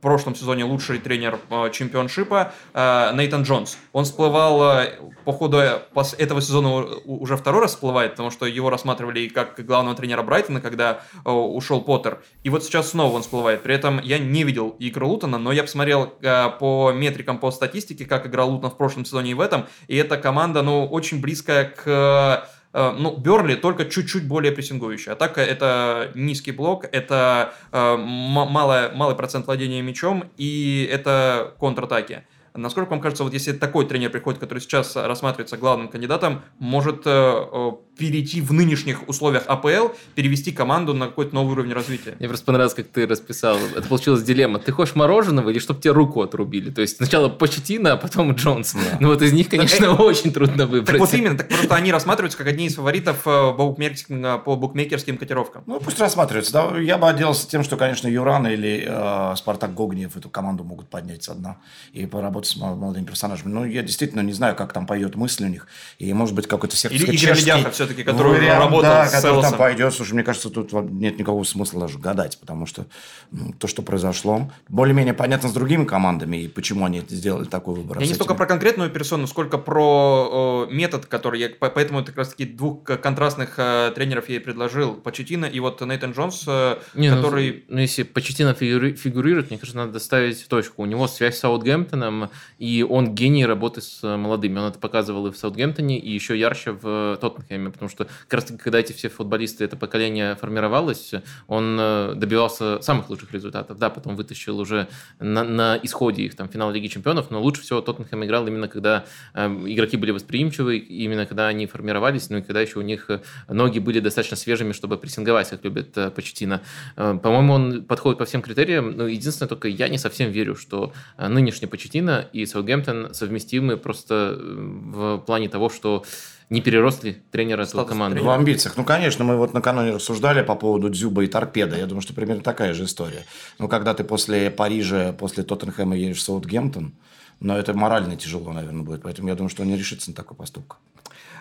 прошлом 0.02 0.34
сезоне 0.34 0.64
лучший 0.64 0.98
тренер 0.98 1.38
э, 1.48 1.70
чемпионшипа 1.70 2.52
э, 2.74 3.12
Нейтан 3.14 3.44
Джонс. 3.44 3.78
Он 3.92 4.04
всплывал 4.04 4.80
э, 4.80 4.98
по 5.24 5.32
ходу 5.32 5.58
этого 5.58 6.42
сезона 6.42 6.84
уже 7.06 7.36
второй 7.36 7.62
раз 7.62 7.70
всплывает, 7.70 8.10
потому 8.10 8.30
что 8.30 8.44
его 8.44 8.68
рассматривали 8.68 9.28
как 9.28 9.64
главного 9.64 9.96
тренера 9.96 10.22
Брайтона, 10.22 10.60
когда 10.60 11.02
ушел 11.24 11.80
Поттер. 11.80 12.20
И 12.42 12.50
вот 12.50 12.64
сейчас 12.64 12.90
снова 12.90 13.14
он 13.14 13.22
всплывает. 13.22 13.62
При 13.62 13.74
этом 13.74 14.00
я 14.02 14.18
не 14.18 14.42
видел 14.42 14.74
игру 14.80 15.08
Лутона, 15.08 15.38
но 15.38 15.52
я 15.52 15.62
посмотрел 15.62 16.06
по 16.06 16.92
метрикам, 16.92 17.38
по 17.38 17.52
статистике, 17.52 18.04
как 18.04 18.26
играл 18.26 18.50
Лутон 18.50 18.70
в 18.70 18.76
прошлом 18.76 19.04
сезоне 19.04 19.30
и 19.30 19.34
в 19.34 19.40
этом. 19.40 19.66
И 19.86 19.96
эта 19.96 20.16
команда, 20.16 20.62
ну, 20.62 20.84
очень 20.86 21.20
близкая 21.20 21.64
к 21.64 22.48
ну, 22.72 23.16
Берли 23.16 23.54
только 23.54 23.84
чуть-чуть 23.84 24.26
более 24.26 24.52
прессингующий. 24.52 25.12
Атака– 25.12 25.40
это 25.42 26.10
низкий 26.14 26.52
блок, 26.52 26.86
это 26.90 27.54
э, 27.70 27.96
малый, 27.96 28.94
малый 28.94 29.14
процент 29.14 29.46
владения 29.46 29.82
мячом, 29.82 30.24
и 30.36 30.88
это 30.90 31.54
контратаки. 31.58 32.22
Насколько 32.54 32.90
вам 32.90 33.00
кажется, 33.00 33.24
вот 33.24 33.32
если 33.32 33.52
такой 33.52 33.86
тренер 33.86 34.10
приходит, 34.10 34.38
который 34.40 34.58
сейчас 34.58 34.94
рассматривается 34.96 35.56
главным 35.56 35.88
кандидатом, 35.88 36.42
может 36.58 37.02
э, 37.06 37.72
перейти 37.96 38.40
в 38.40 38.52
нынешних 38.52 39.08
условиях 39.08 39.44
АПЛ, 39.46 39.94
перевести 40.14 40.52
команду 40.52 40.92
на 40.92 41.06
какой-то 41.06 41.34
новый 41.34 41.52
уровень 41.52 41.72
развития. 41.72 42.16
Мне 42.18 42.28
просто 42.28 42.44
понравилось, 42.46 42.74
как 42.74 42.88
ты 42.88 43.06
расписал. 43.06 43.56
Это 43.76 43.88
получилась 43.88 44.22
дилемма. 44.22 44.58
Ты 44.58 44.72
хочешь 44.72 44.94
мороженого 44.94 45.50
или 45.50 45.58
чтобы 45.58 45.80
тебе 45.80 45.92
руку 45.92 46.20
отрубили? 46.20 46.70
То 46.70 46.82
есть 46.82 46.96
сначала 46.96 47.28
Почетина, 47.28 47.92
а 47.92 47.96
потом 47.96 48.32
Джонсон. 48.32 48.80
Да. 48.82 48.98
Ну 49.00 49.08
вот 49.08 49.22
из 49.22 49.32
них, 49.32 49.48
конечно, 49.48 49.86
так, 49.86 50.00
очень 50.00 50.32
трудно 50.32 50.66
выбрать. 50.66 50.98
Так 50.98 51.00
вот 51.00 51.14
именно, 51.14 51.38
так 51.38 51.48
просто 51.48 51.74
они 51.74 51.90
рассматриваются 51.90 52.38
как 52.38 52.48
одни 52.48 52.66
из 52.66 52.74
фаворитов 52.74 53.26
э, 53.26 53.52
по 53.56 54.56
букмекерским 54.56 55.16
котировкам. 55.16 55.64
Ну 55.66 55.80
пусть 55.80 55.98
рассматриваются. 55.98 56.52
Да, 56.52 56.78
я 56.78 56.98
бы 56.98 57.08
отделался 57.08 57.48
тем, 57.48 57.62
что, 57.62 57.76
конечно, 57.76 58.08
Юран 58.08 58.46
или 58.46 58.84
э, 58.86 59.36
Спартак 59.36 59.74
Гогниев 59.74 60.16
эту 60.16 60.28
команду 60.28 60.64
могут 60.64 60.88
поднять 60.88 61.22
со 61.22 61.34
дна 61.34 61.58
и 61.92 62.06
поработать 62.06 62.41
с 62.46 62.56
молодыми 62.56 63.04
персонажами. 63.04 63.52
Но 63.52 63.64
я 63.64 63.82
действительно 63.82 64.20
не 64.20 64.32
знаю, 64.32 64.56
как 64.56 64.72
там 64.72 64.86
пойдет 64.86 65.16
мысль 65.16 65.44
у 65.44 65.48
них. 65.48 65.66
И 65.98 66.12
может 66.12 66.34
быть 66.34 66.46
какой-то 66.46 66.76
сербский 66.76 67.04
Или 67.04 67.16
Игорь 67.16 67.70
все-таки, 67.70 68.02
который 68.02 68.32
вариант, 68.32 68.64
работал 68.64 68.90
да, 68.90 69.06
с 69.06 69.12
который 69.12 69.42
там 69.42 69.54
пойдет. 69.56 69.94
Слушай, 69.94 70.14
мне 70.14 70.22
кажется, 70.22 70.50
тут 70.50 70.72
нет 70.72 71.18
никакого 71.18 71.44
смысла 71.44 71.80
даже 71.80 71.98
гадать, 71.98 72.38
потому 72.38 72.66
что 72.66 72.86
ну, 73.30 73.52
то, 73.58 73.66
что 73.66 73.82
произошло, 73.82 74.50
более-менее 74.68 75.14
понятно 75.14 75.48
с 75.48 75.52
другими 75.52 75.84
командами 75.84 76.38
и 76.38 76.48
почему 76.48 76.84
они 76.84 77.02
сделали 77.08 77.44
такой 77.44 77.76
выбор. 77.76 77.98
Я 77.98 78.06
не 78.06 78.14
столько 78.14 78.34
про 78.34 78.46
конкретную 78.46 78.90
персону, 78.90 79.26
сколько 79.26 79.58
про 79.58 80.66
э, 80.68 80.74
метод, 80.74 81.06
который 81.06 81.40
я... 81.40 81.50
Поэтому 81.58 82.00
это 82.00 82.08
как 82.08 82.18
раз-таки 82.18 82.44
двух 82.44 82.84
контрастных 82.84 83.54
э, 83.58 83.92
тренеров 83.94 84.28
я 84.28 84.36
и 84.36 84.38
предложил. 84.38 84.94
Почетина 84.94 85.46
и 85.46 85.60
вот 85.60 85.80
Нейтан 85.80 86.12
Джонс, 86.12 86.44
э, 86.46 86.78
не, 86.94 87.10
ну, 87.10 87.16
который... 87.16 87.64
Ну, 87.68 87.76
ну, 87.76 87.80
если 87.80 88.02
Почетина 88.02 88.54
фигури... 88.54 88.94
фигурирует, 88.94 89.50
мне 89.50 89.58
кажется, 89.58 89.76
надо 89.76 89.98
ставить 89.98 90.46
точку. 90.48 90.82
У 90.82 90.86
него 90.86 91.08
связь 91.08 91.36
с 91.36 91.40
Саутгемптоном, 91.40 92.30
и 92.58 92.86
он 92.88 93.14
гений 93.14 93.46
работы 93.46 93.80
с 93.80 94.02
молодыми. 94.02 94.58
Он 94.58 94.68
это 94.70 94.78
показывал 94.78 95.26
и 95.26 95.30
в 95.30 95.36
Саутгемптоне, 95.36 95.98
и 95.98 96.10
еще 96.10 96.38
ярче 96.38 96.72
в 96.72 97.18
Тоттенхэме, 97.20 97.70
потому 97.70 97.88
что 97.88 98.06
как 98.28 98.40
раз 98.40 98.52
когда 98.58 98.78
эти 98.78 98.92
все 98.92 99.08
футболисты, 99.08 99.64
это 99.64 99.76
поколение 99.76 100.36
формировалось, 100.36 101.12
он 101.46 101.76
э, 101.78 102.14
добивался 102.16 102.80
самых 102.82 103.10
лучших 103.10 103.32
результатов. 103.32 103.78
Да, 103.78 103.90
потом 103.90 104.16
вытащил 104.16 104.58
уже 104.58 104.88
на, 105.18 105.44
на 105.44 105.78
исходе 105.82 106.22
их 106.22 106.36
там 106.36 106.48
финал 106.48 106.70
Лиги 106.70 106.88
Чемпионов, 106.88 107.30
но 107.30 107.40
лучше 107.40 107.62
всего 107.62 107.80
Тоттенхэм 107.80 108.24
играл 108.24 108.46
именно 108.46 108.68
когда 108.68 109.04
э, 109.34 109.46
игроки 109.46 109.96
были 109.96 110.10
восприимчивы, 110.10 110.78
именно 110.78 111.26
когда 111.26 111.48
они 111.48 111.66
формировались, 111.66 112.30
ну 112.30 112.38
и 112.38 112.42
когда 112.42 112.60
еще 112.60 112.78
у 112.78 112.82
них 112.82 113.10
ноги 113.48 113.78
были 113.78 114.00
достаточно 114.00 114.36
свежими, 114.36 114.72
чтобы 114.72 114.98
прессинговать, 114.98 115.50
как 115.50 115.64
любит 115.64 115.96
э, 115.96 116.10
Почетина. 116.10 116.62
Э, 116.96 117.18
по-моему, 117.22 117.54
он 117.54 117.84
подходит 117.84 118.18
по 118.18 118.24
всем 118.24 118.42
критериям, 118.42 118.96
но 118.96 119.06
единственное, 119.06 119.48
только 119.48 119.68
я 119.68 119.88
не 119.88 119.98
совсем 119.98 120.30
верю, 120.30 120.56
что 120.56 120.92
э, 121.16 121.28
нынешний 121.28 121.66
Почетина 121.66 122.21
и 122.32 122.46
Саутгемптон 122.46 123.14
совместимы 123.14 123.76
просто 123.76 124.36
э, 124.38 124.40
в 124.40 125.18
плане 125.18 125.48
того, 125.48 125.68
что 125.68 126.04
не 126.50 126.60
переросли 126.60 127.22
тренера 127.30 127.62
эту 127.62 127.84
команды. 127.86 128.20
В 128.20 128.28
амбициях. 128.28 128.76
Ну, 128.76 128.84
конечно, 128.84 129.24
мы 129.24 129.36
вот 129.36 129.54
накануне 129.54 129.92
рассуждали 129.92 130.42
по 130.42 130.54
поводу 130.54 130.90
Дзюба 130.90 131.24
и 131.24 131.26
Торпеда. 131.26 131.76
Я 131.76 131.86
думаю, 131.86 132.02
что 132.02 132.12
примерно 132.12 132.42
такая 132.42 132.74
же 132.74 132.84
история. 132.84 133.24
Ну, 133.58 133.68
когда 133.68 133.94
ты 133.94 134.04
после 134.04 134.50
Парижа, 134.50 135.14
после 135.14 135.44
Тоттенхэма 135.44 135.96
едешь 135.96 136.18
в 136.18 136.22
Саутгемптон, 136.22 136.92
но 137.40 137.56
это 137.56 137.72
морально 137.74 138.16
тяжело, 138.16 138.52
наверное, 138.52 138.82
будет. 138.82 139.02
Поэтому 139.02 139.28
я 139.28 139.34
думаю, 139.34 139.48
что 139.48 139.62
он 139.62 139.68
не 139.68 139.78
решится 139.78 140.10
на 140.10 140.16
такой 140.16 140.36
поступок. 140.36 140.76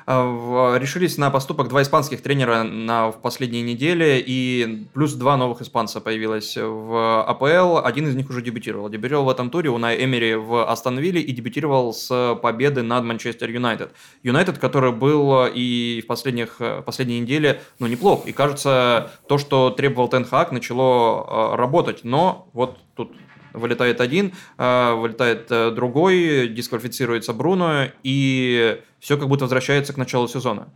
А, 0.06 0.78
решились 0.78 1.18
на 1.18 1.30
поступок 1.30 1.68
два 1.70 1.82
испанских 1.82 2.22
тренера 2.22 2.64
на, 2.64 3.12
в 3.12 3.22
последние 3.22 3.64
недели, 3.64 4.24
и 4.26 4.88
плюс 4.94 5.14
два 5.14 5.38
новых 5.38 5.62
испанца 5.62 6.02
появилось 6.02 6.58
в 6.58 7.24
АПЛ. 7.28 7.86
Один 7.86 8.08
из 8.08 8.16
них 8.16 8.30
уже 8.30 8.42
дебютировал. 8.42 8.90
Дебютировал 8.90 9.26
в 9.26 9.30
этом 9.30 9.50
туре 9.50 9.70
у 9.70 9.78
Най 9.78 10.04
Эмери 10.04 10.36
в 10.36 10.70
Астон 10.70 11.00
и 11.00 11.32
дебютировал 11.32 11.94
с 11.94 12.36
победы 12.42 12.82
над 12.82 13.04
Манчестер 13.04 13.50
Юнайтед. 13.50 13.92
Юнайтед, 14.24 14.58
который 14.58 14.92
был 14.92 15.46
и 15.48 16.02
в 16.04 16.08
последних, 16.08 16.60
последние 16.86 17.20
недели, 17.20 17.62
ну, 17.80 17.88
неплох. 17.88 18.28
И 18.28 18.34
кажется, 18.34 19.12
то, 19.28 19.38
что 19.38 19.70
требовал 19.70 20.10
Тенхак, 20.10 20.52
начало 20.52 21.54
а, 21.54 21.58
работать. 21.58 22.04
Но 22.04 22.50
вот 22.54 22.78
тут 22.96 23.14
вылетает 23.54 24.00
один, 24.00 24.34
вылетает 24.58 25.48
э, 25.50 25.72
другой, 25.72 26.48
дисквалифицируется 26.48 27.34
Бруно, 27.34 27.88
и 28.02 28.80
все 29.02 29.18
как 29.18 29.28
будто 29.28 29.46
возвращается 29.46 29.94
к 29.94 29.98
началу 29.98 30.28
сезона. 30.28 30.72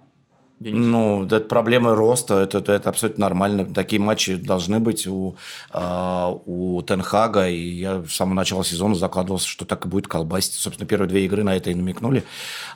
Денис? 0.58 0.86
Ну, 0.86 1.26
это 1.26 1.42
проблемы 1.42 1.96
роста, 1.96 2.40
это, 2.40 2.60
это, 2.60 2.72
это 2.72 2.90
абсолютно 2.90 3.24
нормально. 3.24 3.66
Такие 3.66 4.02
матчи 4.02 4.36
должны 4.36 4.80
быть 4.80 5.06
у, 5.06 5.36
э, 5.74 6.34
у 6.46 6.82
Тенхага, 6.82 7.50
и 7.50 7.60
я 7.60 8.02
с 8.08 8.14
самого 8.14 8.36
начала 8.36 8.64
сезона 8.64 8.96
закладывался, 8.96 9.50
что 9.50 9.66
так 9.66 9.86
и 9.86 9.90
будет 9.90 10.08
колбасить. 10.08 10.54
Собственно, 10.54 10.88
первые 10.88 11.10
две 11.10 11.26
игры 11.26 11.44
на 11.44 11.58
это 11.58 11.72
и 11.72 11.76
намекнули. 11.76 12.24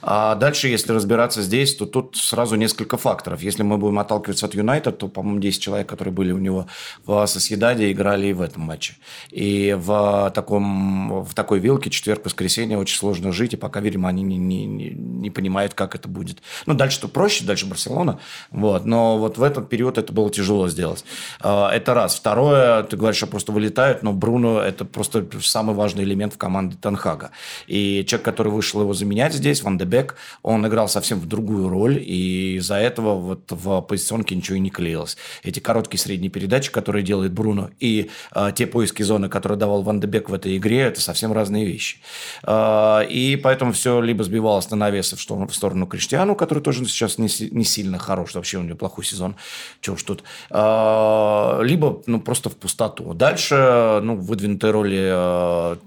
А 0.02 0.36
дальше, 0.36 0.68
если 0.68 0.92
разбираться 0.92 1.42
здесь, 1.42 1.74
то 1.74 1.86
тут 1.86 2.18
сразу 2.18 2.58
несколько 2.58 2.98
факторов. 2.98 3.42
Если 3.42 3.63
мы 3.63 3.78
будем 3.78 4.00
отталкиваться 4.00 4.48
от 4.48 4.56
Юнайтед, 4.56 4.98
то, 4.98 5.08
по-моему, 5.08 5.39
10 5.39 5.62
человек, 5.62 5.88
которые 5.88 6.13
были 6.13 6.34
у 6.34 6.38
него 6.38 6.68
в 7.06 7.26
Соседаде, 7.28 7.89
играли 7.94 8.28
и 8.28 8.34
в 8.34 8.42
этом 8.42 8.63
матче. 8.63 8.96
И 9.32 9.74
в, 9.80 10.34
таком, 10.36 11.24
в 11.24 11.34
такой 11.34 11.60
вилке 11.60 11.89
четверг-воскресенье 11.89 12.78
очень 12.78 12.98
сложно 12.98 13.32
жить, 13.32 13.54
и 13.54 13.58
пока, 13.58 13.80
видимо, 13.80 14.10
они 14.10 14.22
не, 14.22 14.36
не, 14.36 14.65
не, 14.65 14.89
не 14.89 15.30
понимают, 15.30 15.76
как 15.76 15.96
это 15.96 16.10
будет. 16.10 16.39
Ну, 16.65 16.74
дальше-то 16.74 17.08
проще, 17.08 17.46
дальше 17.46 17.69
Барселона. 17.70 18.20
Вот. 18.52 18.86
Но 18.86 19.18
вот 19.18 19.38
в 19.38 19.44
этот 19.44 19.70
период 19.70 19.98
это 19.98 20.12
было 20.12 20.30
тяжело 20.30 20.68
сделать. 20.68 21.06
А, 21.40 21.70
это 21.72 21.94
раз. 21.94 22.16
Второе, 22.16 22.84
ты 22.84 22.98
говоришь, 22.98 23.18
что 23.18 23.28
просто 23.28 23.52
вылетают, 23.52 24.04
но 24.04 24.14
Бруно– 24.14 24.60
это 24.62 24.86
просто 24.86 25.26
самый 25.42 25.76
важный 25.76 26.04
элемент 26.04 26.34
в 26.34 26.38
команде 26.38 26.78
Танхага. 26.82 27.32
И 27.68 28.04
человек, 28.08 28.26
который 28.26 28.52
вышел 28.52 28.82
его 28.82 28.94
заменять 28.94 29.34
здесь, 29.34 29.64
Ван 29.64 29.78
де 29.78 29.86
Бек, 29.86 30.16
он 30.44 30.66
играл 30.68 30.88
совсем 30.88 31.20
в 31.20 31.28
другую 31.28 31.70
роль, 31.70 31.98
и 32.00 32.56
из-за 32.58 32.76
этого 32.76 33.16
вот 33.16 33.42
в 33.50 33.82
позиционке 33.82 34.36
ничего 34.36 34.58
и 34.58 34.60
не 34.60 34.70
клеилось. 34.70 35.18
Эти 35.44 35.60
короткие 35.60 36.00
средние 36.00 36.30
передачи, 36.30 36.72
которые 36.72 37.04
делает 37.04 37.32
Бруно, 37.34 37.70
и 37.80 38.10
э, 38.34 38.52
те 38.56 38.68
поиски 38.68 39.04
зоны, 39.04 39.30
которые 39.30 39.58
давал 39.58 39.84
Ван 39.84 40.00
де 40.00 40.08
Бек 40.08 40.30
в 40.30 40.34
этой 40.34 40.58
игре, 40.58 40.80
это 40.80 41.02
совсем 41.02 41.34
разные 41.34 41.65
вещи. 41.65 41.98
Э, 42.44 43.02
и 43.10 43.36
поэтому 43.36 43.74
все 43.74 44.02
либо 44.02 44.24
сбивалось 44.24 44.70
на 44.70 44.78
навесы 44.78 45.15
в 45.15 45.22
сторону, 45.22 45.48
в 45.48 45.56
сторону 45.56 45.88
Криштиану, 45.88 46.36
который 46.36 46.63
тоже 46.63 46.86
сейчас 46.86 47.17
не, 47.17 47.30
не 47.60 47.66
сильно 47.66 48.00
хорош, 48.00 48.34
вообще 48.34 48.58
у 48.58 48.64
него 48.64 48.78
плохой 48.78 49.04
сезон, 49.04 49.36
чего 49.82 49.96
уж 49.96 50.04
тут. 50.04 50.24
А, 50.50 51.62
либо, 51.62 52.02
ну, 52.08 52.20
просто 52.20 52.50
в 52.50 52.56
пустоту. 52.56 53.14
Дальше, 53.14 54.00
ну, 54.02 54.16
выдвинутые 54.16 54.72
роли 54.72 55.10
а, 55.12 55.78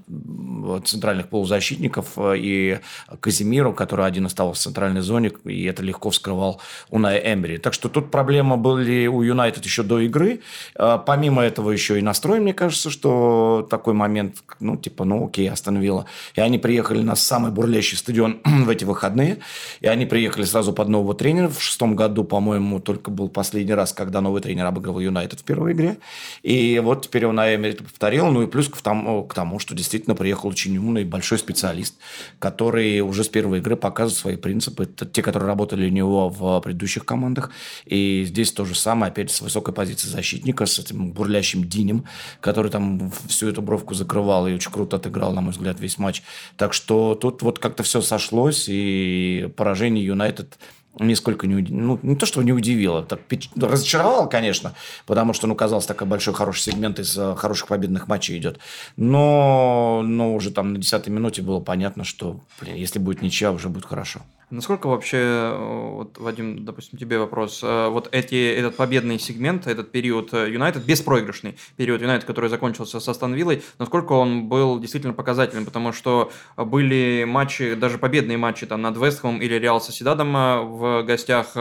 центральных 0.85 1.27
полузащитников 1.27 2.17
а, 2.17 2.33
и 2.33 2.79
Казимиру, 3.19 3.73
который 3.73 4.05
один 4.05 4.25
оставался 4.25 4.61
в 4.61 4.63
центральной 4.63 5.01
зоне, 5.01 5.31
и 5.45 5.65
это 5.65 5.83
легко 5.83 6.11
вскрывал 6.11 6.61
Унай 6.89 7.19
Эмбери. 7.33 7.57
Так 7.57 7.73
что 7.73 7.89
тут 7.89 8.11
проблема 8.11 8.55
были 8.55 9.07
у 9.07 9.21
Юнайтед 9.21 9.65
еще 9.65 9.83
до 9.83 9.99
игры. 9.99 10.41
Помимо 10.75 11.41
этого 11.41 11.71
еще 11.71 11.97
и 11.97 12.01
настрой, 12.01 12.39
мне 12.39 12.53
кажется, 12.53 12.89
что 12.89 13.67
такой 13.69 13.93
момент, 13.93 14.37
ну, 14.59 14.77
типа, 14.77 15.05
ну, 15.05 15.25
окей, 15.25 15.49
остановила. 15.49 16.05
И 16.35 16.41
они 16.41 16.59
приехали 16.59 17.01
на 17.01 17.15
самый 17.15 17.51
бурлящий 17.51 17.97
стадион 17.97 18.41
в 18.45 18.69
эти 18.69 18.83
выходные, 18.83 19.39
и 19.81 19.87
они 19.87 20.05
приехали 20.05 20.45
сразу 20.45 20.73
под 20.73 20.89
нового 20.89 21.15
тренера 21.15 21.49
в 21.49 21.62
шестом 21.63 21.95
году, 21.95 22.23
по-моему, 22.23 22.79
только 22.79 23.11
был 23.11 23.29
последний 23.29 23.73
раз, 23.73 23.93
когда 23.93 24.21
новый 24.21 24.41
тренер 24.41 24.65
обыгрывал 24.65 24.99
Юнайтед 24.99 25.39
в 25.39 25.43
первой 25.43 25.73
игре. 25.73 25.97
И 26.41 26.79
вот 26.83 27.03
теперь 27.03 27.25
он 27.25 27.39
Эмери 27.39 27.73
это 27.73 27.83
повторил. 27.83 28.27
Ну 28.27 28.43
и 28.43 28.47
плюс 28.47 28.67
к 28.69 28.81
тому, 28.81 29.23
к 29.23 29.33
тому, 29.33 29.59
что 29.59 29.75
действительно 29.75 30.15
приехал 30.15 30.49
очень 30.49 30.77
умный, 30.77 31.03
большой 31.03 31.37
специалист, 31.37 31.95
который 32.39 33.01
уже 33.01 33.23
с 33.23 33.29
первой 33.29 33.59
игры 33.59 33.75
показывает 33.75 34.17
свои 34.17 34.35
принципы. 34.35 34.83
Это 34.83 35.05
те, 35.05 35.21
которые 35.21 35.47
работали 35.47 35.87
у 35.87 35.91
него 35.91 36.29
в 36.29 36.59
предыдущих 36.61 37.05
командах. 37.05 37.51
И 37.85 38.23
здесь 38.25 38.51
то 38.51 38.65
же 38.65 38.75
самое, 38.75 39.11
опять 39.11 39.31
с 39.31 39.41
высокой 39.41 39.73
позиции 39.73 40.07
защитника, 40.07 40.65
с 40.65 40.79
этим 40.79 41.11
бурлящим 41.11 41.63
Динем, 41.63 42.05
который 42.41 42.71
там 42.71 43.11
всю 43.27 43.49
эту 43.49 43.61
бровку 43.61 43.93
закрывал 43.93 44.47
и 44.47 44.53
очень 44.53 44.71
круто 44.71 44.97
отыграл, 44.97 45.33
на 45.33 45.41
мой 45.41 45.51
взгляд, 45.51 45.79
весь 45.79 45.97
матч. 45.97 46.23
Так 46.57 46.73
что 46.73 47.15
тут 47.15 47.41
вот 47.41 47.59
как-то 47.59 47.83
все 47.83 48.01
сошлось, 48.01 48.65
и 48.67 49.49
поражение 49.55 50.05
Юнайтед 50.05 50.57
нисколько 50.99 51.47
не 51.47 51.55
удивило. 51.55 51.81
Ну, 51.81 51.99
не 52.03 52.15
то, 52.15 52.25
что 52.25 52.41
не 52.43 52.53
удивило, 52.53 53.03
так, 53.03 53.19
разочаровал, 53.55 54.29
конечно, 54.29 54.73
потому 55.05 55.33
что, 55.33 55.47
ну, 55.47 55.55
казалось, 55.55 55.85
такой 55.85 56.07
большой 56.07 56.33
хороший 56.33 56.61
сегмент 56.61 56.99
из 56.99 57.17
э, 57.17 57.35
хороших 57.35 57.67
победных 57.67 58.07
матчей 58.07 58.37
идет. 58.37 58.59
Но, 58.95 60.01
но 60.05 60.35
уже 60.35 60.51
там 60.51 60.73
на 60.73 60.79
10 60.79 61.07
минуте 61.07 61.41
было 61.41 61.59
понятно, 61.59 62.03
что, 62.03 62.39
блин, 62.61 62.75
если 62.75 62.99
будет 62.99 63.21
ничья, 63.21 63.51
уже 63.51 63.69
будет 63.69 63.85
хорошо. 63.85 64.21
Насколько 64.53 64.85
вообще, 64.85 65.17
э, 65.17 65.93
вот, 65.95 66.19
Вадим, 66.19 66.63
допустим, 66.63 66.99
тебе 66.99 67.17
вопрос, 67.17 67.61
э, 67.63 67.87
вот 67.87 68.07
эти, 68.11 68.53
этот 68.53 68.75
победный 68.75 69.17
сегмент, 69.17 69.65
этот 69.65 69.91
период 69.91 70.31
Юнайтед, 70.31 70.85
беспроигрышный 70.85 71.57
период 71.75 72.01
Юнайтед, 72.01 72.25
который 72.25 72.51
закончился 72.51 72.99
со 72.99 73.13
Станвиллой, 73.15 73.63
насколько 73.79 74.13
он 74.13 74.47
был 74.49 74.79
действительно 74.79 75.13
показательным, 75.13 75.65
потому 75.65 75.91
что 75.91 76.31
были 76.55 77.25
матчи, 77.27 77.73
даже 77.73 77.97
победные 77.97 78.37
матчи 78.37 78.67
там 78.67 78.83
над 78.83 78.95
Вестхэмом 78.95 79.41
или 79.41 79.55
Реал 79.55 79.81
Соседадом 79.81 80.33
в 80.33 81.03
гостях, 81.03 81.55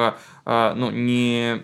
ну, 0.45 0.90
не, 0.90 1.62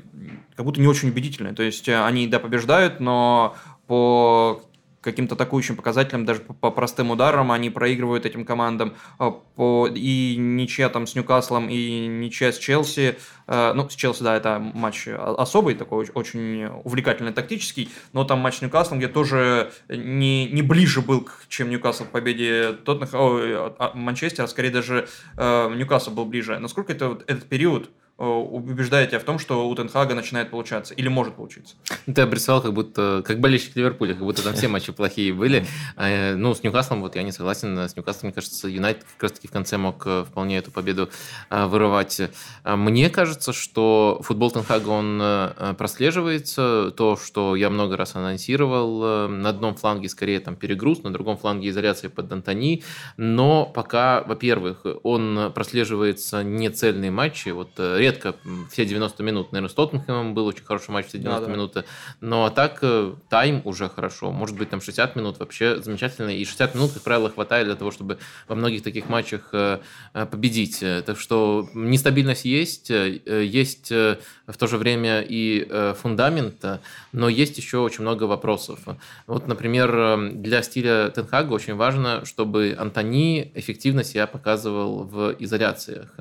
как 0.57 0.65
будто 0.65 0.81
не 0.81 0.87
очень 0.87 1.11
убедительные. 1.11 1.53
То 1.53 1.63
есть 1.63 1.89
они, 1.89 2.27
да, 2.27 2.39
побеждают, 2.39 3.01
но 3.01 3.55
по 3.87 4.63
каким-то 5.01 5.35
атакующим 5.35 5.77
показателям, 5.77 6.25
даже 6.25 6.41
по, 6.41 6.55
по 6.55 6.71
простым 6.71 7.11
ударам 7.11 7.53
они 7.53 7.71
проигрывают 7.71 8.27
этим 8.27 8.45
командам. 8.45 8.95
А, 9.19 9.31
по, 9.31 9.89
и 9.93 10.37
ничья 10.37 10.89
там 10.89 11.07
с 11.07 11.15
Ньюкаслом, 11.15 11.69
и 11.69 12.07
ничья 12.07 12.53
с 12.53 12.59
Челси. 12.59 13.19
Э, 13.47 13.73
ну, 13.75 13.89
с 13.89 13.95
Челси, 13.95 14.23
да, 14.23 14.37
это 14.37 14.59
матч 14.59 15.09
особый, 15.09 15.75
такой 15.75 16.09
очень 16.15 16.67
увлекательный 16.85 17.33
тактический, 17.33 17.91
но 18.13 18.25
там 18.25 18.41
матч 18.41 18.59
с 18.59 18.63
Ньюкаслом, 18.63 18.99
где 18.99 19.09
тоже 19.09 19.73
не, 19.89 20.47
не 20.47 20.63
ближе 20.63 21.01
был, 21.01 21.29
чем 21.49 21.71
Ньюкасл 21.71 22.05
к 22.05 22.11
победе 22.11 22.73
Тоттенхэма, 22.85 23.23
а, 23.23 23.77
а, 23.79 23.93
Манчестера, 23.95 24.45
а 24.45 24.49
скорее 24.49 24.71
даже 24.71 25.09
э, 25.37 25.75
Ньюкасл 25.75 26.11
был 26.11 26.25
ближе. 26.25 26.59
Насколько 26.59 26.93
это, 26.93 27.19
этот 27.27 27.49
период 27.49 27.91
убеждает 28.19 29.11
тебя 29.11 29.21
в 29.21 29.25
том, 29.25 29.39
что 29.39 29.69
у 29.69 29.75
Тенхага 29.77 30.15
начинает 30.15 30.51
получаться 30.51 30.93
или 30.93 31.07
может 31.07 31.37
получиться. 31.37 31.77
Ты 32.13 32.21
обрисовал 32.21 32.61
как 32.61 32.73
будто, 32.73 33.23
как 33.25 33.39
болельщик 33.39 33.77
Ливерпуля, 33.77 34.15
как 34.15 34.25
будто 34.25 34.43
там 34.43 34.55
все 34.55 34.67
матчи 34.69 34.93
плохие 34.93 35.33
были. 35.33 35.65
Э, 35.97 36.35
ну, 36.35 36.53
с 36.55 36.65
Ньюкаслом 36.65 37.01
вот 37.01 37.15
я 37.15 37.23
не 37.23 37.31
согласен. 37.31 37.79
С 37.79 37.95
Ньюкаслом, 37.97 38.29
мне 38.29 38.33
кажется, 38.33 38.67
Юнайтед 38.67 39.05
как 39.05 39.23
раз-таки 39.23 39.47
в 39.47 39.53
конце 39.53 39.79
мог 39.79 40.03
э, 40.05 40.25
вполне 40.29 40.59
эту 40.59 40.73
победу 40.73 41.09
вырывать. 41.51 42.21
Мне 42.65 43.11
кажется, 43.11 43.53
что 43.53 44.21
футбол 44.23 44.51
Тенхага, 44.51 44.89
он 44.89 45.77
прослеживается. 45.77 46.93
То, 46.97 47.17
что 47.17 47.55
я 47.55 47.71
много 47.71 47.97
раз 47.97 48.17
анонсировал, 48.17 49.29
на 49.29 49.49
одном 49.49 49.77
фланге 49.77 50.09
скорее 50.09 50.41
там 50.41 50.57
перегруз, 50.57 51.03
на 51.03 51.13
другом 51.13 51.37
фланге 51.37 51.69
изоляция 51.69 52.11
под 52.11 52.33
Антони. 52.33 52.83
Но 53.17 53.65
пока, 53.67 54.23
во-первых, 54.23 54.85
он 55.03 55.53
прослеживается 55.55 56.43
не 56.43 56.69
цельные 56.71 57.11
матчи. 57.11 57.51
Вот 57.51 57.79
редко 58.09 58.35
все 58.71 58.85
90 58.85 59.23
минут. 59.23 59.53
Наверное, 59.53 59.71
с 59.71 59.75
Тоттенхэмом 59.75 60.35
был 60.35 60.47
очень 60.47 60.65
хороший 60.65 60.91
матч 60.91 61.07
все 61.07 61.19
90 61.19 61.47
да. 61.47 61.69
Да. 61.69 61.85
Но 62.21 62.45
а 62.45 62.51
так 62.51 62.79
э, 62.83 63.15
тайм 63.29 63.63
уже 63.65 63.89
хорошо. 63.89 64.33
Может 64.33 64.57
быть, 64.57 64.71
там 64.71 64.81
60 64.81 65.17
минут 65.17 65.39
вообще 65.39 65.81
замечательно. 65.83 66.31
И 66.31 66.45
60 66.45 66.75
минут, 66.75 66.93
как 66.93 67.03
правило, 67.03 67.31
хватает 67.31 67.67
для 67.67 67.77
того, 67.77 67.91
чтобы 67.91 68.19
во 68.49 68.55
многих 68.55 68.83
таких 68.83 69.09
матчах 69.09 69.51
э, 69.53 69.81
э, 70.15 70.27
победить. 70.27 70.81
Так 70.81 71.19
что 71.19 71.69
нестабильность 71.75 72.45
есть, 72.45 72.91
есть 72.91 73.91
в 73.91 74.57
то 74.59 74.67
же 74.67 74.79
время 74.79 75.25
и 75.29 75.95
фундамент, 76.01 76.65
но 77.13 77.29
есть 77.29 77.59
еще 77.59 77.79
очень 77.79 78.03
много 78.03 78.25
вопросов. 78.25 78.81
Вот, 79.27 79.47
например, 79.47 80.33
для 80.33 80.63
стиля 80.63 81.11
Тенхага 81.11 81.53
очень 81.53 81.75
важно, 81.75 82.25
чтобы 82.25 82.77
Антони 82.79 83.51
эффективно 83.55 84.05
себя 84.05 84.27
показывал 84.27 85.05
в 85.05 85.35
изоляциях. 85.39 86.15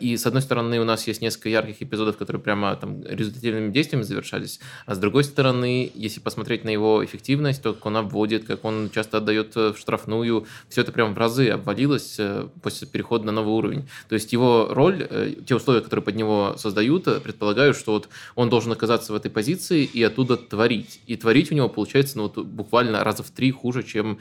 И, 0.00 0.16
с 0.16 0.26
одной 0.26 0.42
стороны, 0.42 0.80
у 0.80 0.84
нас 0.84 0.93
нас 0.94 1.06
есть 1.06 1.20
несколько 1.20 1.48
ярких 1.48 1.82
эпизодов, 1.82 2.16
которые 2.16 2.40
прямо 2.40 2.74
там 2.76 3.02
результативными 3.04 3.72
действиями 3.72 4.04
завершались. 4.04 4.60
А 4.86 4.94
с 4.94 4.98
другой 4.98 5.24
стороны, 5.24 5.90
если 5.94 6.20
посмотреть 6.20 6.64
на 6.64 6.70
его 6.70 7.04
эффективность, 7.04 7.62
то 7.62 7.74
как 7.74 7.86
он 7.86 7.96
обводит, 7.96 8.44
как 8.44 8.64
он 8.64 8.90
часто 8.94 9.18
отдает 9.18 9.56
э, 9.56 9.72
в 9.72 9.78
штрафную, 9.78 10.46
все 10.68 10.82
это 10.82 10.92
прям 10.92 11.14
в 11.14 11.18
разы 11.18 11.48
обвалилось 11.48 12.16
э, 12.18 12.48
после 12.62 12.86
перехода 12.86 13.26
на 13.26 13.32
новый 13.32 13.54
уровень. 13.54 13.88
То 14.08 14.14
есть 14.14 14.32
его 14.32 14.68
роль, 14.70 15.06
э, 15.08 15.34
те 15.46 15.54
условия, 15.56 15.80
которые 15.80 16.04
под 16.04 16.14
него 16.14 16.54
создают, 16.56 17.04
предполагают, 17.22 17.76
что 17.76 17.92
вот 17.92 18.08
он 18.34 18.48
должен 18.48 18.72
оказаться 18.72 19.12
в 19.12 19.16
этой 19.16 19.30
позиции 19.30 19.84
и 19.84 20.02
оттуда 20.02 20.36
творить. 20.36 21.00
И 21.06 21.16
творить 21.16 21.50
у 21.50 21.54
него 21.54 21.68
получается 21.68 22.18
ну, 22.18 22.24
вот 22.24 22.46
буквально 22.46 23.02
раза 23.04 23.22
в 23.22 23.30
три 23.30 23.50
хуже, 23.50 23.82
чем, 23.82 24.18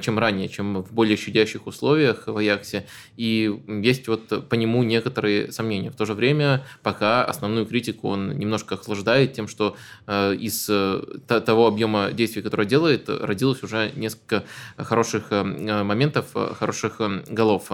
чем 0.00 0.18
ранее, 0.18 0.48
чем 0.48 0.82
в 0.82 0.92
более 0.92 1.16
щадящих 1.16 1.66
условиях 1.66 2.26
в 2.26 2.36
Аяксе. 2.36 2.86
И 3.16 3.60
есть 3.82 4.08
вот 4.08 4.48
по 4.48 4.54
нему 4.54 4.82
некоторые 4.82 5.50
сомнения. 5.52 5.90
В 5.90 5.96
то 5.96 6.04
же 6.04 6.11
же 6.12 6.14
время 6.14 6.64
пока 6.82 7.24
основную 7.24 7.66
критику 7.66 8.08
он 8.08 8.38
немножко 8.38 8.74
охлаждает 8.74 9.32
тем, 9.32 9.48
что 9.48 9.76
э, 10.06 10.34
из 10.34 10.68
э, 10.68 11.02
того 11.26 11.66
объема 11.66 12.12
действий, 12.12 12.42
который 12.42 12.66
делает, 12.66 13.08
родилось 13.08 13.62
уже 13.62 13.90
несколько 13.96 14.44
хороших 14.76 15.24
э, 15.30 15.42
моментов, 15.82 16.26
хороших 16.58 17.00
голов. 17.28 17.70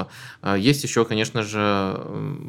Есть 0.57 0.85
еще, 0.85 1.05
конечно 1.05 1.43
же, 1.43 1.95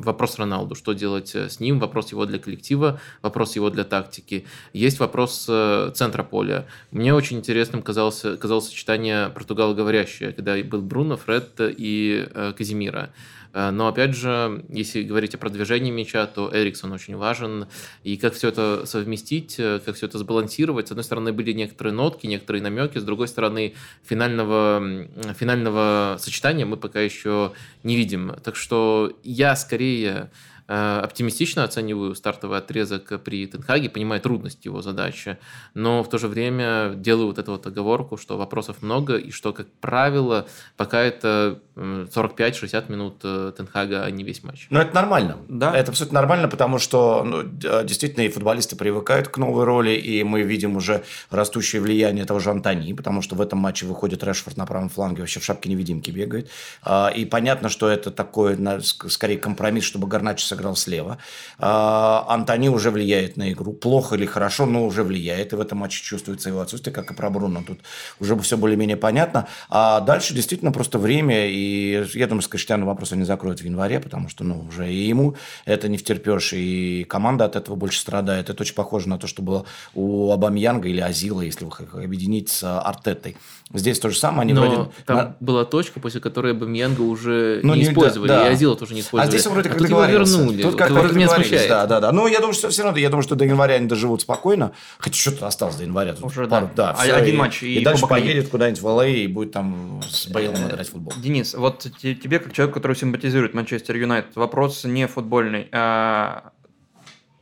вопрос 0.06 0.38
Роналду, 0.40 0.76
что 0.76 0.94
делать 0.94 1.36
с 1.36 1.60
ним, 1.60 1.80
вопрос 1.80 2.12
его 2.12 2.26
для 2.26 2.40
коллектива, 2.40 3.00
вопрос 3.22 3.56
его 3.56 3.70
для 3.70 3.84
тактики. 3.84 4.46
Есть 4.74 5.00
вопрос 5.00 5.46
центра 5.94 6.24
поля. 6.24 6.66
Мне 6.92 7.14
очень 7.14 7.38
интересным 7.38 7.82
казалось, 7.82 8.24
казалось 8.40 8.68
сочетание 8.68 9.30
португалоговорящее, 9.30 10.32
когда 10.34 10.56
был 10.64 10.82
Бруно, 10.82 11.18
Фред 11.18 11.54
и 11.60 12.28
Казимира. 12.58 13.10
Но, 13.54 13.88
опять 13.88 14.16
же, 14.16 14.64
если 14.70 15.04
говорить 15.04 15.36
о 15.36 15.38
продвижении 15.38 15.92
мяча, 15.92 16.26
то 16.28 16.50
Эриксон 16.54 16.92
очень 16.92 17.16
важен. 17.16 17.68
И 18.04 18.18
как 18.18 18.34
все 18.34 18.50
это 18.50 18.86
совместить, 18.86 19.56
как 19.58 19.96
все 19.96 20.06
это 20.06 20.18
сбалансировать. 20.20 20.88
С 20.88 20.92
одной 20.92 21.04
стороны, 21.04 21.34
были 21.34 21.54
некоторые 21.54 21.94
нотки, 21.94 22.28
некоторые 22.28 22.62
намеки, 22.62 22.98
с 22.98 23.04
другой 23.04 23.28
стороны, 23.28 23.74
финального, 24.04 25.08
финального 25.38 26.18
сочетания 26.20 26.66
мы 26.66 26.78
пока 26.78 27.02
еще 27.02 27.54
не 27.84 27.96
видим. 27.96 28.36
Так 28.44 28.56
что 28.56 29.14
я 29.24 29.56
скорее 29.56 30.00
Э, 30.10 30.30
оптимистично 30.70 31.64
оцениваю 31.64 32.14
стартовый 32.16 32.60
отрезок 32.60 33.22
при 33.24 33.48
Тенхаге, 33.48 33.90
понимаю 33.90 34.22
трудность 34.22 34.66
его 34.66 34.82
задачи, 34.82 35.38
но 35.74 36.04
в 36.04 36.10
то 36.10 36.18
же 36.18 36.28
время 36.28 36.94
делаю 36.96 37.28
вот 37.28 37.40
эту 37.40 37.54
вот 37.54 37.66
оговорку, 37.66 38.18
что 38.18 38.38
вопросов 38.38 38.82
много, 38.82 39.18
и 39.18 39.32
что, 39.32 39.52
как 39.52 39.68
правило, 39.82 40.48
пока 40.78 41.02
это 41.02 41.60
45-60 41.76 42.92
минут 42.92 43.22
э, 43.24 43.54
Тенхага, 43.56 44.04
а 44.04 44.12
не 44.12 44.24
весь 44.24 44.44
матч. 44.44 44.68
Ну, 44.70 44.80
это 44.80 44.94
нормально. 44.94 45.38
Да. 45.48 45.76
Это 45.76 45.92
абсолютно 45.92 46.20
нормально, 46.20 46.48
потому 46.48 46.78
что 46.78 47.24
ну, 47.24 47.44
действительно 47.84 48.24
и 48.26 48.30
футболисты 48.30 48.76
привыкают 48.76 49.30
к 49.30 49.38
новой 49.38 49.64
роли, 49.64 49.92
и 49.92 50.24
мы 50.24 50.42
видим 50.42 50.76
уже 50.76 51.04
растущее 51.30 51.82
влияние 51.82 52.26
того 52.26 52.40
же 52.40 52.52
Антони, 52.52 52.94
потому 52.94 53.22
что 53.22 53.36
в 53.36 53.42
этом 53.42 53.60
матче 53.60 53.86
выходит 53.86 54.24
Решфорд 54.24 54.58
на 54.58 54.66
правом 54.66 54.90
фланге, 54.90 55.22
вообще 55.22 55.40
в 55.40 55.46
шапке-невидимке 55.46 56.12
бегает. 56.12 56.50
А, 56.84 57.12
и 57.16 57.26
понятно, 57.26 57.70
что 57.70 57.90
это 57.90 58.12
такой, 58.12 58.58
скорее, 58.82 59.38
компромисс, 59.38 59.84
чтобы 59.86 60.08
Гарначо 60.08 60.46
сыграл 60.60 60.76
слева. 60.76 61.18
А, 61.58 62.26
Антони 62.28 62.70
уже 62.70 62.92
влияет 62.92 63.38
на 63.38 63.52
игру. 63.52 63.74
Плохо 63.74 64.16
или 64.16 64.26
хорошо, 64.26 64.66
но 64.66 64.86
уже 64.86 65.04
влияет. 65.04 65.54
И 65.54 65.56
в 65.56 65.62
этом 65.62 65.78
матче 65.80 66.04
чувствуется 66.04 66.50
его 66.50 66.60
отсутствие, 66.60 66.94
как 66.94 67.12
и 67.12 67.14
про 67.14 67.30
Бруно. 67.30 67.64
Тут 67.66 67.80
уже 68.20 68.38
все 68.40 68.58
более-менее 68.58 68.98
понятно. 68.98 69.48
А 69.70 70.02
дальше 70.02 70.34
действительно 70.34 70.72
просто 70.72 71.00
время. 71.00 71.48
И 71.48 72.06
я 72.14 72.28
думаю, 72.28 72.42
с 72.42 72.48
Криштиану 72.48 72.86
вопрос 72.86 73.14
они 73.14 73.24
закроют 73.24 73.62
в 73.62 73.66
январе, 73.66 74.00
потому 74.00 74.30
что 74.30 74.44
ну, 74.44 74.66
уже 74.68 74.92
и 74.92 75.08
ему 75.08 75.36
это 75.66 75.88
не 75.88 75.98
втерпешь, 75.98 76.54
и 76.54 77.06
команда 77.08 77.46
от 77.46 77.56
этого 77.56 77.76
больше 77.76 78.00
страдает. 78.00 78.50
Это 78.50 78.62
очень 78.62 78.76
похоже 78.76 79.10
на 79.10 79.18
то, 79.18 79.28
что 79.28 79.42
было 79.42 79.66
у 79.94 80.32
Абамьянга 80.32 80.90
или 80.90 81.00
Азила, 81.00 81.42
если 81.42 81.66
вы 81.66 82.04
объединить 82.04 82.50
с 82.50 82.64
Артетой. 82.64 83.38
Здесь 83.72 84.00
то 84.00 84.10
же 84.10 84.18
самое. 84.18 84.42
Они 84.42 84.54
Но 84.54 84.62
вроде... 84.62 84.92
там 85.06 85.18
на... 85.18 85.36
была 85.40 85.64
точка, 85.64 86.00
после 86.00 86.20
которой 86.20 86.54
Бамьянга 86.54 87.02
уже 87.02 87.60
ну, 87.62 87.76
не, 87.76 87.82
не 87.82 87.90
использовали, 87.90 88.28
да, 88.28 88.40
да. 88.42 88.50
и 88.50 88.54
Азила 88.54 88.76
тоже 88.76 88.96
не 88.96 89.02
использовали. 89.02 89.28
А 89.28 89.30
здесь 89.30 89.46
вроде 89.46 89.70
как 89.70 89.80
а 89.80 89.84
его 89.84 90.06
вернули. 90.06 90.64
Тут 90.64 90.76
как 90.76 90.90
вот 90.90 91.12
смущает. 91.12 91.70
Да, 91.70 91.86
да, 91.86 92.00
да. 92.00 92.12
Ну, 92.12 92.26
я 92.26 92.40
думаю, 92.40 92.56
что 92.56 92.70
все 92.70 92.82
равно, 92.82 92.98
я 92.98 93.10
думаю, 93.10 93.22
что 93.22 93.36
до 93.36 93.46
января 93.46 93.76
они 93.76 93.86
доживут 93.86 94.22
спокойно. 94.22 94.72
Хотя 94.98 95.16
что-то 95.16 95.46
осталось 95.46 95.76
до 95.76 95.84
января. 95.84 96.14
Тут 96.14 96.26
уже, 96.26 96.48
пару, 96.48 96.68
да. 96.76 96.94
да 96.94 97.16
Один 97.16 97.36
и, 97.36 97.38
матч. 97.38 97.62
И, 97.62 97.76
и 97.76 97.84
дальше 97.84 98.08
поедет 98.08 98.50
куда-нибудь 98.50 98.82
в 98.82 98.88
ЛА 98.88 99.06
и 99.06 99.28
будет 99.28 99.52
там 99.52 100.02
с 100.10 100.28
Бейлом 100.28 100.68
играть 100.68 100.88
в 100.88 100.92
футбол. 100.94 101.14
Денис, 101.18 101.54
вот 101.54 101.86
тебе, 102.02 102.40
как 102.40 102.54
человек, 102.54 102.74
который 102.74 102.96
симпатизирует 102.96 103.54
Манчестер 103.54 103.96
Юнайтед, 103.96 104.36
вопрос 104.36 104.84
не 104.84 105.06
футбольный. 105.08 105.68
А, 105.72 106.54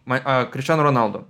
а, 0.05 0.45
Криштиану 0.45 0.83
Роналду. 0.83 1.25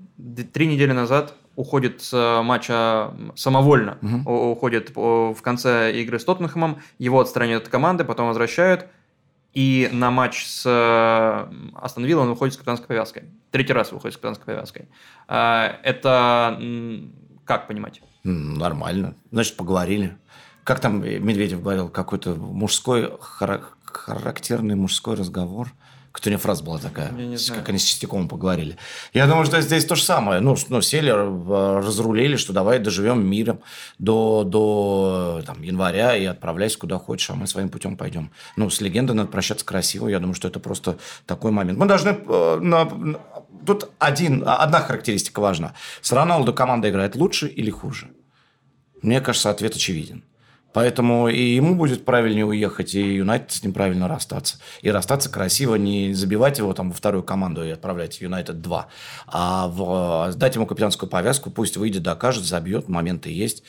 Три 0.54 0.66
недели 0.66 0.92
назад 0.92 1.36
уходит 1.58 2.02
с 2.04 2.42
матча 2.44 3.12
самовольно, 3.36 3.98
угу. 4.02 4.52
уходит 4.52 4.96
в 4.96 5.42
конце 5.42 5.92
игры 6.00 6.20
с 6.20 6.24
Тоттенхэмом, 6.24 6.78
его 7.00 7.20
отстраняют 7.20 7.64
от 7.64 7.70
команды, 7.70 8.06
потом 8.06 8.28
возвращают, 8.28 8.86
и 9.54 9.90
на 9.92 10.12
матч 10.12 10.46
с 10.46 10.66
Астон 11.82 12.06
Виллой 12.06 12.24
он 12.26 12.30
выходит 12.30 12.54
с 12.54 12.58
капитанской 12.58 12.88
повязкой. 12.88 13.24
Третий 13.50 13.74
раз 13.74 13.92
выходит 13.92 14.14
с 14.14 14.18
капитанской 14.18 14.46
повязкой. 14.46 14.88
Это 15.28 16.62
как 17.44 17.68
понимать? 17.68 18.04
Нормально. 18.24 19.16
Значит, 19.32 19.58
поговорили. 19.58 20.16
Как 20.64 20.80
там 20.80 21.02
Медведев 21.02 21.64
говорил, 21.64 21.90
какой-то 21.90 22.36
мужской, 22.36 23.12
характерный 23.20 24.76
мужской 24.76 25.16
разговор– 25.16 25.70
кто 26.18 26.32
не 26.32 26.38
фраза 26.38 26.64
была 26.64 26.80
такая, 26.80 27.10
как 27.10 27.70
они 27.70 27.78
с 27.78 27.84
Чистяковым 27.84 28.28
поговорили. 28.28 28.76
Я 29.14 29.28
думаю, 29.28 29.46
что 29.46 29.62
здесь 29.62 29.86
то 29.86 29.94
же 29.94 30.02
самое. 30.02 30.40
Ну, 30.40 30.58
ну 30.70 30.82
сели, 30.82 31.12
разрулили, 31.12 32.38
что 32.38 32.54
давай 32.54 32.80
доживем 32.80 33.24
миром 33.24 33.60
до, 34.00 34.44
до 34.44 35.44
там, 35.46 35.62
января 35.62 36.18
и 36.18 36.26
отправляйся 36.26 36.80
куда 36.80 36.98
хочешь, 36.98 37.30
а 37.30 37.36
мы 37.36 37.46
своим 37.46 37.70
путем 37.70 37.96
пойдем. 37.96 38.32
Ну, 38.56 38.68
с 38.72 38.82
легендой 38.82 39.16
надо 39.16 39.30
прощаться 39.30 39.64
красиво. 39.64 40.08
Я 40.08 40.18
думаю, 40.18 40.34
что 40.34 40.48
это 40.48 40.60
просто 40.60 40.98
такой 41.28 41.52
момент. 41.52 41.78
Мы 41.78 41.86
должны... 41.86 42.18
Э, 42.28 42.60
на, 42.60 42.90
тут 43.68 43.92
один, 44.00 44.44
одна 44.44 44.80
характеристика 44.80 45.40
важна. 45.40 45.76
С 46.02 46.12
Роналду 46.12 46.52
команда 46.52 46.90
играет 46.90 47.16
лучше 47.16 47.48
или 47.48 47.70
хуже? 47.70 48.10
Мне 49.04 49.22
кажется, 49.22 49.52
ответ 49.52 49.76
очевиден. 49.76 50.24
Поэтому 50.78 51.28
и 51.28 51.56
ему 51.56 51.74
будет 51.74 52.06
правильнее 52.06 52.46
уехать, 52.46 52.94
и 52.94 53.16
Юнайтед 53.16 53.52
с 53.52 53.64
ним 53.64 53.74
правильно 53.74 54.08
расстаться. 54.08 54.58
И 54.84 54.92
расстаться 54.92 55.28
красиво, 55.28 55.74
не 55.74 56.14
забивать 56.14 56.60
его 56.60 56.72
там 56.76 56.92
во 56.92 56.96
вторую 56.96 57.24
команду 57.24 57.66
и 57.66 57.72
отправлять 57.72 58.22
Юнайтед 58.22 58.62
2, 58.62 58.88
а 59.26 59.68
в, 59.70 60.36
дать 60.36 60.54
ему 60.54 60.68
капитанскую 60.68 61.10
повязку, 61.10 61.50
пусть 61.50 61.78
выйдет, 61.78 62.04
докажет, 62.04 62.44
забьет, 62.44 62.90
моменты 62.90 63.32
есть. 63.32 63.64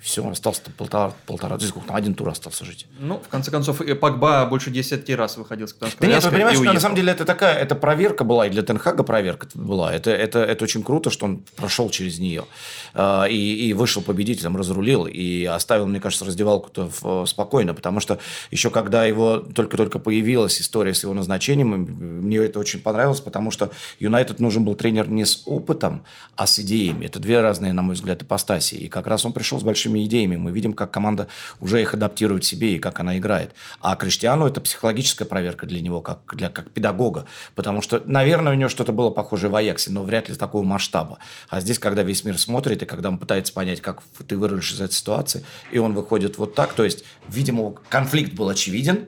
Все, 0.00 0.28
остался 0.28 0.60
полтора, 0.76 1.14
полтора, 1.26 1.56
здесь 1.56 1.70
сколько 1.70 1.88
там, 1.88 1.96
один 1.96 2.14
тур 2.14 2.28
остался 2.28 2.66
жить. 2.66 2.86
Ну, 2.98 3.18
в 3.20 3.28
конце 3.28 3.50
концов, 3.50 3.80
и 3.80 3.94
Погба 3.94 4.44
больше 4.44 4.70
10 4.70 5.08
раз 5.16 5.38
выходил 5.38 5.66
с 5.66 5.72
капитанской 5.72 6.06
Да 6.06 6.14
нет, 6.14 6.22
вы 6.22 6.30
понимаете, 6.30 6.62
что 6.62 6.72
на 6.74 6.80
самом 6.80 6.96
деле 6.96 7.12
это 7.12 7.24
такая, 7.24 7.56
это 7.56 7.74
проверка 7.74 8.22
была, 8.22 8.46
и 8.46 8.50
для 8.50 8.62
Тенхага 8.62 9.02
проверка 9.02 9.48
была. 9.54 9.94
Это, 9.94 10.10
это, 10.10 10.40
это 10.40 10.64
очень 10.64 10.82
круто, 10.82 11.08
что 11.08 11.24
он 11.24 11.42
прошел 11.56 11.88
через 11.88 12.18
нее. 12.18 12.44
А, 12.92 13.24
и, 13.24 13.68
и 13.68 13.72
вышел 13.72 14.02
победителем, 14.02 14.58
разрулил, 14.58 15.06
и 15.06 15.44
оставил, 15.44 15.86
мне 15.86 16.00
кажется, 16.00 16.26
раздевалку-то 16.26 17.24
спокойно, 17.24 17.72
потому 17.72 18.00
что 18.00 18.18
еще 18.50 18.68
когда 18.68 19.06
его 19.06 19.38
только-только 19.38 19.98
появилась 19.98 20.60
история 20.60 20.92
с 20.92 21.02
его 21.02 21.14
назначением, 21.14 21.70
мне 21.70 22.36
это 22.36 22.58
очень 22.58 22.80
понравилось, 22.80 23.20
потому 23.20 23.50
что 23.50 23.70
Юнайтед 24.00 24.38
нужен 24.38 24.64
был 24.64 24.74
тренер 24.74 25.08
не 25.08 25.24
с 25.24 25.44
опытом, 25.46 26.04
а 26.36 26.46
с 26.46 26.58
идеями. 26.58 27.06
Это 27.06 27.20
две 27.20 27.40
разные, 27.40 27.72
на 27.72 27.80
мой 27.80 27.94
взгляд, 27.94 28.22
ипостаси. 28.22 28.74
И 28.74 28.88
как 28.88 29.06
раз 29.06 29.24
он 29.24 29.32
пришел 29.32 29.58
с 29.58 29.62
большими 29.62 29.83
нашими 29.84 30.04
идеями. 30.04 30.36
Мы 30.36 30.50
видим, 30.50 30.72
как 30.72 30.90
команда 30.90 31.28
уже 31.60 31.80
их 31.80 31.94
адаптирует 31.94 32.44
себе 32.44 32.76
и 32.76 32.78
как 32.78 33.00
она 33.00 33.18
играет. 33.18 33.52
А 33.80 33.96
Криштиану 33.96 34.46
это 34.46 34.60
психологическая 34.60 35.28
проверка 35.28 35.66
для 35.66 35.80
него, 35.80 36.00
как, 36.00 36.20
для, 36.34 36.48
как 36.48 36.70
педагога. 36.70 37.26
Потому 37.54 37.82
что, 37.82 38.02
наверное, 38.06 38.52
у 38.52 38.56
него 38.56 38.68
что-то 38.68 38.92
было 38.92 39.10
похожее 39.10 39.50
в 39.50 39.56
Аяксе, 39.56 39.90
но 39.90 40.02
вряд 40.02 40.28
ли 40.28 40.34
такого 40.34 40.64
масштаба. 40.64 41.18
А 41.48 41.60
здесь, 41.60 41.78
когда 41.78 42.02
весь 42.02 42.24
мир 42.24 42.38
смотрит, 42.38 42.82
и 42.82 42.86
когда 42.86 43.08
он 43.08 43.18
пытается 43.18 43.52
понять, 43.52 43.80
как 43.80 44.02
ты 44.26 44.36
вырвешь 44.36 44.72
из 44.72 44.80
этой 44.80 44.94
ситуации, 44.94 45.44
и 45.72 45.78
он 45.78 45.94
выходит 45.94 46.38
вот 46.38 46.54
так, 46.54 46.72
то 46.72 46.84
есть, 46.84 47.04
видимо, 47.28 47.74
конфликт 47.88 48.32
был 48.32 48.48
очевиден, 48.48 49.06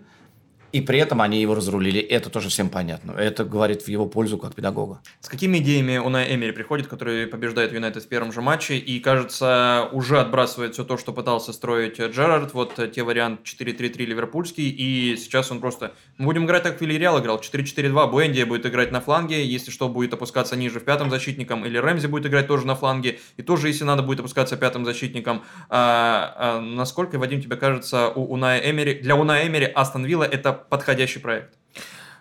и 0.77 0.83
при 0.83 0.99
этом 0.99 1.23
они 1.23 1.41
его 1.41 1.55
разрулили. 1.55 2.01
Это 2.01 2.29
тоже 2.29 2.51
всем 2.51 2.69
понятно. 2.69 3.13
Это 3.13 3.45
говорит 3.45 3.83
в 3.83 3.89
его 3.89 4.07
пользу 4.07 4.37
как 4.37 4.55
педагога. 4.55 5.01
С 5.21 5.29
какими 5.29 5.57
идеями 5.59 5.97
Унай 5.97 6.35
Эмери 6.35 6.53
приходит, 6.53 6.87
который 6.87 7.27
побеждает 7.27 7.73
Юнайтед 7.73 8.03
в 8.03 8.09
первом 8.09 8.31
же 8.31 8.43
матче 8.43 8.77
и, 8.77 9.01
кажется, 9.01 9.89
уже 9.93 10.21
отбрасывает 10.21 10.75
все 10.75 10.85
то, 10.85 10.99
что 10.99 11.15
пытался 11.15 11.55
строить 11.55 11.99
Джерард, 11.99 12.53
вот 12.53 12.79
те 12.93 13.03
вариант 13.03 13.41
4-3-3 13.45 14.05
ливерпульский, 14.05 14.69
и 14.69 15.17
сейчас 15.17 15.51
он 15.51 15.61
просто... 15.61 15.95
Мы 16.19 16.27
будем 16.27 16.45
играть 16.45 16.63
так, 16.63 16.73
как 16.73 16.83
Вильяреал 16.83 17.21
играл, 17.21 17.41
4-4-2, 17.41 18.11
Буэнди 18.11 18.43
будет 18.45 18.67
играть 18.67 18.93
на 18.93 19.01
фланге, 19.01 19.47
если 19.47 19.71
что, 19.71 19.89
будет 19.89 20.13
опускаться 20.13 20.57
ниже 20.57 20.81
в 20.81 20.85
пятом 20.85 21.09
защитником, 21.09 21.65
или 21.65 21.79
Рэмзи 21.79 22.07
будет 22.07 22.27
играть 22.27 22.49
тоже 22.49 22.67
на 22.67 22.75
фланге, 22.75 23.19
и 23.39 23.43
тоже, 23.43 23.69
если 23.69 23.85
надо, 23.85 24.03
будет 24.03 24.21
опускаться 24.21 24.59
пятым 24.59 24.85
защитником. 24.85 25.43
А, 25.71 26.35
а, 26.37 26.61
насколько, 26.61 27.19
Вадим, 27.19 27.41
тебе 27.41 27.57
кажется, 27.57 28.09
у 28.11 28.35
Уная 28.35 28.59
Эмери, 28.71 29.01
для 29.01 29.17
Уная 29.17 29.47
Эмери 29.47 29.65
Астон 29.75 30.05
Вилла 30.05 30.25
это 30.25 30.66
подходящий 30.69 31.21
проект? 31.21 31.55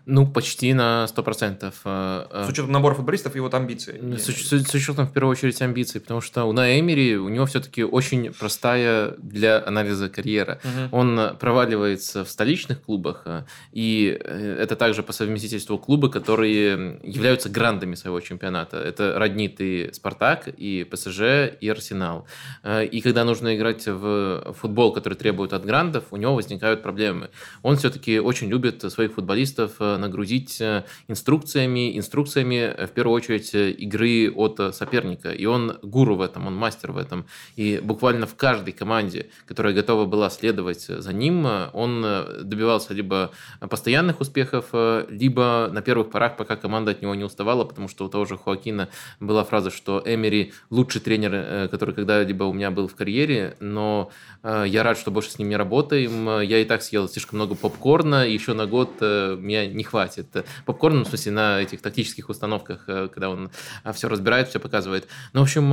Ну, 0.08 0.28
почти 0.28 0.74
на 0.74 1.06
100%. 1.06 1.74
Э, 1.86 2.28
э. 2.30 2.45
С 2.45 2.49
учетом 2.49 2.72
набора 2.72 2.93
футболистов 2.93 3.36
и 3.36 3.39
вот 3.39 3.53
амбиций. 3.56 3.99
С, 4.18 4.26
с, 4.26 4.68
с 4.68 4.74
учетом, 4.74 5.08
в 5.08 5.12
первую 5.12 5.32
очередь, 5.32 5.60
амбиций, 5.62 5.99
потому 5.99 6.22
что 6.22 6.45
у 6.45 6.51
Наэмери, 6.51 7.16
у 7.16 7.30
него 7.30 7.45
все-таки 7.47 7.84
очень 7.84 8.32
простая 8.32 9.16
для 9.18 9.64
анализа 9.66 10.10
карьера. 10.10 10.60
Угу. 10.64 10.97
Он 10.97 11.36
проваливается 11.39 12.24
в 12.24 12.30
столичных 12.30 12.84
клубах, 12.84 13.24
э, 13.26 13.43
и 13.72 14.06
это 14.06 14.76
также 14.76 15.01
по 15.01 15.12
совместительству 15.12 15.80
клубы, 15.80 16.12
которые 16.12 16.99
являются 17.03 17.49
грандами 17.49 17.95
своего 17.95 18.20
чемпионата. 18.20 18.78
Это 18.78 19.18
роднит 19.18 19.60
и 19.60 19.89
Спартак, 19.91 20.47
и 20.47 20.84
ПСЖ, 20.84 21.22
и 21.60 21.68
Арсенал. 21.68 22.28
И 22.64 23.01
когда 23.01 23.24
нужно 23.24 23.56
играть 23.56 23.88
в 23.88 24.53
футбол, 24.53 24.93
который 24.93 25.16
требует 25.16 25.53
от 25.53 25.66
грандов, 25.66 26.06
у 26.12 26.18
него 26.18 26.36
возникают 26.36 26.84
проблемы. 26.84 27.30
Он 27.64 27.76
все-таки 27.78 28.20
очень 28.20 28.49
любит 28.49 28.82
своих 28.91 29.14
футболистов 29.14 29.72
нагрузить 29.98 30.62
инструкциями, 31.08 31.98
инструкциями 31.98 32.86
в 32.86 32.89
первую 32.89 33.16
очередь 33.16 33.54
игры 33.54 34.32
от 34.32 34.76
соперника. 34.76 35.32
И 35.32 35.46
он 35.46 35.78
гуру 35.82 36.16
в 36.16 36.22
этом, 36.22 36.48
он 36.48 36.56
мастер 36.56 36.91
в 36.91 36.98
этом. 36.98 37.26
И 37.56 37.80
буквально 37.84 38.26
в 38.26 38.36
каждой 38.36 38.74
команде, 38.74 39.30
которая 39.48 39.74
готова 39.74 40.06
была 40.06 40.30
следовать 40.30 40.86
за 40.88 41.14
ним, 41.14 41.48
он 41.74 42.02
добивался 42.41 42.93
либо 42.93 43.32
постоянных 43.60 44.22
успехов, 44.22 44.70
либо 45.10 45.70
на 45.72 45.82
первых 45.82 46.10
порах, 46.10 46.38
пока 46.38 46.56
команда 46.56 46.91
от 46.91 47.02
него 47.02 47.16
не 47.16 47.24
уставала, 47.24 47.64
потому 47.64 47.88
что 47.88 48.06
у 48.06 48.10
того 48.10 48.26
же 48.26 48.38
Хоакина 48.38 48.89
была 49.20 49.43
фраза, 49.43 49.72
что 49.72 50.02
Эмери 50.06 50.54
лучший 50.70 51.02
тренер, 51.02 51.70
который 51.70 51.96
когда-либо 51.96 52.43
у 52.43 52.54
меня 52.54 52.72
был 52.72 52.88
в 52.88 52.96
карьере, 52.96 53.56
но 53.60 54.12
я 54.43 54.84
рад, 54.84 54.98
что 54.98 55.12
больше 55.12 55.32
с 55.32 55.39
ним 55.39 55.50
не 55.50 55.56
работаем. 55.56 56.41
Я 56.41 56.60
и 56.60 56.66
так 56.66 56.82
съел 56.82 57.08
слишком 57.08 57.38
много 57.38 57.56
попкорна, 57.56 58.28
еще 58.28 58.54
на 58.54 58.66
год 58.66 58.91
э, 59.00 59.38
меня 59.39 59.66
не 59.66 59.84
хватит. 59.86 60.28
Попкорна, 60.66 61.04
в 61.04 61.08
смысле, 61.08 61.32
на 61.32 61.62
этих 61.62 61.82
тактических 61.82 62.30
установках, 62.30 62.86
э, 62.88 63.08
когда 63.12 63.30
он 63.30 63.52
э, 63.84 63.94
все 63.94 64.08
разбирает, 64.08 64.50
все 64.50 64.60
показывает. 64.60 65.08
Ну, 65.34 65.42
в 65.42 65.44
общем, 65.44 65.66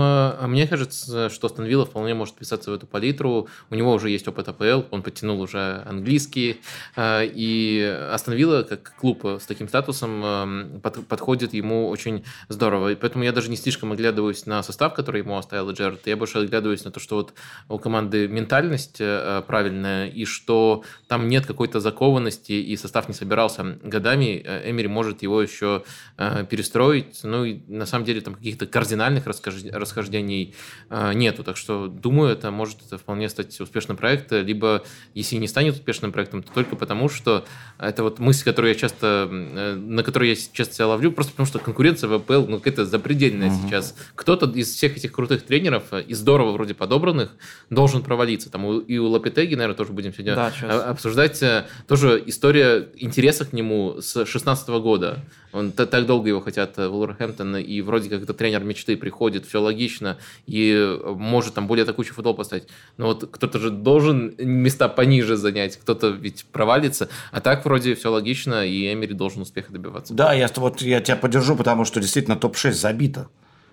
мне 0.50 0.66
кажется, 0.66 1.28
что 1.28 1.48
Станвилла 1.48 1.86
вполне 1.86 2.14
может 2.14 2.34
вписаться 2.34 2.70
в 2.70 2.74
эту 2.74 2.86
палитру. 2.86 3.48
У 3.70 3.74
него 3.74 3.92
уже 3.92 4.10
есть 4.10 4.26
опыт 4.28 4.48
АПЛ, 4.48 4.82
он 4.90 5.02
подтянул 5.02 5.40
уже 5.40 5.82
английский. 5.86 6.60
И 6.98 7.98
Астон 8.12 8.64
как 8.64 8.94
клуб 8.96 9.24
с 9.24 9.46
таким 9.46 9.68
статусом, 9.68 10.80
подходит 10.82 11.54
ему 11.54 11.88
очень 11.88 12.24
здорово. 12.48 12.92
И 12.92 12.94
поэтому 12.94 13.24
я 13.24 13.32
даже 13.32 13.50
не 13.50 13.56
слишком 13.56 13.92
оглядываюсь 13.92 14.46
на 14.46 14.62
состав, 14.62 14.94
который 14.94 15.20
ему 15.20 15.36
оставил 15.36 15.70
Джерард. 15.70 16.06
Я 16.06 16.16
больше 16.16 16.38
оглядываюсь 16.38 16.84
на 16.84 16.90
то, 16.90 17.00
что 17.00 17.16
вот 17.16 17.34
у 17.68 17.78
команды 17.78 18.28
ментальность 18.28 18.98
правильная, 19.46 20.08
и 20.08 20.24
что 20.24 20.84
там 21.08 21.28
нет 21.28 21.46
какой-то 21.46 21.80
закованности, 21.80 22.52
и 22.52 22.76
состав 22.76 23.08
не 23.08 23.14
собирался 23.14 23.78
годами, 24.02 24.42
э, 24.44 24.70
Эмери 24.70 24.88
может 24.88 25.22
его 25.22 25.40
еще 25.40 25.84
э, 26.18 26.44
перестроить. 26.50 27.20
Ну 27.22 27.44
и 27.44 27.60
на 27.68 27.86
самом 27.86 28.04
деле 28.04 28.20
там 28.20 28.34
каких-то 28.34 28.66
кардинальных 28.66 29.26
расхождений 29.26 30.54
э, 30.90 31.12
нету. 31.14 31.44
Так 31.44 31.56
что 31.56 31.86
думаю, 31.86 32.32
это 32.32 32.50
может 32.50 32.78
вполне 32.90 33.28
стать 33.28 33.60
успешным 33.60 33.96
проектом, 33.96 34.44
либо 34.44 34.82
если 35.14 35.36
не 35.36 35.46
станет 35.46 35.74
успешным 35.74 36.12
проектом, 36.12 36.42
то 36.42 36.52
только 36.52 36.76
потому, 36.76 37.08
что 37.08 37.44
это 37.78 38.02
вот 38.02 38.18
мысль, 38.18 38.44
которую 38.44 38.72
я 38.72 38.78
часто, 38.78 39.28
на 39.30 40.02
которую 40.02 40.30
я 40.30 40.36
часто 40.36 40.74
себя 40.74 40.88
ловлю, 40.88 41.12
просто 41.12 41.32
потому 41.32 41.46
что 41.46 41.58
конкуренция 41.58 42.08
в 42.08 42.14
АПЛ 42.14 42.46
ну, 42.48 42.58
какая-то 42.58 42.84
запредельная 42.84 43.50
угу. 43.50 43.66
сейчас. 43.66 43.94
Кто-то 44.14 44.50
из 44.50 44.72
всех 44.72 44.96
этих 44.96 45.12
крутых 45.12 45.42
тренеров, 45.42 45.84
и 45.92 46.14
здорово 46.14 46.52
вроде 46.52 46.74
подобранных, 46.74 47.30
должен 47.70 48.02
провалиться. 48.02 48.50
Там 48.50 48.80
и 48.80 48.98
у 48.98 49.08
Лапитеги, 49.08 49.54
наверное, 49.54 49.76
тоже 49.76 49.92
будем 49.92 50.12
сегодня 50.12 50.34
да, 50.34 50.52
обсуждать. 50.88 51.42
Э, 51.42 51.66
тоже 51.86 52.22
история 52.26 52.88
интереса 52.96 53.44
к 53.44 53.52
нему 53.52 53.91
с 54.00 54.24
16 54.24 54.68
года. 54.80 55.20
Он 55.52 55.72
так 55.72 56.06
долго 56.06 56.28
его 56.28 56.40
хотят 56.40 56.76
в 56.76 56.88
Вулверхэмптон, 56.88 57.56
и 57.56 57.80
вроде 57.82 58.08
как 58.08 58.22
это 58.22 58.32
тренер 58.32 58.64
мечты 58.64 58.96
приходит, 58.96 59.46
все 59.46 59.60
логично, 59.60 60.18
и 60.46 60.98
может 61.04 61.54
там 61.54 61.66
более 61.66 61.82
атакующий 61.82 62.14
футбол 62.14 62.34
поставить. 62.34 62.64
Но 62.96 63.06
вот 63.06 63.28
кто-то 63.30 63.58
же 63.58 63.70
должен 63.70 64.34
места 64.38 64.88
пониже 64.88 65.36
занять, 65.36 65.76
кто-то 65.76 66.08
ведь 66.08 66.46
провалится. 66.46 67.08
А 67.32 67.40
так 67.40 67.64
вроде 67.64 67.94
все 67.94 68.10
логично, 68.10 68.66
и 68.66 68.92
Эмери 68.92 69.14
должен 69.14 69.42
успеха 69.42 69.72
добиваться. 69.72 70.14
Да, 70.14 70.32
я, 70.32 70.48
вот, 70.56 70.80
я 70.80 71.00
тебя 71.00 71.16
поддержу, 71.16 71.56
потому 71.56 71.84
что 71.84 72.00
действительно 72.00 72.36
топ-6 72.36 72.72
забито 72.72 73.28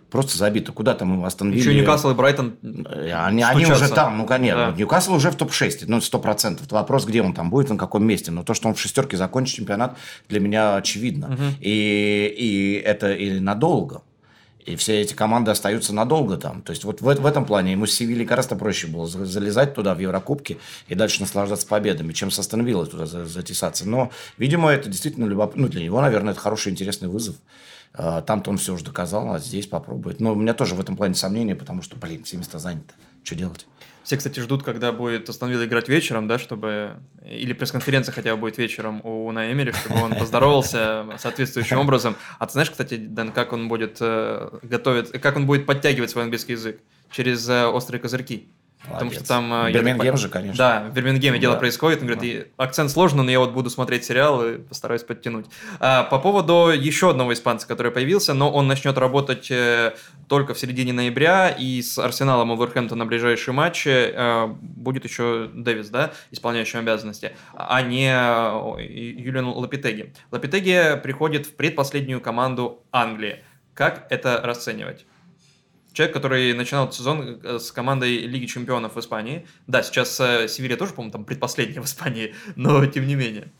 просто 0.09 0.37
забито. 0.37 0.71
Куда 0.71 0.93
там 0.93 1.23
остановили? 1.25 1.59
Еще 1.59 1.73
Ньюкасл 1.73 2.11
и 2.11 2.13
Брайтон 2.13 2.55
э, 2.61 3.11
они, 3.13 3.43
они 3.43 3.65
уже 3.65 3.89
там, 3.89 4.17
ну, 4.17 4.25
конечно. 4.25 4.71
Да. 4.71 4.77
Ньюкасл 4.77 5.13
уже 5.13 5.31
в 5.31 5.35
топ-6, 5.35 5.85
ну, 5.87 6.01
сто 6.01 6.19
процентов. 6.19 6.71
Вопрос, 6.71 7.05
где 7.05 7.21
он 7.21 7.33
там 7.33 7.49
будет, 7.49 7.69
на 7.69 7.77
каком 7.77 8.05
месте. 8.05 8.31
Но 8.31 8.43
то, 8.43 8.53
что 8.53 8.67
он 8.67 8.75
в 8.75 8.79
шестерке 8.79 9.17
закончит 9.17 9.57
чемпионат, 9.57 9.97
для 10.27 10.39
меня 10.39 10.75
очевидно. 10.75 11.27
Угу. 11.27 11.43
И, 11.61 12.33
и 12.37 12.81
это 12.85 13.13
и 13.13 13.39
надолго. 13.39 14.01
И 14.69 14.75
все 14.75 15.01
эти 15.01 15.15
команды 15.15 15.49
остаются 15.49 15.95
надолго 15.95 16.37
там. 16.37 16.61
То 16.61 16.71
есть 16.71 16.83
вот 16.83 17.01
в, 17.01 17.05
в 17.05 17.25
этом 17.25 17.45
плане 17.45 17.71
ему 17.71 17.87
с 17.87 17.93
Севильей 17.93 18.25
гораздо 18.25 18.55
проще 18.55 18.85
было 18.85 19.07
залезать 19.07 19.73
туда 19.73 19.95
в 19.95 19.99
Еврокубки 19.99 20.59
и 20.87 20.93
дальше 20.95 21.21
наслаждаться 21.21 21.65
победами, 21.65 22.13
чем 22.13 22.29
со 22.29 22.41
Астон 22.41 22.65
туда 22.85 23.05
затесаться. 23.05 23.87
Но, 23.89 24.11
видимо, 24.37 24.69
это 24.69 24.87
действительно 24.87 25.25
любопытно. 25.25 25.63
Ну, 25.63 25.67
для 25.69 25.83
него, 25.83 25.99
наверное, 26.01 26.33
это 26.33 26.41
хороший, 26.41 26.71
интересный 26.71 27.07
вызов. 27.07 27.35
А, 27.93 28.21
там-то 28.21 28.51
он 28.51 28.57
все 28.57 28.73
уже 28.73 28.83
доказал, 28.83 29.33
а 29.33 29.39
здесь 29.39 29.67
попробует. 29.67 30.19
Но 30.19 30.33
у 30.33 30.35
меня 30.35 30.53
тоже 30.53 30.75
в 30.75 30.79
этом 30.79 30.95
плане 30.95 31.15
сомнения, 31.15 31.55
потому 31.55 31.81
что, 31.81 31.95
блин, 31.97 32.23
все 32.23 32.37
места 32.37 32.59
заняты. 32.59 32.93
Что 33.23 33.35
делать? 33.35 33.67
Все, 34.03 34.17
кстати, 34.17 34.39
ждут, 34.39 34.63
когда 34.63 34.91
будет 34.91 35.29
Астон 35.29 35.53
играть 35.53 35.87
вечером, 35.87 36.27
да, 36.27 36.39
чтобы... 36.39 36.97
Или 37.23 37.53
пресс-конференция 37.53 38.11
хотя 38.11 38.33
бы 38.33 38.41
будет 38.41 38.57
вечером 38.57 39.01
у 39.03 39.31
Наэмери, 39.31 39.71
чтобы 39.71 40.01
он 40.01 40.15
поздоровался 40.15 41.05
соответствующим 41.17 41.77
образом. 41.77 42.15
А 42.39 42.47
ты 42.47 42.53
знаешь, 42.53 42.71
кстати, 42.71 42.95
Дэн, 42.95 43.31
как 43.31 43.53
он 43.53 43.67
будет 43.67 43.97
э, 43.99 44.49
готовить, 44.63 45.11
как 45.21 45.35
он 45.35 45.45
будет 45.45 45.65
подтягивать 45.67 46.09
свой 46.09 46.23
английский 46.23 46.53
язык? 46.53 46.79
Через 47.11 47.47
э, 47.49 47.67
острые 47.67 48.01
козырьки. 48.01 48.49
Потому 48.87 49.11
что 49.11 49.25
там... 49.25 49.53
Э, 49.53 49.71
Бирмингем 49.71 50.15
же, 50.15 50.29
конечно. 50.29 50.57
Да, 50.57 50.89
в 50.89 50.93
Бирмингеме 50.93 51.37
да. 51.37 51.41
дело 51.41 51.55
происходит. 51.57 52.01
Он 52.01 52.07
говорит, 52.07 52.47
да. 52.57 52.63
акцент 52.63 52.89
сложный, 52.91 53.23
но 53.23 53.31
я 53.31 53.39
вот 53.39 53.51
буду 53.51 53.69
смотреть 53.69 54.05
сериал 54.05 54.45
и 54.45 54.57
постараюсь 54.57 55.03
подтянуть. 55.03 55.47
А, 55.79 56.03
по 56.03 56.17
поводу 56.17 56.69
еще 56.69 57.09
одного 57.09 57.33
испанца, 57.33 57.67
который 57.67 57.91
появился, 57.91 58.33
но 58.33 58.49
он 58.49 58.67
начнет 58.67 58.97
работать 58.97 59.51
э, 59.51 59.95
только 60.27 60.53
в 60.53 60.59
середине 60.59 60.93
ноября, 60.93 61.49
и 61.49 61.81
с 61.81 61.99
Арсеналом 61.99 62.53
и 62.53 62.55
Вулверхэмптон 62.55 62.97
на 62.97 63.05
ближайшие 63.05 63.53
матчи 63.53 63.89
э, 63.89 64.47
будет 64.61 65.03
еще 65.03 65.49
Дэвис, 65.53 65.89
да, 65.89 66.11
исполняющий 66.31 66.77
обязанности, 66.77 67.33
а 67.53 67.81
не 67.81 68.09
Юлиан 68.09 69.47
Лапитеги. 69.47 70.13
Лапитеги 70.31 70.99
приходит 71.03 71.45
в 71.45 71.55
предпоследнюю 71.55 72.21
команду 72.21 72.83
Англии. 72.91 73.43
Как 73.73 74.07
это 74.09 74.41
расценивать? 74.43 75.05
Человек, 75.93 76.13
который 76.13 76.53
начинал 76.53 76.91
сезон 76.91 77.39
э, 77.43 77.59
с 77.59 77.71
командой 77.71 78.19
Лиги 78.19 78.45
Чемпионов 78.45 78.95
в 78.95 78.99
Испании. 78.99 79.47
Да, 79.67 79.83
сейчас 79.83 80.19
э, 80.19 80.47
Севилья 80.47 80.77
тоже, 80.77 80.93
по-моему, 80.93 81.11
там 81.11 81.25
предпоследняя 81.25 81.81
в 81.81 81.85
Испании, 81.85 82.35
но 82.55 82.85
тем 82.85 83.07
не 83.07 83.15
менее. 83.15 83.51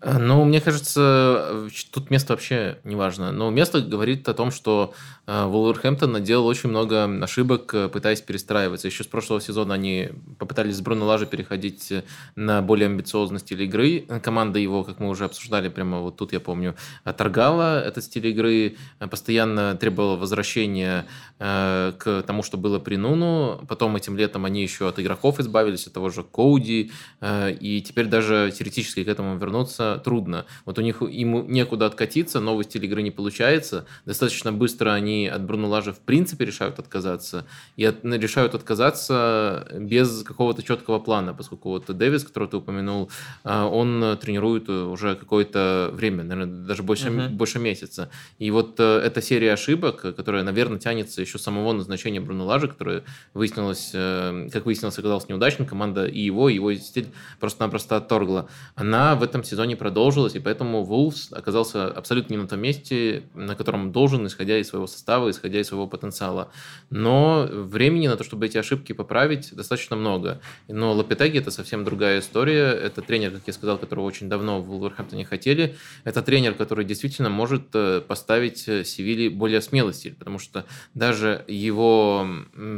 Э, 0.00 0.18
ну, 0.18 0.44
мне 0.44 0.60
кажется, 0.60 1.68
тут 1.90 2.10
место 2.10 2.32
вообще 2.32 2.78
не 2.84 2.96
важно. 2.96 3.32
Но 3.32 3.50
место 3.50 3.80
говорит 3.80 4.28
о 4.28 4.34
том, 4.34 4.50
что 4.50 4.94
Вулверхэмптон 5.26 6.12
наделал 6.12 6.46
очень 6.46 6.70
много 6.70 7.04
ошибок, 7.22 7.74
пытаясь 7.92 8.20
перестраиваться. 8.20 8.86
Еще 8.86 9.02
с 9.02 9.08
прошлого 9.08 9.40
сезона 9.40 9.74
они 9.74 10.10
попытались 10.38 10.76
с 10.76 10.80
Бруно 10.80 11.04
Лажи 11.06 11.26
переходить 11.26 11.92
на 12.36 12.62
более 12.62 12.86
амбициозный 12.86 13.40
стиль 13.40 13.62
игры. 13.64 14.06
Команда 14.22 14.60
его, 14.60 14.84
как 14.84 15.00
мы 15.00 15.08
уже 15.08 15.24
обсуждали, 15.24 15.68
прямо 15.68 16.00
вот 16.00 16.16
тут, 16.16 16.32
я 16.32 16.38
помню, 16.38 16.76
торгала 17.16 17.82
этот 17.82 18.04
стиль 18.04 18.28
игры, 18.28 18.76
постоянно 19.10 19.76
требовала 19.76 20.16
возвращения 20.16 21.06
к 21.38 22.24
тому, 22.24 22.44
что 22.44 22.56
было 22.56 22.78
при 22.78 22.94
Нуну. 22.96 23.60
Потом 23.68 23.96
этим 23.96 24.16
летом 24.16 24.44
они 24.44 24.62
еще 24.62 24.88
от 24.88 25.00
игроков 25.00 25.40
избавились, 25.40 25.88
от 25.88 25.92
того 25.92 26.10
же 26.10 26.22
Коуди, 26.22 26.92
и 27.20 27.84
теперь 27.84 28.06
даже 28.06 28.52
теоретически 28.56 29.02
к 29.02 29.08
этому 29.08 29.36
вернуться 29.38 30.00
трудно. 30.04 30.46
Вот 30.64 30.78
у 30.78 30.82
них 30.82 31.02
им 31.02 31.50
некуда 31.50 31.86
откатиться, 31.86 32.38
новый 32.38 32.64
стиль 32.64 32.84
игры 32.84 33.02
не 33.02 33.10
получается. 33.10 33.86
Достаточно 34.04 34.52
быстро 34.52 34.92
они 34.92 35.15
от 35.24 35.42
Бруно 35.42 35.68
Лажа 35.68 35.92
в 35.92 36.00
принципе 36.00 36.44
решают 36.44 36.78
отказаться. 36.78 37.46
И 37.76 37.84
от, 37.84 38.04
решают 38.04 38.54
отказаться 38.54 39.66
без 39.72 40.22
какого-то 40.22 40.62
четкого 40.62 40.98
плана, 40.98 41.32
поскольку 41.32 41.70
вот 41.70 41.86
Дэвис, 41.86 42.24
которого 42.24 42.50
ты 42.50 42.56
упомянул, 42.58 43.10
а, 43.44 43.66
он 43.66 44.18
тренирует 44.20 44.68
уже 44.68 45.16
какое-то 45.16 45.90
время, 45.92 46.24
наверное, 46.24 46.66
даже 46.66 46.82
больше, 46.82 47.08
uh-huh. 47.08 47.30
больше 47.30 47.58
месяца. 47.58 48.10
И 48.38 48.50
вот 48.50 48.78
э, 48.78 48.98
эта 48.98 49.22
серия 49.22 49.52
ошибок, 49.52 50.00
которая, 50.00 50.42
наверное, 50.42 50.78
тянется 50.78 51.20
еще 51.20 51.38
самого 51.38 51.72
назначения 51.72 52.20
Бруно 52.20 52.44
Лажа, 52.44 52.68
которое 52.68 53.04
выяснилось, 53.34 53.90
э, 53.94 54.48
как 54.52 54.66
выяснилось, 54.66 54.98
оказалось 54.98 55.28
неудачным, 55.28 55.66
команда 55.66 56.06
и 56.06 56.20
его, 56.20 56.48
и 56.48 56.54
его 56.54 56.74
стиль 56.74 57.08
просто-напросто 57.40 57.96
отторгла. 57.96 58.48
Она 58.74 59.14
в 59.14 59.22
этом 59.22 59.44
сезоне 59.44 59.76
продолжилась, 59.76 60.34
и 60.34 60.40
поэтому 60.40 60.84
Вулфс 60.84 61.32
оказался 61.32 61.86
абсолютно 61.86 62.34
не 62.34 62.40
на 62.40 62.48
том 62.48 62.60
месте, 62.60 63.24
на 63.34 63.54
котором 63.54 63.92
должен, 63.92 64.26
исходя 64.26 64.58
из 64.58 64.68
своего 64.68 64.86
состава, 65.06 65.30
исходя 65.30 65.60
из 65.60 65.68
своего 65.68 65.86
потенциала. 65.86 66.50
Но 66.90 67.46
времени 67.48 68.08
на 68.08 68.16
то, 68.16 68.24
чтобы 68.24 68.46
эти 68.46 68.58
ошибки 68.58 68.92
поправить, 68.92 69.54
достаточно 69.54 69.94
много. 69.94 70.40
Но 70.68 70.92
Лапитеги– 70.92 71.38
это 71.40 71.52
совсем 71.52 71.84
другая 71.84 72.18
история. 72.18 72.72
Это 72.72 73.02
тренер, 73.02 73.30
как 73.30 73.42
я 73.46 73.52
сказал, 73.52 73.78
которого 73.78 74.04
очень 74.04 74.28
давно 74.28 74.60
в 74.60 74.66
Вулверхэмптоне 74.66 75.24
хотели. 75.24 75.76
Это 76.02 76.22
тренер, 76.22 76.54
который 76.54 76.84
действительно 76.84 77.30
может 77.30 77.62
э, 77.74 78.00
поставить 78.00 78.68
э, 78.68 78.84
Севилье 78.84 79.30
более 79.30 79.60
смелый 79.60 79.94
стиль, 79.94 80.14
потому 80.14 80.40
что 80.40 80.64
даже 80.94 81.44
его 81.46 82.26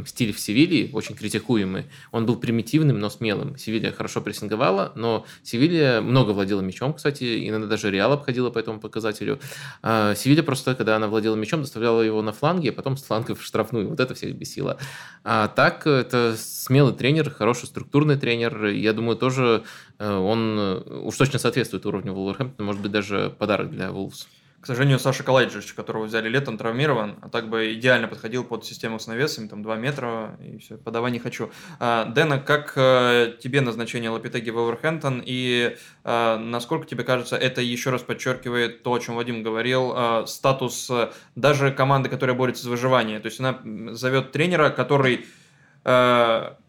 стиль 0.07 0.33
в 0.33 0.39
Севилье, 0.39 0.91
очень 0.93 1.15
критикуемый, 1.15 1.85
он 2.13 2.27
был 2.27 2.37
примитивным, 2.37 2.99
но 2.99 3.09
смелым. 3.09 3.57
Севилья 3.57 3.91
хорошо 3.91 4.21
прессинговала, 4.21 4.93
но 4.97 5.25
Севилья 5.43 6.03
много 6.03 6.33
владела 6.33 6.61
мячом, 6.61 6.93
кстати, 6.93 7.49
иногда 7.49 7.67
даже 7.67 7.91
Реал 7.91 8.13
обходила 8.13 8.51
по 8.51 8.59
этому 8.59 8.81
показателю. 8.81 9.39
А, 9.83 10.15
Севилья 10.15 10.43
просто, 10.43 10.75
когда 10.75 10.97
она 10.97 11.07
владела 11.09 11.35
мячом, 11.37 11.63
доставляла 11.63 12.03
его 12.03 12.18
на 12.23 12.33
фланге, 12.33 12.71
а 12.71 12.73
потом 12.73 12.97
с 12.97 13.03
фланга 13.03 13.35
в 13.35 13.43
штрафную. 13.43 13.89
Вот 13.89 14.01
это 14.01 14.15
всех 14.15 14.35
бесило. 14.35 14.79
А 15.25 15.49
так, 15.49 15.87
это 15.87 16.37
смелый 16.39 16.95
тренер, 16.95 17.31
хороший 17.31 17.67
структурный 17.67 18.17
тренер. 18.17 18.67
Я 18.67 18.93
думаю, 18.93 19.17
тоже 19.17 19.65
э, 19.99 20.11
он 20.11 20.57
э, 20.59 21.01
уж 21.05 21.17
точно 21.17 21.39
соответствует 21.39 21.87
уровню 21.87 22.13
Вулверхэмптона, 22.13 22.67
может 22.67 22.83
быть, 22.83 22.93
даже 22.93 23.35
подарок 23.39 23.71
для 23.71 23.91
Вулфс. 23.91 24.27
К 24.61 24.67
сожалению, 24.67 24.99
Саша 24.99 25.23
Калайджич, 25.23 25.73
которого 25.73 26.05
взяли 26.05 26.29
летом, 26.29 26.59
травмирован, 26.59 27.17
а 27.23 27.29
так 27.29 27.49
бы 27.49 27.75
идеально 27.75 28.09
подходил 28.09 28.43
под 28.43 28.65
систему 28.65 28.99
с 28.99 29.07
навесами, 29.07 29.47
там 29.47 29.63
2 29.63 29.77
метра, 29.77 30.37
и 30.43 30.59
все, 30.59 30.77
подавать 30.77 31.13
не 31.13 31.21
хочу. 31.21 31.53
А, 31.79 32.07
Дэна, 32.07 32.41
как 32.41 32.73
а, 32.77 33.33
тебе 33.41 33.61
назначение 33.61 34.11
Лапитеги 34.11 34.51
в 34.51 34.57
Эверхэмптон, 34.57 35.23
и 35.25 35.77
а, 36.03 36.39
насколько 36.39 36.87
тебе 36.89 37.05
кажется, 37.05 37.37
это 37.37 37.61
еще 37.61 37.91
раз 37.91 38.03
подчеркивает 38.03 38.83
то, 38.83 38.93
о 38.93 38.99
чем 38.99 39.15
Вадим 39.15 39.45
говорил, 39.45 39.93
а, 39.95 40.27
статус 40.27 40.91
даже 41.37 41.71
команды, 41.71 42.09
которая 42.09 42.35
борется 42.35 42.65
за 42.65 42.71
выживание, 42.71 43.21
то 43.21 43.27
есть 43.27 43.39
она 43.39 43.61
зовет 43.95 44.33
тренера, 44.33 44.71
который 44.71 45.27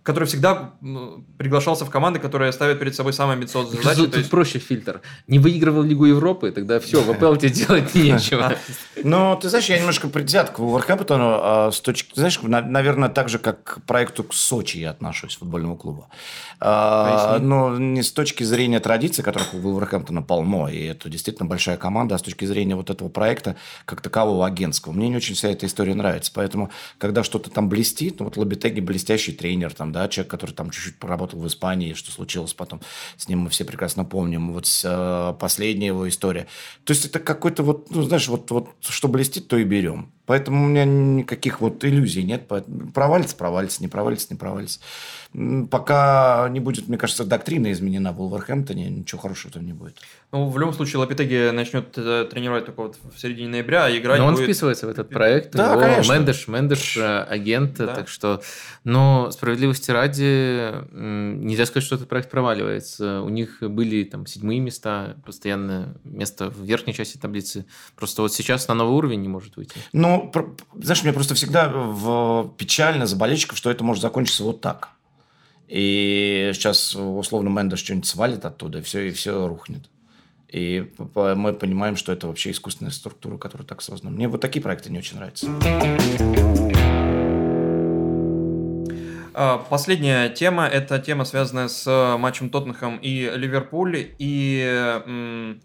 который 0.09 0.25
всегда 0.25 0.73
приглашался 1.37 1.85
в 1.85 1.91
команды, 1.91 2.19
которые 2.19 2.51
ставят 2.51 2.79
перед 2.79 2.95
собой 2.95 3.13
самые 3.13 3.35
амбициозные 3.35 3.79
задачи. 3.79 4.01
Тут, 4.01 4.17
есть... 4.17 4.29
проще 4.31 4.57
фильтр. 4.57 5.01
Не 5.27 5.37
выигрывал 5.37 5.83
Лигу 5.83 6.05
Европы, 6.05 6.49
тогда 6.49 6.79
все, 6.79 7.03
в 7.03 7.11
АПЛ 7.11 7.35
тебе 7.35 7.51
делать 7.51 7.93
нечего. 7.93 8.55
Ну, 9.01 9.39
ты 9.41 9.47
знаешь, 9.47 9.69
я 9.69 9.77
немножко 9.77 10.09
предвзят 10.09 10.49
к 10.49 10.59
Вулверхэмптону 10.59 11.39
а, 11.41 11.71
с 11.71 11.79
точки, 11.79 12.11
знаешь, 12.15 12.37
наверное, 12.41 13.07
так 13.07 13.29
же, 13.29 13.39
как 13.39 13.63
к 13.63 13.81
проекту 13.83 14.25
к 14.25 14.33
Сочи 14.33 14.77
я 14.77 14.89
отношусь, 14.89 15.37
футбольному 15.37 15.77
клубу. 15.77 16.09
А, 16.59 17.39
но 17.39 17.77
не 17.77 18.03
с 18.03 18.11
точки 18.11 18.43
зрения 18.43 18.81
традиций, 18.81 19.23
которых 19.23 19.53
у 19.53 19.59
Вулверхэмптона 19.59 20.21
полно, 20.21 20.67
и 20.67 20.83
это 20.83 21.07
действительно 21.07 21.47
большая 21.47 21.77
команда, 21.77 22.15
а 22.15 22.17
с 22.17 22.21
точки 22.21 22.43
зрения 22.43 22.75
вот 22.75 22.89
этого 22.89 23.07
проекта 23.07 23.55
как 23.85 24.01
такового 24.01 24.45
агентского. 24.45 24.91
Мне 24.91 25.07
не 25.07 25.15
очень 25.15 25.35
вся 25.35 25.49
эта 25.49 25.65
история 25.65 25.95
нравится. 25.95 26.31
Поэтому, 26.35 26.69
когда 26.97 27.23
что-то 27.23 27.49
там 27.49 27.69
блестит, 27.69 28.19
ну 28.19 28.25
вот 28.25 28.35
Лобитеги 28.35 28.81
блестящий 28.81 29.31
тренер, 29.31 29.73
там, 29.73 29.93
да, 29.93 29.98
да, 29.99 30.07
человек, 30.07 30.31
который 30.31 30.51
там 30.51 30.69
чуть-чуть 30.69 30.97
поработал 30.97 31.39
в 31.39 31.47
Испании, 31.47 31.93
что 31.93 32.11
случилось 32.11 32.53
потом, 32.53 32.81
с 33.17 33.27
ним 33.27 33.39
мы 33.39 33.49
все 33.49 33.65
прекрасно 33.65 34.05
помним, 34.05 34.53
вот 34.53 34.65
э, 34.83 35.33
последняя 35.39 35.87
его 35.87 36.07
история. 36.07 36.47
То 36.85 36.93
есть 36.93 37.05
это 37.05 37.19
какой-то 37.19 37.63
вот, 37.63 37.91
ну, 37.91 38.03
знаешь, 38.03 38.27
вот, 38.27 38.49
вот 38.51 38.69
что 38.81 39.07
блестит, 39.09 39.47
то 39.47 39.57
и 39.57 39.63
берем. 39.63 40.11
Поэтому 40.29 40.63
у 40.63 40.67
меня 40.67 40.85
никаких 40.85 41.59
вот 41.59 41.83
иллюзий 41.83 42.21
нет. 42.21 42.47
Провалится, 42.93 43.35
провалится, 43.35 43.81
не 43.81 43.87
провалится, 43.87 44.27
не 44.29 44.37
провалится. 44.37 44.79
Пока 45.71 46.47
не 46.49 46.59
будет, 46.59 46.87
мне 46.87 46.97
кажется, 46.97 47.23
доктрина 47.23 47.71
изменена 47.71 48.11
в 48.11 48.17
Вулверхэмптоне, 48.17 48.89
ничего 48.89 49.21
хорошего 49.21 49.53
там 49.53 49.65
не 49.65 49.73
будет. 49.73 49.97
Ну, 50.31 50.47
в 50.47 50.57
любом 50.59 50.73
случае, 50.75 50.99
Лапитеги 50.99 51.49
начнет 51.51 51.95
э, 51.97 52.27
тренировать 52.29 52.65
только 52.65 52.81
вот 52.81 52.97
в 53.15 53.19
середине 53.19 53.47
ноября, 53.47 53.85
а 53.85 53.91
играть 53.91 54.19
Но 54.19 54.27
он 54.27 54.33
будет... 54.33 54.43
вписывается 54.43 54.85
в 54.85 54.89
этот 54.89 55.09
проект. 55.09 55.55
Да, 55.55 55.71
Его 55.71 55.81
конечно. 55.81 56.13
Мендеш, 56.13 56.47
Мендеш 56.47 56.97
э, 56.97 57.23
агент, 57.23 57.77
да. 57.77 57.95
так 57.95 58.07
что... 58.07 58.41
Но 58.83 59.29
справедливости 59.31 59.91
ради, 59.91 60.71
нельзя 60.91 61.65
сказать, 61.65 61.85
что 61.85 61.95
этот 61.95 62.07
проект 62.07 62.31
проваливается. 62.31 63.21
У 63.21 63.29
них 63.29 63.61
были 63.61 64.03
там 64.03 64.25
седьмые 64.25 64.59
места, 64.59 65.17
постоянно 65.25 65.95
место 66.03 66.49
в 66.49 66.63
верхней 66.63 66.93
части 66.93 67.17
таблицы. 67.17 67.65
Просто 67.95 68.23
вот 68.23 68.33
сейчас 68.33 68.67
на 68.67 68.73
новый 68.73 68.95
уровень 68.95 69.21
не 69.21 69.27
может 69.27 69.57
выйти. 69.57 69.79
Ну, 69.93 70.18
знаешь, 70.73 71.03
мне 71.03 71.13
просто 71.13 71.35
всегда 71.35 71.69
в... 71.69 72.53
печально 72.57 73.05
за 73.05 73.15
болельщиков, 73.15 73.57
что 73.57 73.69
это 73.71 73.83
может 73.83 74.01
закончиться 74.01 74.43
вот 74.43 74.61
так. 74.61 74.89
И 75.67 76.51
сейчас, 76.53 76.95
условно, 76.95 77.49
Мендес 77.49 77.79
что-нибудь 77.79 78.07
свалит 78.07 78.45
оттуда, 78.45 78.79
и 78.79 78.81
все, 78.81 79.07
и 79.07 79.11
все 79.11 79.47
рухнет. 79.47 79.89
И 80.51 80.91
мы 81.15 81.53
понимаем, 81.53 81.95
что 81.95 82.11
это 82.11 82.27
вообще 82.27 82.51
искусственная 82.51 82.91
структура, 82.91 83.37
которая 83.37 83.67
так 83.67 83.83
создана. 83.83 84.11
Мне 84.11 84.27
вот 84.27 84.41
такие 84.41 84.63
проекты 84.63 84.91
не 84.91 84.97
очень 84.97 85.17
нравятся. 85.17 85.47
А, 89.35 89.59
последняя 89.59 90.29
тема– 90.29 90.65
это 90.67 90.97
тема, 90.97 91.23
связанная 91.23 91.67
с 91.67 92.17
матчем 92.17 92.49
Тоттенхэм 92.49 92.97
и 92.97 93.31
Ливерпуль. 93.35 94.07
И 94.17 95.55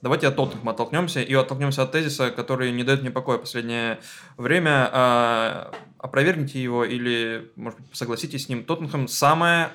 Давайте 0.00 0.28
от 0.28 0.36
Тоттенхэма 0.36 0.72
оттолкнемся 0.72 1.20
и 1.20 1.34
оттолкнемся 1.34 1.82
от 1.82 1.90
тезиса, 1.90 2.30
который 2.30 2.70
не 2.70 2.84
дает 2.84 3.02
мне 3.02 3.10
покоя 3.10 3.38
последнее 3.38 3.98
время. 4.36 4.88
А, 4.92 5.72
опровергните 5.98 6.62
его 6.62 6.84
или, 6.84 7.50
может 7.56 7.80
быть, 7.80 7.96
согласитесь 7.96 8.44
с 8.44 8.48
ним. 8.48 8.62
Тоттенхэм 8.62 9.08
самая 9.08 9.72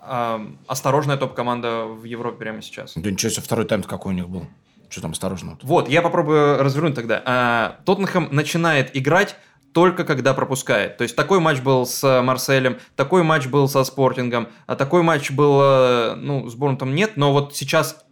а, 0.00 0.46
осторожная 0.66 1.16
топ-команда 1.16 1.84
в 1.84 2.04
Европе 2.04 2.38
прямо 2.38 2.60
сейчас. 2.60 2.92
Да 2.94 3.10
ничего 3.10 3.30
себе, 3.30 3.42
второй 3.42 3.64
тайм 3.64 3.82
какой 3.82 4.12
у 4.12 4.16
них 4.16 4.28
был. 4.28 4.46
Что 4.90 5.00
там 5.00 5.12
осторожно? 5.12 5.58
Вот, 5.62 5.88
я 5.88 6.02
попробую 6.02 6.62
развернуть 6.62 6.94
тогда. 6.94 7.22
А, 7.24 7.80
Тоттенхэм 7.86 8.28
начинает 8.32 8.94
играть 8.94 9.34
только 9.72 10.04
когда 10.04 10.34
пропускает. 10.34 10.98
То 10.98 11.02
есть 11.02 11.16
такой 11.16 11.40
матч 11.40 11.60
был 11.60 11.86
с 11.86 12.22
Марселем, 12.22 12.78
такой 12.96 13.22
матч 13.22 13.46
был 13.46 13.66
со 13.68 13.82
Спортингом, 13.82 14.48
а 14.66 14.76
такой 14.76 15.02
матч 15.02 15.32
был, 15.32 15.58
э, 15.60 16.14
ну, 16.14 16.48
с 16.48 16.54
Борнтом 16.54 16.94
нет, 16.94 17.16
но 17.16 17.32
вот 17.32 17.56
сейчас 17.56 18.04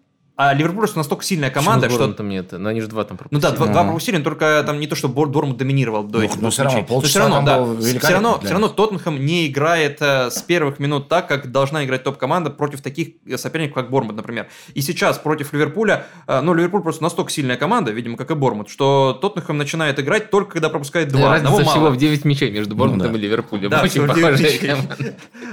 а 0.44 0.54
Ливерпуль 0.54 0.78
просто 0.78 0.98
настолько 0.98 1.24
сильная 1.24 1.50
команда, 1.50 1.86
Почему 1.86 2.04
что... 2.04 2.14
там 2.14 2.28
нет? 2.28 2.50
Но 2.50 2.68
они 2.68 2.80
же 2.80 2.88
два 2.88 3.04
там 3.04 3.16
пропустили. 3.16 3.40
Ну 3.40 3.50
да, 3.50 3.56
два, 3.56 3.72
два 3.72 3.84
пропустили, 3.84 4.16
но 4.16 4.24
только 4.24 4.62
там 4.66 4.80
не 4.80 4.88
то, 4.88 4.96
что 4.96 5.08
Дормут 5.08 5.56
доминировал 5.56 6.02
до 6.02 6.18
ну, 6.18 6.24
этих 6.24 6.40
но 6.40 6.50
все 6.50 6.64
равно, 6.64 6.84
но 6.88 7.00
все 7.00 7.18
равно, 7.20 7.42
да. 7.42 7.98
Все 8.00 8.12
равно, 8.12 8.40
все 8.40 8.50
равно 8.50 8.68
Тоттенхэм 8.68 9.24
не 9.24 9.46
играет 9.46 9.98
э, 10.00 10.30
с 10.30 10.42
первых 10.42 10.80
минут 10.80 11.08
так, 11.08 11.28
как 11.28 11.52
должна 11.52 11.84
играть 11.84 12.02
топ-команда 12.02 12.50
против 12.50 12.80
таких 12.80 13.14
соперников, 13.36 13.74
как 13.74 13.90
Бормут, 13.90 14.16
например. 14.16 14.48
И 14.74 14.82
сейчас 14.82 15.18
против 15.18 15.52
Ливерпуля, 15.52 16.06
э, 16.26 16.40
ну, 16.40 16.54
Ливерпуль 16.54 16.82
просто 16.82 17.04
настолько 17.04 17.30
сильная 17.30 17.56
команда, 17.56 17.92
видимо, 17.92 18.16
как 18.16 18.30
и 18.32 18.34
Бормут, 18.34 18.68
что 18.68 19.16
Тоттенхэм 19.20 19.56
начинает 19.56 20.00
играть 20.00 20.30
только 20.30 20.54
когда 20.54 20.70
пропускает 20.70 21.08
два. 21.08 21.20
Да, 21.20 21.30
разница 21.30 21.70
всего 21.70 21.90
в 21.90 21.96
9 21.96 22.24
мячей 22.24 22.50
между 22.50 22.74
Бормутом 22.74 23.12
ну, 23.12 23.12
да. 23.12 23.18
и 23.18 23.22
Ливерпулем. 23.22 23.70
Да, 23.70 23.82
Очень 23.82 24.08
похожие 24.08 24.76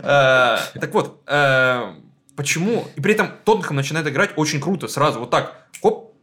э, 0.02 0.58
Так 0.80 0.94
вот, 0.94 1.20
Почему? 2.40 2.88
И 2.96 3.02
при 3.02 3.16
этом 3.16 3.32
Тоттенхэм 3.44 3.76
начинает 3.76 4.08
играть 4.08 4.30
очень 4.38 4.62
круто, 4.62 4.88
сразу, 4.88 5.20
вот 5.20 5.30
так, 5.30 5.68
хоп, 5.82 6.16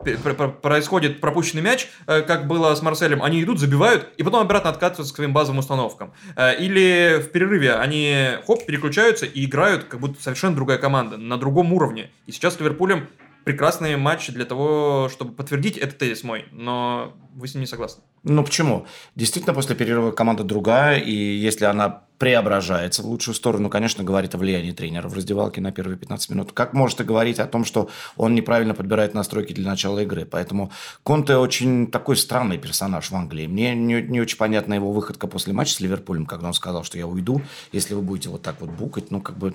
происходит 0.63 1.21
пропущенный 1.21 1.61
мяч, 1.61 1.89
э, 2.07 2.23
как 2.23 2.47
было 2.47 2.75
с 2.75 2.81
Марселем, 2.81 3.23
они 3.23 3.43
идут, 3.43 3.61
забивают, 3.61 4.09
и 4.17 4.23
потом 4.23 4.41
обратно 4.41 4.71
откатываются 4.71 5.13
к 5.13 5.17
своим 5.17 5.35
базовым 5.35 5.59
установкам. 5.59 6.15
Э, 6.35 6.57
или 6.59 7.21
в 7.21 7.33
перерыве 7.33 7.75
они, 7.75 8.31
хоп, 8.47 8.65
переключаются 8.65 9.27
и 9.27 9.45
играют, 9.45 9.85
как 9.85 10.01
будто 10.01 10.23
совершенно 10.23 10.57
другая 10.57 10.79
команда, 10.79 11.19
на 11.19 11.37
другом 11.37 11.75
уровне. 11.75 12.11
И 12.25 12.33
сейчас 12.33 12.55
с 12.55 12.61
Ливерпулем 12.61 13.11
прекрасные 13.47 13.97
матчи 13.97 14.33
для 14.33 14.45
того, 14.45 15.09
чтобы 15.09 15.33
подтвердить 15.33 15.79
этот 15.79 15.99
тезис 15.99 16.25
мой, 16.25 16.47
но 16.51 17.17
вы 17.33 17.47
с 17.47 17.55
ним 17.55 17.61
не 17.61 17.69
согласны. 17.69 18.03
Ну 18.25 18.43
почему? 18.43 18.87
Действительно, 19.15 19.55
после 19.55 19.77
перерыва 19.77 20.11
команда 20.11 20.43
другая, 20.43 20.99
и 20.99 21.13
если 21.13 21.65
она 21.65 22.03
преображается 22.19 23.03
в 23.03 23.07
лучшую 23.07 23.37
сторону, 23.37 23.71
конечно, 23.71 24.03
говорит 24.03 24.35
о 24.35 24.39
влиянии 24.39 24.73
тренера 24.73 25.07
в 25.07 25.15
раздевалке 25.15 25.61
на 25.61 25.71
первые 25.71 25.97
15 25.97 26.31
минут. 26.31 26.53
Как 26.53 26.73
может 26.73 27.01
и 27.01 27.05
говорить 27.05 27.39
о 27.39 27.47
том, 27.47 27.65
что 27.65 27.89
он 28.17 28.35
неправильно 28.35 28.75
подбирает 28.75 29.15
настройки 29.15 29.53
для 29.53 29.71
начала 29.71 30.01
игры? 30.01 30.27
Поэтому 30.27 30.73
Конте 31.05 31.37
очень 31.37 31.87
такой 31.87 32.17
странный 32.17 32.59
персонаж 32.59 33.13
в 33.13 33.15
Англии. 33.15 33.47
Мне 33.47 33.77
не, 33.77 34.03
не 34.03 34.21
очень 34.21 34.39
понятна 34.39 34.75
его 34.75 34.91
выходка 34.91 35.29
после 35.29 35.53
матча 35.53 35.75
с 35.75 35.79
Ливерпулем, 35.79 36.27
когда 36.27 36.49
он 36.49 36.55
сказал, 36.55 36.83
что 36.83 36.99
я 36.99 37.07
уйду, 37.07 37.43
если 37.71 37.95
вы 37.95 38.03
будете 38.03 38.29
вот 38.29 38.43
так 38.43 38.61
вот 38.61 38.71
букать. 38.71 39.13
Ну, 39.13 39.21
как 39.21 39.39
бы, 39.39 39.55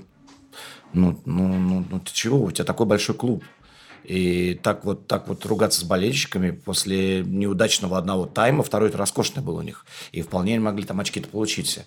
ну, 0.94 1.20
ну, 1.26 1.48
ну, 1.48 1.86
ну 1.92 2.00
ты 2.00 2.14
чего? 2.14 2.42
У 2.42 2.52
тебя 2.52 2.64
такой 2.64 2.86
большой 2.86 3.16
клуб. 3.16 3.44
И 4.04 4.60
так 4.62 4.84
вот, 4.86 5.08
так 5.08 5.28
вот 5.28 5.46
ругаться 5.46 5.82
с 5.82 5.84
болельщиками 5.84 6.52
после 6.52 7.24
неудачного 7.24 7.98
одного 7.98 8.26
тайма, 8.26 8.64
второй 8.64 8.90
это 8.90 8.98
роскошный 8.98 9.44
был 9.44 9.56
у 9.56 9.62
них. 9.62 9.86
И 10.12 10.22
вполне 10.22 10.60
могли 10.60 10.84
там 10.84 11.00
очки-то 11.00 11.28
получить. 11.28 11.80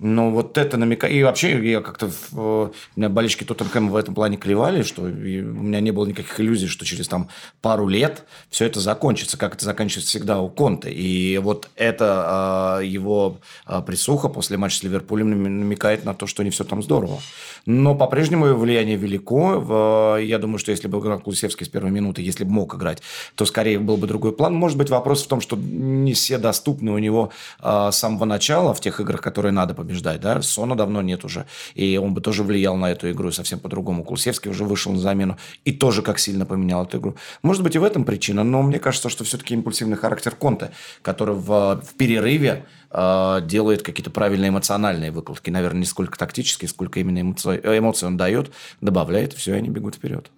Но 0.00 0.30
вот 0.30 0.56
это 0.58 0.76
намекает... 0.76 1.12
И 1.12 1.24
вообще 1.24 1.70
я 1.70 1.80
как-то... 1.80 2.08
У 2.32 2.70
меня 2.94 3.08
болельщики 3.08 3.42
Тоттенхэма 3.42 3.90
в 3.90 3.96
этом 3.96 4.14
плане 4.14 4.36
клевали, 4.36 4.82
что 4.82 5.02
у 5.02 5.06
меня 5.06 5.80
не 5.80 5.90
было 5.90 6.06
никаких 6.06 6.38
иллюзий, 6.38 6.68
что 6.68 6.84
через 6.84 7.08
там 7.08 7.28
пару 7.60 7.88
лет 7.88 8.24
все 8.48 8.66
это 8.66 8.78
закончится, 8.78 9.36
как 9.36 9.56
это 9.56 9.64
заканчивается 9.64 10.10
всегда 10.10 10.40
у 10.40 10.48
Конте. 10.50 10.92
И 10.92 11.38
вот 11.38 11.68
это 11.74 12.80
его 12.84 13.38
а, 13.66 13.82
присуха 13.82 14.28
после 14.28 14.56
матча 14.56 14.78
с 14.78 14.82
Ливерпулем 14.84 15.42
намекает 15.42 16.04
на 16.04 16.14
то, 16.14 16.28
что 16.28 16.44
не 16.44 16.50
все 16.50 16.62
там 16.62 16.80
здорово. 16.80 17.18
Но 17.66 17.96
по-прежнему 17.96 18.46
его 18.46 18.60
влияние 18.60 18.96
велико. 18.96 20.16
Я 20.18 20.38
думаю, 20.38 20.58
что 20.58 20.70
если 20.70 20.86
бы 20.86 21.00
играл 21.00 21.18
Кулисевский 21.18 21.66
с 21.66 21.68
первой 21.68 21.90
минуты, 21.90 22.22
если 22.22 22.44
бы 22.44 22.52
мог 22.52 22.76
играть, 22.76 23.02
то 23.34 23.44
скорее 23.44 23.80
был 23.80 23.96
бы 23.96 24.06
другой 24.06 24.32
план. 24.32 24.54
Может 24.54 24.78
быть, 24.78 24.90
вопрос 24.90 25.24
в 25.24 25.26
том, 25.26 25.40
что 25.40 25.56
не 25.56 26.12
все 26.12 26.38
доступны 26.38 26.92
у 26.92 26.98
него 26.98 27.32
с 27.60 27.96
самого 27.96 28.26
начала 28.26 28.72
в 28.74 28.80
тех 28.80 29.00
играх, 29.00 29.20
которые 29.20 29.50
надо 29.50 29.74
победить 29.74 29.87
побеждать, 29.88 30.20
да, 30.20 30.42
Сона 30.42 30.76
давно 30.76 31.00
нет 31.02 31.24
уже, 31.24 31.46
и 31.74 31.96
он 31.96 32.12
бы 32.12 32.20
тоже 32.20 32.42
влиял 32.42 32.76
на 32.76 32.90
эту 32.90 33.10
игру 33.10 33.32
совсем 33.32 33.58
по-другому. 33.58 34.04
Кулсевский 34.04 34.50
уже 34.50 34.64
вышел 34.64 34.92
на 34.92 34.98
замену 34.98 35.38
и 35.64 35.72
тоже 35.72 36.02
как 36.02 36.18
сильно 36.18 36.44
поменял 36.44 36.84
эту 36.84 36.98
игру. 36.98 37.14
Может 37.42 37.62
быть 37.62 37.74
и 37.74 37.78
в 37.78 37.84
этом 37.84 38.04
причина, 38.04 38.44
но 38.44 38.62
мне 38.62 38.78
кажется, 38.78 39.08
что 39.08 39.24
все-таки 39.24 39.54
импульсивный 39.54 39.96
характер 39.96 40.34
Конте, 40.34 40.70
который 41.02 41.34
в, 41.34 41.80
в 41.82 41.94
перерыве 41.96 42.66
э, 42.90 43.40
делает 43.44 43.82
какие-то 43.82 44.10
правильные 44.10 44.50
эмоциональные 44.50 45.10
выкладки, 45.10 45.50
наверное, 45.50 45.80
не 45.80 45.86
сколько 45.86 46.18
тактические, 46.18 46.68
сколько 46.68 47.00
именно 47.00 47.22
эмоции, 47.22 47.60
эмоции 47.64 48.06
он 48.06 48.16
дает, 48.16 48.50
добавляет, 48.82 49.32
все, 49.32 49.54
и 49.54 49.58
они 49.58 49.70
бегут 49.70 49.94
вперед. 49.94 50.30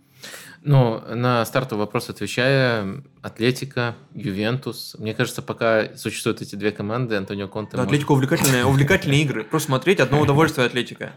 Ну, 0.63 1.01
на 1.09 1.45
стартовый 1.47 1.87
вопрос 1.87 2.11
отвечая, 2.11 3.03
Атлетика, 3.23 3.97
Ювентус. 4.15 4.95
Мне 4.99 5.15
кажется, 5.15 5.41
пока 5.41 5.97
существуют 5.97 6.43
эти 6.43 6.55
две 6.55 6.71
команды, 6.71 7.17
Антонио 7.17 7.49
Конте... 7.49 7.77
Да, 7.77 7.85
Атлетика 7.85 8.13
увлекательные, 8.13 8.67
увлекательные 8.67 9.23
игры. 9.23 9.45
Просто 9.45 9.69
смотреть 9.69 10.01
одно 10.01 10.21
удовольствие 10.21 10.67
Атлетика. 10.67 11.13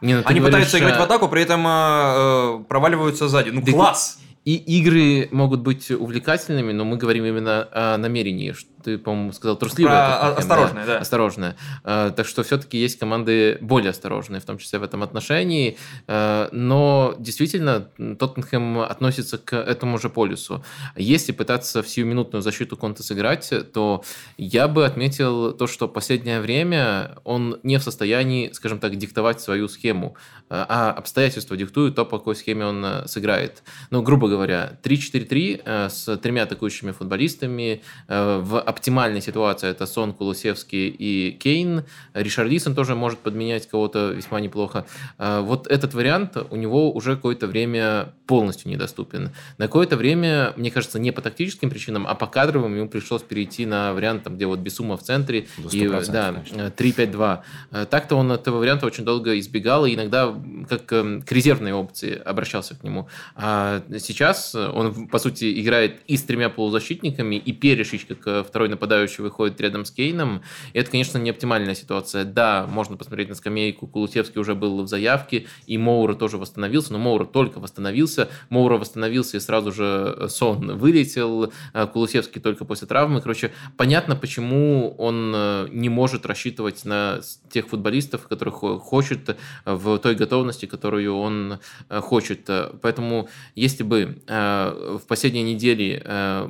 Не, 0.00 0.14
ну, 0.16 0.22
Они 0.24 0.40
говоришь, 0.40 0.44
пытаются 0.44 0.78
играть 0.78 0.96
в 0.96 1.00
а, 1.00 1.04
атаку, 1.04 1.28
при 1.28 1.42
этом 1.42 1.66
э, 1.66 2.64
проваливаются 2.66 3.28
сзади. 3.28 3.50
Ну, 3.50 3.60
Да 3.60 3.72
класс! 3.72 4.20
И 4.44 4.54
игры 4.78 5.28
могут 5.30 5.60
быть 5.60 5.90
увлекательными, 5.90 6.72
но 6.72 6.86
мы 6.86 6.96
говорим 6.96 7.26
именно 7.26 7.68
о 7.70 7.98
намерении. 7.98 8.52
что 8.52 8.70
Ты, 8.88 8.96
по-моему, 8.96 9.32
сказал 9.32 9.56
трусливое. 9.56 9.92
Про 9.92 10.30
Тоттенхэм, 10.36 10.86
да. 10.86 10.86
да. 10.86 10.98
Осторожное. 10.98 11.56
А, 11.84 12.10
Так 12.10 12.26
что 12.26 12.42
все-таки 12.42 12.78
есть 12.78 12.98
команды 12.98 13.58
более 13.60 13.90
осторожные, 13.90 14.40
в 14.40 14.46
том 14.46 14.56
числе 14.56 14.78
в 14.78 14.82
этом 14.82 15.02
отношении. 15.02 15.76
А, 16.06 16.48
Но 16.52 17.14
действительно, 17.18 17.80
Тоттенхэм 17.98 18.78
относится 18.78 19.36
к 19.36 19.54
этому 19.54 19.98
же 19.98 20.08
полюсу. 20.08 20.64
Если 20.96 21.32
пытаться 21.32 21.82
в 21.82 21.88
сиюминутную 21.88 22.40
защиту 22.40 22.78
Конта 22.78 23.02
сыграть, 23.02 23.52
то 23.74 24.02
я 24.38 24.68
бы 24.68 24.86
отметил 24.86 25.52
то, 25.52 25.66
что 25.66 25.86
последнее 25.86 26.40
время 26.40 27.18
он 27.24 27.60
не 27.62 27.76
в 27.76 27.82
состоянии, 27.82 28.52
скажем 28.52 28.78
так, 28.78 28.96
диктовать 28.96 29.42
свою 29.42 29.68
схему, 29.68 30.16
а 30.48 30.92
обстоятельства 30.92 31.58
диктуют 31.58 31.94
то, 31.94 32.06
по 32.06 32.18
какой 32.18 32.36
схеме 32.36 32.64
он 32.64 32.84
э, 32.84 33.06
сыграет. 33.06 33.62
Ну, 33.90 34.02
грубо 34.02 34.28
говоря, 34.28 34.78
3-4-3 34.82 35.62
э, 35.62 35.88
с 35.90 36.16
тремя 36.16 36.44
атакующими 36.44 36.92
футболистами. 36.92 37.82
Э, 38.08 38.38
В 38.38 38.58
оптимальной 38.78 39.20
ситуации 39.20 39.68
это 39.68 39.86
Сон, 39.86 40.12
Кулусевский 40.12 40.88
и 40.88 41.32
Кейн. 41.32 41.82
Ришарлисон 42.14 42.74
тоже 42.74 42.94
может 42.94 43.18
подменять 43.18 43.68
кого-то 43.68 44.10
весьма 44.12 44.40
неплохо. 44.40 44.86
Э, 45.18 45.40
Вот 45.40 45.66
этот 45.66 45.94
вариант 45.94 46.36
у 46.50 46.56
него 46.56 46.92
уже 46.92 47.16
какое-то 47.16 47.46
время 47.48 48.12
полностью 48.26 48.70
недоступен. 48.70 49.30
На 49.58 49.66
какое-то 49.66 49.96
время, 49.96 50.52
мне 50.56 50.70
кажется, 50.70 50.98
не 50.98 51.10
по 51.12 51.20
тактическим 51.22 51.70
причинам, 51.70 52.06
а 52.06 52.14
по 52.14 52.26
кадровым 52.26 52.76
ему 52.76 52.88
пришлось 52.88 53.22
перейти 53.22 53.66
на 53.66 53.92
вариант, 53.94 54.22
там, 54.24 54.36
где 54.36 54.46
вот 54.46 54.60
Бесума 54.60 54.96
в 54.96 55.02
центре. 55.02 55.46
И, 55.72 55.84
100%, 55.84 56.10
да, 56.12 56.32
конечно. 56.32 56.62
э, 56.62 56.70
3-5-2. 56.76 57.38
Э, 57.72 57.86
Так-то 57.90 58.16
он 58.16 58.30
этого 58.30 58.58
варианта 58.58 58.86
очень 58.86 59.04
долго 59.04 59.38
избегал, 59.38 59.86
и 59.86 59.94
иногда 59.94 60.34
как 60.68 60.92
эм, 60.92 61.22
к 61.22 61.32
резервной 61.32 61.72
опции 61.72 62.14
обращался 62.16 62.74
к 62.76 62.84
нему. 62.84 63.08
А 63.34 63.82
сейчас 63.98 64.54
он, 64.54 65.08
по 65.08 65.18
сути, 65.18 65.60
играет 65.60 66.00
и 66.06 66.16
с 66.16 66.22
тремя 66.22 66.48
полузащитниками, 66.50 67.36
и 67.36 67.52
Перешич, 67.52 68.04
как 68.06 68.18
э, 68.26 68.42
второй 68.68 68.70
нападающий, 68.70 69.22
выходит 69.22 69.60
рядом 69.60 69.84
с 69.84 69.90
Кейном. 69.90 70.42
И 70.72 70.78
это, 70.78 70.90
конечно, 70.90 71.18
не 71.18 71.30
оптимальная 71.30 71.74
ситуация. 71.74 72.24
Да, 72.24 72.66
можно 72.68 72.96
посмотреть 72.96 73.28
на 73.28 73.34
скамейку, 73.34 73.86
Кулусевский 73.86 74.40
уже 74.40 74.54
был 74.54 74.82
в 74.82 74.88
заявке, 74.88 75.46
и 75.66 75.78
Моура 75.78 76.14
тоже 76.14 76.36
восстановился, 76.38 76.92
но 76.92 76.98
Моура 76.98 77.24
только 77.24 77.60
восстановился. 77.60 78.28
Моура 78.50 78.78
восстановился, 78.78 79.36
и 79.36 79.40
сразу 79.40 79.72
же 79.72 80.14
э, 80.16 80.28
Сон 80.28 80.78
вылетел, 80.78 81.52
э, 81.74 81.86
Кулусевский 81.86 82.40
только 82.40 82.64
после 82.64 82.86
травмы. 82.86 83.20
Короче, 83.20 83.50
понятно, 83.76 84.16
почему 84.16 84.94
он 84.98 85.32
э, 85.34 85.68
не 85.72 85.88
может 85.88 86.26
рассчитывать 86.26 86.84
на 86.84 87.20
тех 87.50 87.68
футболистов, 87.68 88.28
которых 88.28 88.54
хочет 88.54 89.36
в 89.64 89.98
той 89.98 90.14
готовности, 90.14 90.66
которую 90.66 91.16
он 91.16 91.58
хочет. 91.88 92.50
Поэтому, 92.82 93.28
если 93.54 93.82
бы 93.82 94.18
в 94.26 95.02
последние 95.08 95.44
недели 95.44 96.02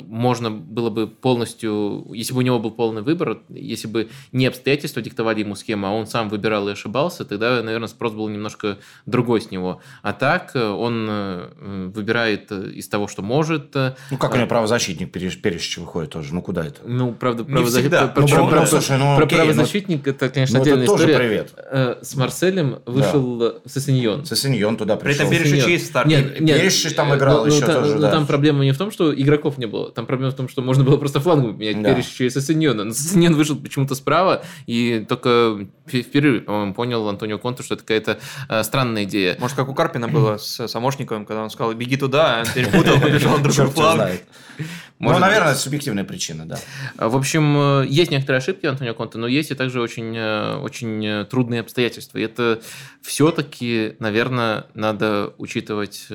можно 0.04 0.50
было 0.50 0.90
бы 0.90 1.06
полностью, 1.06 1.97
если 2.12 2.32
бы 2.32 2.38
у 2.38 2.42
него 2.42 2.58
был 2.58 2.70
полный 2.70 3.02
выбор, 3.02 3.38
если 3.48 3.88
бы 3.88 4.08
не 4.32 4.46
обстоятельства 4.46 5.02
диктовали 5.02 5.40
ему 5.40 5.54
схему, 5.54 5.86
а 5.86 5.90
он 5.90 6.06
сам 6.06 6.28
выбирал 6.28 6.68
и 6.68 6.72
ошибался, 6.72 7.24
тогда, 7.24 7.62
наверное, 7.62 7.88
спрос 7.88 8.12
был 8.12 8.28
немножко 8.28 8.78
другой 9.06 9.40
с 9.40 9.50
него. 9.50 9.80
А 10.02 10.12
так 10.12 10.52
э, 10.54 10.62
он 10.68 11.06
э, 11.08 11.88
выбирает 11.94 12.50
э, 12.50 12.70
из 12.74 12.88
того, 12.88 13.08
что 13.08 13.22
может. 13.22 13.74
Ну, 13.74 14.16
как 14.18 14.34
у 14.34 14.36
него 14.36 14.46
правозащитник 14.46 15.14
Переш- 15.14 15.36
Перешич 15.40 15.78
выходит 15.78 16.10
тоже? 16.10 16.34
Ну, 16.34 16.42
куда 16.42 16.64
это? 16.66 16.80
Ну, 16.84 17.12
правда, 17.12 17.44
Не 17.44 17.54
правозащ- 17.56 17.80
всегда. 17.80 18.06
про- 18.08 18.22
Ну, 18.22 18.28
про- 18.28 18.38
ну, 18.44 18.50
про- 18.50 18.66
слушай, 18.66 18.98
ну, 18.98 19.16
про 19.16 19.24
окей, 19.24 19.38
ну- 19.38 19.44
правозащитник 19.44 20.06
это, 20.06 20.28
конечно, 20.28 20.58
Ну, 20.58 20.62
это 20.64 20.70
отдельная 20.72 20.86
тоже 20.86 21.04
история. 21.10 21.18
привет. 21.18 21.54
С 22.02 22.14
Марселем 22.16 22.78
вышел 22.86 23.42
э, 23.42 23.52
Сосиньон. 23.66 24.24
Сосиньон 24.24 24.76
туда 24.76 24.96
При 24.96 25.12
пришел. 25.12 25.26
этом 25.26 25.38
Перешич 25.38 25.64
есть 25.66 25.84
в 25.84 25.88
старте. 25.88 26.10
Нет, 26.16 26.40
нет. 26.40 26.60
Перешич 26.60 26.94
там 26.94 27.14
играл 27.14 27.38
Ну, 27.44 27.46
ну, 27.50 27.54
еще 27.56 27.66
та- 27.66 27.74
тоже, 27.74 27.94
ну, 27.96 28.00
да. 28.00 28.10
там 28.10 28.26
проблема 28.26 28.64
не 28.64 28.72
в 28.72 28.78
том, 28.78 28.90
что 28.90 29.14
игроков 29.14 29.58
не 29.58 29.66
было. 29.66 29.90
Там 29.90 30.06
проблема 30.06 30.32
в 30.32 30.34
том, 30.34 30.48
что 30.48 30.62
можно 30.62 30.84
было 30.84 30.96
просто 30.96 31.20
флангом 31.20 31.58
менять 31.58 31.76
Да. 31.88 31.94
Перешича 31.94 32.24
и 32.24 32.30
Сосиньона. 32.30 32.84
Но 32.84 32.92
Сосиньон 32.92 33.34
вышел 33.34 33.56
почему-то 33.56 33.94
справа, 33.94 34.42
и 34.66 35.04
только 35.08 35.66
в 35.86 35.98
в 36.02 36.10
перерыве, 36.10 36.40
по-моему, 36.40 36.74
понял 36.74 37.08
Антонио 37.08 37.38
Конте, 37.38 37.62
что 37.62 37.74
это 37.74 37.82
какая-то 37.82 38.18
э, 38.48 38.62
странная 38.62 39.04
идея. 39.04 39.36
Может, 39.38 39.56
как 39.56 39.68
у 39.68 39.74
Карпина 39.74 40.08
было 40.08 40.36
с 40.36 40.68
Самошниковым, 40.68 41.24
когда 41.24 41.42
он 41.42 41.50
сказал, 41.50 41.72
беги 41.74 41.96
туда, 41.96 42.36
а 42.36 42.40
он 42.40 42.46
перепутал, 42.54 43.00
побежал 43.00 43.38
на 43.38 43.42
другой 43.44 43.66
фланг. 43.72 43.94
знает. 43.96 44.22
Ну, 45.00 45.10
Может 45.10 45.20
наверное, 45.20 45.52
это 45.52 45.60
субъективная 45.60 46.02
причина, 46.02 46.44
да. 46.44 46.58
В 46.96 47.16
общем, 47.16 47.56
э, 47.56 47.86
есть 47.86 48.10
некоторые 48.10 48.38
ошибки 48.38 48.66
Антонио 48.66 48.94
Конте, 48.94 49.16
но 49.16 49.28
есть 49.28 49.52
и 49.52 49.54
также 49.54 49.80
очень, 49.80 50.16
э, 50.16 50.56
очень 50.56 51.24
трудные 51.26 51.60
обстоятельства. 51.60 52.18
И 52.18 52.22
это 52.22 52.60
все-таки, 53.00 53.94
наверное, 54.00 54.66
надо 54.74 55.32
учитывать 55.38 56.08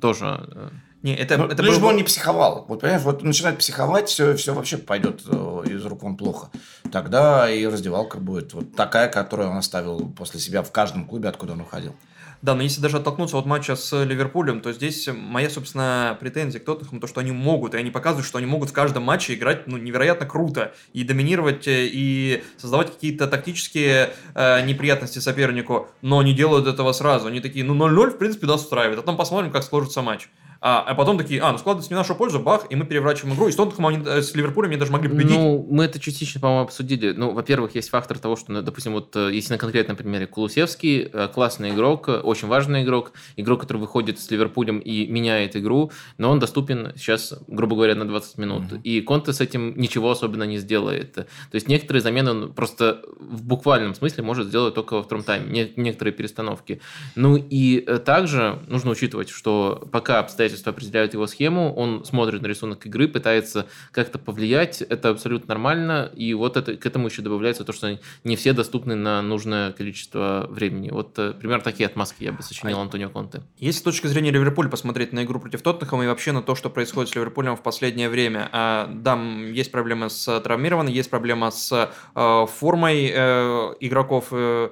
тоже. 0.00 0.72
Не, 1.02 1.14
это, 1.14 1.38
Ну, 1.38 1.46
это 1.46 1.62
лишь 1.62 1.74
было 1.74 1.82
бы 1.82 1.86
он 1.88 1.96
не 1.96 2.02
психовал. 2.02 2.64
Вот, 2.68 2.80
понимаешь, 2.80 3.02
вот 3.02 3.22
начинает 3.22 3.58
психовать, 3.58 4.08
все, 4.08 4.34
все 4.34 4.52
вообще 4.52 4.78
пойдет 4.78 5.22
э, 5.26 5.62
из 5.66 5.84
рук 5.84 6.02
вон 6.02 6.16
плохо. 6.16 6.50
Тогда 6.90 7.48
и 7.48 7.66
раздевалка 7.66 8.18
будет 8.18 8.52
вот 8.52 8.74
такая, 8.74 9.08
которую 9.08 9.50
он 9.50 9.58
оставил 9.58 10.08
после 10.10 10.40
себя 10.40 10.62
в 10.62 10.72
каждом 10.72 11.06
клубе, 11.06 11.28
откуда 11.28 11.52
он 11.52 11.60
уходил. 11.60 11.94
Да, 12.40 12.54
но 12.54 12.62
если 12.62 12.80
даже 12.80 12.98
оттолкнуться 12.98 13.36
от 13.36 13.46
матча 13.46 13.74
с 13.74 14.04
Ливерпулем, 14.04 14.60
то 14.60 14.72
здесь 14.72 15.08
моя, 15.12 15.50
собственно, 15.50 16.16
претензия 16.20 16.60
к 16.60 16.64
Тоттенхэму, 16.64 17.00
то, 17.00 17.08
что 17.08 17.20
они 17.20 17.32
могут, 17.32 17.74
и 17.74 17.78
они 17.78 17.90
показывают, 17.90 18.26
что 18.26 18.38
они 18.38 18.46
могут 18.46 18.70
в 18.70 18.72
каждом 18.72 19.02
матче 19.02 19.34
играть 19.34 19.66
ну, 19.66 19.76
невероятно 19.76 20.24
круто, 20.24 20.72
и 20.92 21.02
доминировать, 21.02 21.66
э, 21.66 21.88
и 21.90 22.44
создавать 22.56 22.92
какие-то 22.92 23.26
тактические 23.26 24.10
э, 24.34 24.64
неприятности 24.66 25.18
сопернику, 25.18 25.88
но 26.00 26.22
не 26.22 26.32
делают 26.32 26.68
этого 26.68 26.92
сразу. 26.92 27.26
Они 27.26 27.40
такие, 27.40 27.64
ну 27.64 27.74
0-0, 27.74 28.10
в 28.10 28.18
принципе, 28.18 28.46
нас 28.46 28.62
устраивает, 28.62 28.98
а 28.98 29.02
потом 29.02 29.16
посмотрим, 29.16 29.50
как 29.50 29.64
сложится 29.64 30.02
матч. 30.02 30.28
А, 30.60 30.80
а 30.80 30.94
потом 30.94 31.18
такие, 31.18 31.40
а, 31.40 31.52
ну 31.52 31.58
складывается 31.58 31.90
не 31.92 31.94
в 31.94 31.98
нашу 31.98 32.16
пользу, 32.16 32.40
бах, 32.40 32.66
и 32.68 32.74
мы 32.74 32.84
переворачиваем 32.84 33.36
игру, 33.36 33.46
и 33.46 33.52
с 33.52 33.56
Тоттенхэмом 33.56 33.94
они, 33.94 34.04
э, 34.04 34.22
с 34.22 34.34
Ливерпулем 34.34 34.70
они 34.70 34.78
даже 34.78 34.90
могли 34.90 35.08
победить. 35.08 35.36
Ну, 35.36 35.64
мы 35.70 35.84
это 35.84 36.00
частично, 36.00 36.40
по-моему, 36.40 36.64
обсудили. 36.64 37.12
Ну, 37.12 37.30
во-первых, 37.30 37.76
есть 37.76 37.90
фактор 37.90 38.18
того, 38.18 38.34
что, 38.34 38.50
ну, 38.50 38.62
допустим, 38.62 38.92
вот 38.92 39.14
э, 39.14 39.30
если 39.32 39.52
на 39.52 39.58
конкретном 39.58 39.96
примере 39.96 40.26
Кулусевский, 40.26 41.08
э, 41.12 41.28
классный 41.32 41.70
игрок, 41.70 42.08
очень 42.08 42.48
важный 42.48 42.82
игрок, 42.82 43.12
игрок, 43.36 43.60
который 43.60 43.78
выходит 43.78 44.18
с 44.18 44.28
Ливерпулем 44.32 44.80
и 44.80 45.06
меняет 45.06 45.56
игру, 45.56 45.92
но 46.18 46.28
он 46.30 46.40
доступен 46.40 46.92
сейчас, 46.96 47.34
грубо 47.46 47.76
говоря, 47.76 47.94
на 47.94 48.04
20 48.06 48.38
минут. 48.38 48.64
И 48.82 49.00
Конте 49.00 49.32
с 49.32 49.40
этим 49.40 49.78
ничего 49.78 50.10
особенно 50.10 50.42
не 50.42 50.58
сделает. 50.58 51.14
То 51.14 51.26
есть 51.52 51.68
некоторые 51.68 52.02
замены 52.02 52.30
он 52.32 52.52
просто 52.52 53.02
в 53.20 53.44
буквальном 53.44 53.94
смысле 53.94 54.24
может 54.24 54.48
сделать 54.48 54.74
только 54.74 54.94
во 54.94 55.02
втором 55.04 55.22
тайме, 55.22 55.46
не- 55.46 55.72
некоторые 55.76 56.12
перестановки. 56.12 56.80
Ну 57.14 57.36
и 57.36 57.80
также 58.04 58.58
нужно 58.66 58.90
учитывать, 58.90 59.28
что 59.28 59.88
пока 59.92 60.18
обстоятельства 60.18 60.47
определяют 60.66 61.14
его 61.14 61.26
схему, 61.26 61.72
он 61.74 62.04
смотрит 62.04 62.42
на 62.42 62.46
рисунок 62.46 62.84
игры, 62.86 63.08
пытается 63.08 63.66
как-то 63.92 64.18
повлиять, 64.18 64.82
это 64.82 65.10
абсолютно 65.10 65.48
нормально, 65.48 66.10
и 66.14 66.34
вот 66.34 66.56
это, 66.56 66.76
к 66.76 66.86
этому 66.86 67.08
еще 67.08 67.22
добавляется 67.22 67.64
то, 67.64 67.72
что 67.72 67.98
не 68.24 68.36
все 68.36 68.52
доступны 68.52 68.94
на 68.94 69.22
нужное 69.22 69.72
количество 69.72 70.46
времени. 70.50 70.90
Вот 70.90 71.18
э, 71.18 71.32
примерно 71.32 71.64
такие 71.64 71.86
отмазки 71.86 72.24
я 72.24 72.32
бы 72.32 72.42
сочинил 72.42 72.78
Антонио 72.80 73.10
Конте. 73.10 73.42
Если 73.58 73.80
с 73.80 73.82
точки 73.82 74.06
зрения 74.06 74.30
Ливерпуля 74.30 74.68
посмотреть 74.68 75.12
на 75.12 75.24
игру 75.24 75.40
против 75.40 75.62
Тоттенхэма 75.62 76.04
и 76.04 76.06
вообще 76.06 76.32
на 76.32 76.42
то, 76.42 76.54
что 76.54 76.70
происходит 76.70 77.10
с 77.10 77.14
Ливерпулем 77.14 77.56
в 77.56 77.62
последнее 77.62 78.08
время, 78.08 78.48
а, 78.52 78.88
да, 78.92 79.16
есть 79.16 79.70
проблемы 79.70 80.10
с 80.10 80.40
травмированием, 80.40 80.94
есть 80.94 81.10
проблема 81.10 81.50
с 81.50 81.90
э, 82.14 82.46
формой 82.46 83.10
э, 83.14 83.74
игроков, 83.80 84.28
э, 84.30 84.70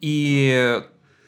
и 0.00 0.82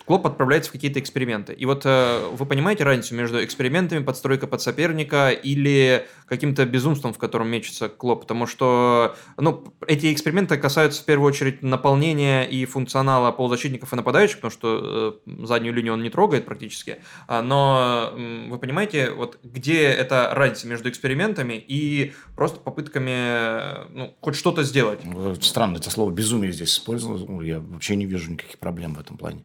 Клоп 0.07 0.27
отправляется 0.27 0.69
в 0.69 0.73
какие-то 0.73 1.01
эксперименты. 1.01 1.55
И 1.55 1.65
вот 1.65 1.83
э, 1.87 2.29
вы 2.33 2.45
понимаете 2.45 2.85
разницу 2.85 3.15
между 3.15 3.43
экспериментами, 3.43 4.05
подстройкой 4.05 4.49
под 4.49 4.61
соперника 4.61 5.31
или 5.31 6.07
каким-то 6.27 6.67
безумством, 6.67 7.15
в 7.15 7.19
котором 7.19 7.49
мечется 7.49 7.89
Клоп? 7.89 8.23
Потому 8.23 8.47
что 8.47 9.17
ну, 9.39 9.65
эти 9.87 10.13
эксперименты 10.13 10.59
касаются 10.59 11.03
в 11.03 11.07
первую 11.07 11.29
очередь 11.29 11.63
наполнения 11.63 12.45
и 12.45 12.67
функционала 12.67 13.33
полузащитников 13.33 13.93
и 13.93 13.97
нападающих, 13.97 14.37
потому 14.37 14.51
что 14.51 15.21
э, 15.27 15.45
заднюю 15.47 15.75
линию 15.75 15.95
он 15.95 16.03
не 16.03 16.11
трогает 16.11 16.45
практически. 16.45 16.99
А, 17.27 17.41
Но 17.41 18.13
вы 18.51 18.59
понимаете, 18.59 19.11
вот 19.11 19.39
где 19.43 19.85
эта 19.85 20.31
разница 20.35 20.67
между 20.67 20.91
экспериментами 20.91 21.55
и 21.55 22.13
просто 22.37 22.61
попытками 22.61 23.11
э, 23.11 23.87
ну, 23.91 24.15
хоть 24.21 24.37
что-то 24.37 24.65
сделать? 24.65 25.01
Странно, 25.41 25.79
это 25.79 25.89
слово 25.89 26.11
безумие 26.11 26.53
здесь 26.53 26.75
использовал. 26.75 27.19
Ну, 27.27 27.41
Я 27.41 27.61
вообще 27.61 27.97
не 27.97 28.05
вижу 28.05 28.31
никаких 28.31 28.59
проблем 28.59 28.95
в 28.95 29.01
этом 29.01 29.17
плане. 29.17 29.45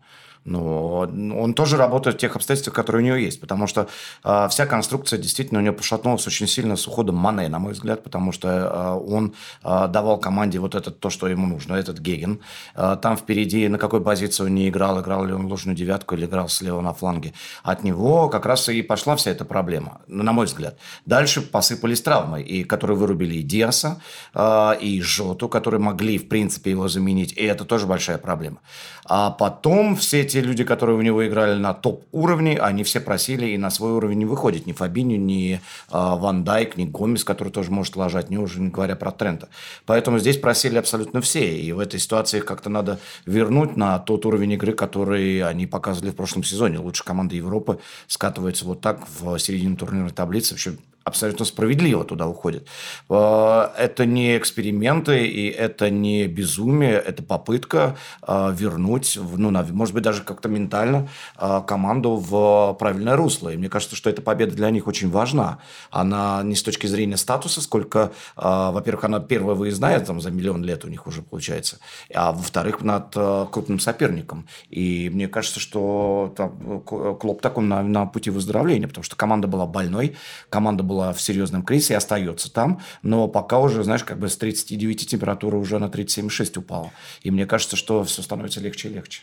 Но 0.49 0.99
он 0.99 1.53
тоже 1.53 1.77
работает 1.77 2.15
в 2.15 2.19
тех 2.19 2.35
обстоятельствах, 2.35 2.75
которые 2.75 3.03
у 3.03 3.05
него 3.05 3.17
есть. 3.17 3.39
Потому 3.39 3.67
что 3.67 3.87
э, 4.23 4.47
вся 4.49 4.65
конструкция 4.65 5.19
действительно 5.19 5.59
у 5.59 5.63
него 5.63 5.75
пошатнулась 5.75 6.25
очень 6.27 6.47
сильно 6.47 6.75
с 6.75 6.87
уходом 6.87 7.15
Мане, 7.15 7.49
на 7.49 7.59
мой 7.59 7.73
взгляд, 7.73 8.03
потому 8.03 8.31
что 8.31 8.47
э, 8.47 9.13
он 9.13 9.33
э, 9.63 9.87
давал 9.87 10.19
команде 10.19 10.59
вот 10.59 10.75
это 10.75 10.91
то, 10.91 11.09
что 11.09 11.27
ему 11.27 11.45
нужно, 11.45 11.75
этот 11.75 11.99
Геген. 11.99 12.39
Э, 12.75 12.97
там 13.01 13.15
впереди 13.15 13.67
на 13.67 13.77
какой 13.77 14.01
позиции 14.01 14.43
он 14.43 14.55
не 14.55 14.69
играл, 14.69 14.99
играл 14.99 15.23
ли 15.25 15.33
он 15.33 15.45
ложную 15.45 15.75
девятку 15.75 16.15
или 16.15 16.25
играл 16.25 16.49
слева 16.49 16.81
на 16.81 16.93
фланге. 16.93 17.33
От 17.63 17.83
него 17.83 18.29
как 18.29 18.45
раз 18.45 18.69
и 18.69 18.81
пошла 18.81 19.15
вся 19.15 19.31
эта 19.31 19.45
проблема, 19.45 20.01
на 20.07 20.31
мой 20.31 20.47
взгляд. 20.47 20.77
Дальше 21.05 21.41
посыпались 21.41 22.01
травмы, 22.01 22.41
и 22.41 22.63
которые 22.63 22.97
вырубили 22.97 23.35
и 23.35 23.43
Диаса, 23.43 24.01
э, 24.33 24.71
и 24.81 25.01
Жоту, 25.01 25.47
которые 25.47 25.79
могли, 25.79 26.17
в 26.17 26.27
принципе, 26.27 26.71
его 26.71 26.87
заменить. 26.87 27.33
И 27.33 27.43
это 27.43 27.65
тоже 27.65 27.85
большая 27.85 28.17
проблема. 28.17 28.59
А 29.05 29.31
потом 29.31 29.95
все 29.95 30.23
те 30.39 30.45
люди, 30.45 30.63
которые 30.63 30.97
у 30.97 31.01
него 31.01 31.27
играли 31.27 31.59
на 31.59 31.73
топ-уровне, 31.73 32.57
они 32.57 32.83
все 32.83 33.01
просили 33.01 33.47
и 33.47 33.57
на 33.57 33.69
свой 33.69 33.91
уровень 33.91 34.19
не 34.19 34.25
выходит. 34.25 34.67
Ни 34.67 34.71
Фабиню, 34.71 35.17
ни 35.17 35.55
э, 35.55 35.59
Ван 35.91 36.43
Дайк, 36.45 36.77
ни 36.77 36.85
Гомес, 36.85 37.25
который 37.25 37.49
тоже 37.49 37.71
может 37.71 37.97
ложать, 37.97 38.29
не 38.29 38.37
уже 38.37 38.61
не 38.61 38.69
говоря 38.69 38.95
про 38.95 39.11
Трента. 39.11 39.49
Поэтому 39.85 40.19
здесь 40.19 40.37
просили 40.37 40.77
абсолютно 40.77 41.19
все. 41.19 41.59
И 41.59 41.71
в 41.73 41.79
этой 41.79 41.99
ситуации 41.99 42.39
как-то 42.39 42.69
надо 42.69 42.99
вернуть 43.25 43.75
на 43.75 43.99
тот 43.99 44.25
уровень 44.25 44.53
игры, 44.53 44.71
который 44.71 45.43
они 45.43 45.67
показывали 45.67 46.11
в 46.11 46.15
прошлом 46.15 46.43
сезоне. 46.43 46.79
Лучшая 46.79 47.05
команда 47.05 47.35
Европы 47.35 47.79
скатывается 48.07 48.63
вот 48.63 48.79
так 48.79 49.05
в 49.19 49.37
середину 49.39 49.75
турнирной 49.75 50.11
таблицы. 50.11 50.53
Вообще 50.53 50.71
абсолютно 51.09 51.45
справедливо 51.45 52.05
туда 52.05 52.27
уходит. 52.27 52.67
Э, 53.09 53.67
это 53.77 54.05
не 54.05 54.37
эксперименты, 54.37 55.27
и 55.27 55.49
это 55.49 55.89
не 55.89 56.27
безумие, 56.27 56.93
это 56.93 57.21
попытка 57.21 57.97
э, 58.25 58.53
вернуть, 58.55 59.19
ну, 59.37 59.51
может 59.51 59.93
быть, 59.93 60.03
даже 60.03 60.23
как-то 60.23 60.49
ментально 60.49 61.09
э, 61.37 61.61
команду 61.67 62.15
в 62.15 62.75
правильное 62.79 63.15
русло. 63.15 63.49
И 63.49 63.57
мне 63.57 63.69
кажется, 63.69 63.95
что 63.95 64.09
эта 64.09 64.21
победа 64.21 64.55
для 64.55 64.69
них 64.69 64.87
очень 64.87 65.09
важна. 65.09 65.59
Она 65.91 66.41
не 66.43 66.55
с 66.55 66.63
точки 66.63 66.87
зрения 66.87 67.17
статуса, 67.17 67.61
сколько, 67.61 68.11
во-первых, 68.35 69.03
она 69.03 69.19
первая 69.19 69.55
выездная 69.55 69.99
там, 69.99 70.21
за 70.21 70.31
миллион 70.31 70.63
лет 70.63 70.85
у 70.85 70.87
них 70.87 71.07
уже 71.07 71.21
получается, 71.21 71.79
а 72.13 72.31
во-вторых, 72.31 72.81
над 72.81 73.13
крупным 73.51 73.79
соперником. 73.79 74.47
И 74.69 75.09
мне 75.13 75.27
кажется, 75.27 75.59
что 75.59 76.33
там, 76.35 76.81
Клоп 76.81 77.41
такой 77.41 77.63
на, 77.63 77.81
на 77.83 78.05
пути 78.05 78.29
выздоровления, 78.29 78.87
потому 78.87 79.03
что 79.03 79.15
команда 79.15 79.47
была 79.47 79.65
больной, 79.65 80.15
команда 80.49 80.83
была 80.83 80.98
в 81.13 81.21
серьезном 81.21 81.63
кризисе 81.63 81.93
и 81.93 81.97
остается 81.97 82.51
там, 82.51 82.81
но 83.01 83.27
пока 83.27 83.59
уже, 83.59 83.83
знаешь, 83.83 84.03
как 84.03 84.19
бы 84.19 84.29
с 84.29 84.37
39 84.37 85.07
температура 85.07 85.57
уже 85.57 85.79
на 85.79 85.85
37,6 85.85 86.59
упала. 86.59 86.91
И 87.23 87.31
мне 87.31 87.45
кажется, 87.45 87.75
что 87.75 88.03
все 88.03 88.21
становится 88.21 88.59
легче 88.59 88.89
и 88.89 88.93
легче. 88.93 89.21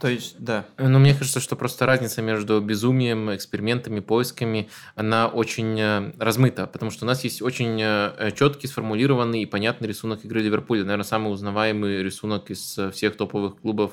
То 0.00 0.06
есть, 0.08 0.36
да. 0.38 0.64
Но 0.78 1.00
мне 1.00 1.12
кажется, 1.12 1.40
что 1.40 1.56
просто 1.56 1.84
разница 1.84 2.22
между 2.22 2.60
безумием, 2.60 3.34
экспериментами, 3.34 3.98
поисками, 3.98 4.68
она 4.94 5.26
очень 5.26 5.78
э, 5.78 6.12
размыта, 6.18 6.68
потому 6.68 6.92
что 6.92 7.04
у 7.04 7.08
нас 7.08 7.24
есть 7.24 7.42
очень 7.42 7.80
э, 7.82 8.30
четкий, 8.36 8.68
сформулированный 8.68 9.42
и 9.42 9.46
понятный 9.46 9.88
рисунок 9.88 10.24
игры 10.24 10.40
Ливерпуля. 10.40 10.84
Наверное, 10.84 11.04
самый 11.04 11.32
узнаваемый 11.32 12.04
рисунок 12.04 12.48
из 12.50 12.78
э, 12.78 12.92
всех 12.92 13.16
топовых 13.16 13.60
клубов 13.60 13.92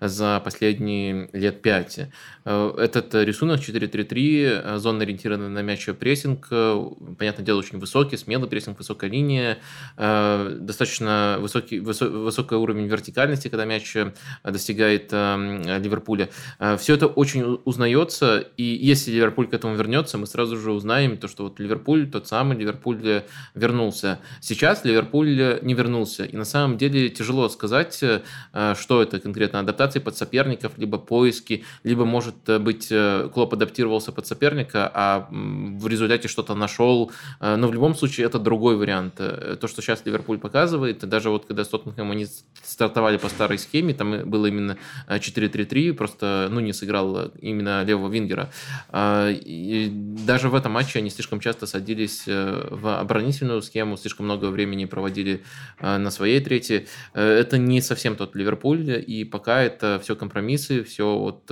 за 0.00 0.40
последние 0.44 1.28
лет 1.32 1.60
пять. 1.62 1.98
Этот 2.44 3.14
рисунок 3.14 3.60
4-3-3, 3.60 4.78
зона 4.78 5.02
ориентирована 5.02 5.48
на 5.48 5.62
мяч 5.62 5.86
прессинг, 5.98 6.48
понятное 6.48 7.44
дело, 7.44 7.58
очень 7.58 7.78
высокий, 7.78 8.16
смелый 8.16 8.48
прессинг, 8.48 8.78
высокая 8.78 9.10
линия, 9.10 9.58
достаточно 9.96 11.38
высокий, 11.40 11.80
высокий 11.80 12.54
уровень 12.54 12.86
вертикальности, 12.86 13.48
когда 13.48 13.64
мяч 13.64 13.96
достигает 14.44 15.12
Ливерпуля. 15.36 16.28
Э, 16.58 16.76
Все 16.76 16.94
это 16.94 17.06
очень 17.06 17.60
узнается, 17.64 18.38
и 18.56 18.62
если 18.62 19.12
Ливерпуль 19.12 19.48
к 19.48 19.54
этому 19.54 19.74
вернется, 19.74 20.18
мы 20.18 20.26
сразу 20.26 20.56
же 20.56 20.72
узнаем 20.72 21.16
то, 21.16 21.28
что 21.28 21.44
вот 21.44 21.60
Ливерпуль, 21.60 22.10
тот 22.10 22.26
самый 22.28 22.56
Ливерпуль 22.56 23.22
вернулся. 23.54 24.18
Сейчас 24.40 24.84
Ливерпуль 24.84 25.58
не 25.62 25.74
вернулся, 25.74 26.24
и 26.24 26.36
на 26.36 26.44
самом 26.44 26.78
деле 26.78 27.08
тяжело 27.08 27.48
сказать, 27.48 28.02
э, 28.02 28.74
что 28.78 29.02
это 29.02 29.20
конкретно 29.20 29.60
адаптации 29.60 30.00
под 30.00 30.16
соперников, 30.16 30.72
либо 30.76 30.98
поиски, 30.98 31.64
либо, 31.84 32.04
может 32.04 32.34
быть, 32.60 32.88
э, 32.90 33.28
Клоп 33.32 33.54
адаптировался 33.54 34.12
под 34.12 34.26
соперника, 34.26 34.90
а 34.92 35.28
в 35.30 35.86
результате 35.86 36.28
что-то 36.28 36.54
нашел. 36.54 37.10
Но 37.40 37.68
в 37.68 37.72
любом 37.72 37.94
случае 37.94 38.26
это 38.26 38.38
другой 38.38 38.76
вариант. 38.76 39.16
То, 39.16 39.68
что 39.68 39.82
сейчас 39.82 40.02
Ливерпуль 40.04 40.38
показывает, 40.38 40.98
даже 41.08 41.30
вот 41.30 41.46
когда 41.46 41.64
с 41.64 41.68
Тоттенхэмом 41.68 42.12
они 42.12 42.26
стартовали 42.62 43.16
по 43.16 43.28
старой 43.28 43.58
схеме, 43.58 43.94
там 43.94 44.28
было 44.28 44.46
именно 44.46 44.76
4-3-3, 45.22 45.92
просто 45.94 46.48
ну, 46.50 46.60
не 46.60 46.72
сыграл 46.72 47.32
именно 47.40 47.84
левого 47.84 48.12
вингера. 48.12 48.50
А, 48.88 49.30
и 49.30 49.88
даже 49.90 50.48
в 50.48 50.54
этом 50.54 50.72
матче 50.72 50.98
они 50.98 51.10
слишком 51.10 51.40
часто 51.40 51.66
садились 51.66 52.24
э, 52.26 52.68
в 52.70 53.00
оборонительную 53.00 53.62
схему, 53.62 53.96
слишком 53.96 54.26
много 54.26 54.46
времени 54.46 54.84
проводили 54.84 55.42
э, 55.78 55.98
на 55.98 56.10
своей 56.10 56.40
трети. 56.40 56.86
Э, 57.14 57.22
это 57.22 57.58
не 57.58 57.80
совсем 57.80 58.16
тот 58.16 58.34
Ливерпуль, 58.34 59.02
и 59.06 59.24
пока 59.24 59.62
это 59.62 60.00
все 60.02 60.16
компромиссы, 60.16 60.82
все 60.84 61.16
вот 61.16 61.50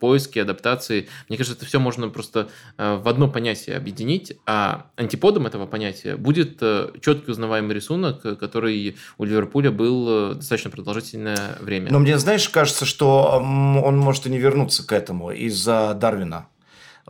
поиски, 0.00 0.38
адаптации. 0.38 1.08
Мне 1.28 1.38
кажется, 1.38 1.56
это 1.56 1.66
все 1.66 1.78
можно 1.78 2.08
просто 2.08 2.48
в 2.76 3.08
одно 3.08 3.28
понятие 3.28 3.76
объединить, 3.76 4.34
а 4.46 4.86
антиподом 4.96 5.46
этого 5.46 5.66
понятия 5.66 6.16
будет 6.16 6.60
четкий 7.00 7.30
узнаваемый 7.30 7.74
рисунок, 7.74 8.22
который 8.38 8.96
у 9.18 9.24
Ливерпуля 9.24 9.70
был 9.70 10.34
достаточно 10.34 10.70
продолжительное 10.70 11.56
время. 11.60 11.90
Но 11.90 11.98
мне, 11.98 12.18
знаешь, 12.18 12.48
кажется, 12.48 12.84
что 12.84 12.97
он 13.06 13.98
может 13.98 14.26
и 14.26 14.30
не 14.30 14.38
вернуться 14.38 14.86
к 14.86 14.92
этому 14.92 15.30
из-за 15.30 15.94
Дарвина. 15.94 16.46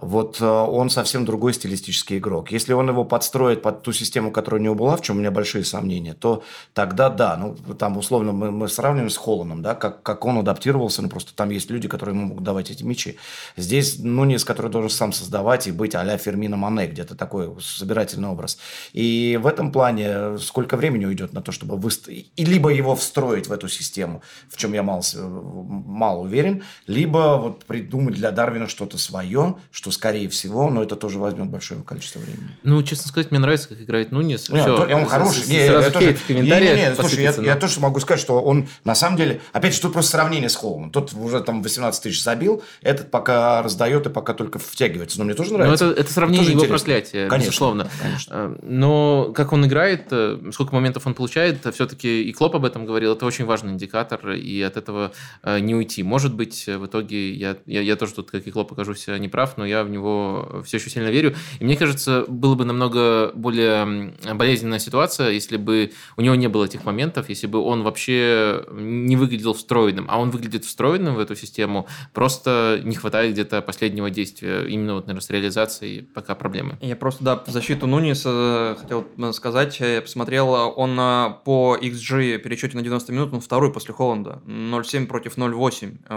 Вот 0.00 0.40
э, 0.40 0.46
он 0.46 0.90
совсем 0.90 1.24
другой 1.24 1.54
стилистический 1.54 2.18
игрок. 2.18 2.52
Если 2.52 2.72
он 2.72 2.88
его 2.88 3.04
подстроит 3.04 3.62
под 3.62 3.82
ту 3.82 3.92
систему, 3.92 4.30
которая 4.30 4.60
у 4.60 4.64
него 4.64 4.74
была, 4.74 4.96
в 4.96 5.02
чем 5.02 5.16
у 5.16 5.18
меня 5.20 5.30
большие 5.30 5.64
сомнения, 5.64 6.14
то 6.14 6.42
тогда 6.74 7.08
да. 7.10 7.36
Ну, 7.36 7.54
там, 7.74 7.96
условно, 7.96 8.32
мы, 8.32 8.50
мы 8.50 8.68
сравниваем 8.68 9.10
с 9.10 9.16
Холланом, 9.16 9.62
да, 9.62 9.74
как, 9.74 10.02
как 10.02 10.24
он 10.24 10.38
адаптировался, 10.38 11.02
ну, 11.02 11.08
просто 11.08 11.34
там 11.34 11.50
есть 11.50 11.70
люди, 11.70 11.88
которые 11.88 12.16
ему 12.16 12.26
могут 12.26 12.44
давать 12.44 12.70
эти 12.70 12.82
мячи. 12.82 13.16
Здесь 13.56 13.98
Нунес, 13.98 14.44
который 14.44 14.70
должен 14.70 14.90
сам 14.90 15.12
создавать 15.12 15.66
и 15.66 15.72
быть 15.72 15.94
а-ля 15.94 16.16
Фермина 16.18 16.56
Мане, 16.56 16.86
где-то 16.86 17.14
такой 17.14 17.50
собирательный 17.60 18.28
образ. 18.28 18.58
И 18.92 19.38
в 19.42 19.46
этом 19.46 19.72
плане 19.72 20.38
сколько 20.38 20.76
времени 20.76 21.06
уйдет 21.06 21.32
на 21.32 21.42
то, 21.42 21.52
чтобы 21.52 21.76
выстроить, 21.76 22.30
и 22.36 22.44
либо 22.44 22.70
его 22.70 22.94
встроить 22.94 23.48
в 23.48 23.52
эту 23.52 23.68
систему, 23.68 24.22
в 24.48 24.56
чем 24.56 24.72
я 24.72 24.82
мало, 24.82 25.02
мало 25.14 26.20
уверен, 26.20 26.62
либо 26.86 27.38
вот 27.40 27.64
придумать 27.64 28.14
для 28.14 28.30
Дарвина 28.30 28.68
что-то 28.68 28.98
свое, 28.98 29.56
что 29.70 29.87
что 29.88 29.98
скорее 29.98 30.28
всего, 30.28 30.70
но 30.70 30.82
это 30.82 30.96
тоже 30.96 31.18
возьмет 31.18 31.48
большое 31.48 31.82
количество 31.82 32.20
времени. 32.20 32.50
Ну, 32.62 32.82
честно 32.82 33.08
сказать, 33.08 33.30
мне 33.30 33.40
нравится, 33.40 33.68
как 33.68 33.80
играет 33.80 34.12
Нунес. 34.12 34.48
Нет, 34.48 34.62
Все, 34.62 34.94
он 34.94 35.06
хороший. 35.06 35.48
Не, 35.48 35.66
я 35.66 35.90
тоже, 35.90 36.16
не, 36.28 36.34
не, 36.34 36.50
не, 36.50 36.94
слушай, 36.94 37.22
я, 37.22 37.32
я 37.32 37.56
тоже 37.56 37.80
могу 37.80 38.00
сказать, 38.00 38.20
что 38.20 38.40
он 38.40 38.68
на 38.84 38.94
самом 38.94 39.16
деле, 39.16 39.40
опять 39.52 39.74
же, 39.74 39.80
тут 39.80 39.92
просто 39.92 40.12
сравнение 40.12 40.48
с 40.48 40.56
Холмом. 40.56 40.90
Тот 40.90 41.12
уже 41.14 41.40
там 41.40 41.62
18 41.62 42.02
тысяч 42.02 42.22
забил, 42.22 42.62
этот 42.82 43.10
пока 43.10 43.62
раздает 43.62 44.06
и 44.06 44.10
пока 44.10 44.34
только 44.34 44.58
втягивается. 44.58 45.18
Но 45.18 45.24
мне 45.24 45.34
тоже 45.34 45.54
нравится. 45.54 45.86
Но 45.86 45.92
это, 45.92 46.00
это 46.00 46.12
сравнение 46.12 46.54
это 46.54 46.64
его 46.64 46.64
проклятия, 46.64 47.28
конечно, 47.28 47.48
безусловно. 47.48 47.90
Конечно. 48.02 48.32
А, 48.34 48.58
но 48.62 49.32
как 49.34 49.52
он 49.52 49.66
играет, 49.66 50.06
э, 50.10 50.38
сколько 50.52 50.74
моментов 50.74 51.06
он 51.06 51.14
получает, 51.14 51.66
все-таки 51.74 52.22
и 52.22 52.32
Клоп 52.32 52.56
об 52.56 52.64
этом 52.64 52.86
говорил, 52.86 53.14
это 53.14 53.26
очень 53.26 53.44
важный 53.44 53.72
индикатор, 53.72 54.32
и 54.32 54.60
от 54.62 54.76
этого 54.76 55.12
э, 55.42 55.58
не 55.60 55.74
уйти. 55.74 56.02
Может 56.02 56.34
быть, 56.34 56.66
в 56.66 56.86
итоге 56.86 57.32
я, 57.32 57.56
я, 57.66 57.80
я 57.80 57.96
тоже 57.96 58.14
тут, 58.14 58.30
как 58.30 58.46
и 58.46 58.50
Клоп, 58.50 58.72
окажусь 58.72 59.06
неправ, 59.06 59.56
но 59.56 59.66
я 59.66 59.77
в 59.84 59.90
него 59.90 60.62
все 60.64 60.78
еще 60.78 60.90
сильно 60.90 61.08
верю. 61.08 61.34
И 61.58 61.64
мне 61.64 61.76
кажется, 61.76 62.24
было 62.28 62.54
бы 62.54 62.64
намного 62.64 63.32
более 63.34 64.14
болезненная 64.34 64.78
ситуация, 64.78 65.30
если 65.30 65.56
бы 65.56 65.92
у 66.16 66.20
него 66.20 66.34
не 66.34 66.48
было 66.48 66.64
этих 66.64 66.84
моментов, 66.84 67.28
если 67.28 67.46
бы 67.46 67.60
он 67.60 67.82
вообще 67.82 68.64
не 68.70 69.16
выглядел 69.16 69.54
встроенным. 69.54 70.06
А 70.08 70.18
он 70.18 70.30
выглядит 70.30 70.64
встроенным 70.64 71.14
в 71.14 71.18
эту 71.18 71.34
систему, 71.36 71.86
просто 72.12 72.80
не 72.82 72.96
хватает 72.96 73.32
где-то 73.32 73.62
последнего 73.62 74.10
действия, 74.10 74.64
именно 74.66 74.94
вот, 74.94 75.06
наверное, 75.06 75.22
с 75.22 75.30
реализацией 75.30 76.02
пока 76.02 76.34
проблемы. 76.34 76.78
Я 76.80 76.96
просто, 76.96 77.24
да, 77.24 77.36
в 77.36 77.50
защиту 77.50 77.86
Нуниса 77.86 78.76
хотел 78.80 79.06
сказать, 79.32 79.78
я 79.80 80.00
посмотрел, 80.00 80.48
он 80.48 80.98
э, 80.98 81.34
по 81.44 81.76
XG 81.80 82.38
пересчете 82.38 82.76
на 82.76 82.82
90 82.82 83.12
минут, 83.12 83.32
он 83.32 83.40
второй 83.40 83.72
после 83.72 83.94
Холланда, 83.94 84.42
0,7 84.46 85.06
против 85.06 85.36
0,8 85.36 85.98
э, 86.08 86.16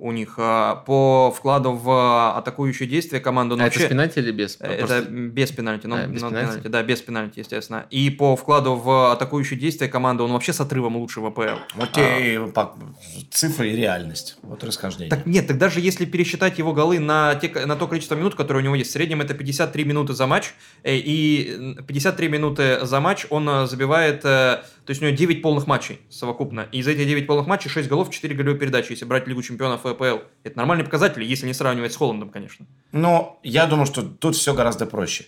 у 0.00 0.12
них. 0.12 0.34
А 0.38 0.76
по 0.86 1.32
вкладу 1.36 1.72
в 1.72 2.36
атакующие 2.36 2.88
действия 2.88 2.99
команды. 3.08 3.54
А 3.54 3.58
вообще... 3.58 3.80
это 3.80 3.86
с 3.86 3.88
пенальти 3.88 4.18
или 4.18 4.30
без? 4.32 4.56
Это 4.60 4.86
Просто... 4.86 5.10
без 5.10 5.50
пенальти. 5.50 5.86
Ну, 5.86 5.96
а, 5.96 6.06
без 6.06 6.20
пенальти? 6.20 6.46
пенальти? 6.46 6.68
Да, 6.68 6.82
без 6.82 7.00
пенальти, 7.00 7.38
естественно. 7.40 7.86
И 7.90 8.10
по 8.10 8.36
вкладу 8.36 8.74
в 8.74 9.12
атакующие 9.12 9.58
действия 9.58 9.88
команды 9.88 10.22
он 10.22 10.32
вообще 10.32 10.52
с 10.52 10.60
отрывом 10.60 10.96
лучше 10.96 11.20
в 11.20 11.26
АПЛ. 11.26 11.60
Вот 11.74 11.92
те 11.92 12.40
а... 12.54 12.74
цифры 13.30 13.70
и 13.70 13.76
реальность. 13.76 14.36
Вот 14.42 14.62
расхождение. 14.64 15.10
Так 15.10 15.26
нет, 15.26 15.46
так 15.46 15.58
даже 15.58 15.80
если 15.80 16.04
пересчитать 16.04 16.58
его 16.58 16.72
голы 16.72 16.98
на, 16.98 17.34
те, 17.36 17.48
на 17.66 17.76
то 17.76 17.86
количество 17.86 18.14
минут, 18.14 18.34
которое 18.34 18.60
у 18.60 18.62
него 18.62 18.74
есть, 18.74 18.90
в 18.90 18.92
среднем 18.92 19.20
это 19.20 19.34
53 19.34 19.84
минуты 19.84 20.14
за 20.14 20.26
матч, 20.26 20.54
э, 20.82 20.96
и 20.96 21.76
53 21.86 22.28
минуты 22.28 22.86
за 22.86 23.00
матч 23.00 23.26
он 23.30 23.48
э, 23.48 23.66
забивает 23.66 24.24
То 24.86 24.90
есть 24.90 25.02
у 25.02 25.06
него 25.06 25.16
9 25.16 25.42
полных 25.42 25.66
матчей 25.66 26.00
совокупно. 26.08 26.68
И 26.72 26.82
за 26.82 26.92
эти 26.92 27.04
9 27.04 27.26
полных 27.26 27.46
матчей 27.46 27.70
6 27.70 27.88
голов, 27.88 28.10
4 28.10 28.34
голевые 28.34 28.58
передачи, 28.58 28.92
если 28.92 29.04
брать 29.04 29.26
Лигу 29.26 29.42
чемпионов 29.42 29.86
и 29.86 29.90
АПЛ. 29.90 30.24
Это 30.42 30.56
нормальные 30.56 30.84
показатели, 30.84 31.24
если 31.24 31.46
не 31.46 31.54
сравнивать 31.54 31.92
с 31.92 31.96
Холландом, 31.96 32.30
конечно. 32.30 32.66
Но 32.92 33.38
я 33.42 33.66
думаю, 33.66 33.86
что 33.86 34.02
тут 34.02 34.36
все 34.36 34.54
гораздо 34.54 34.86
проще. 34.86 35.26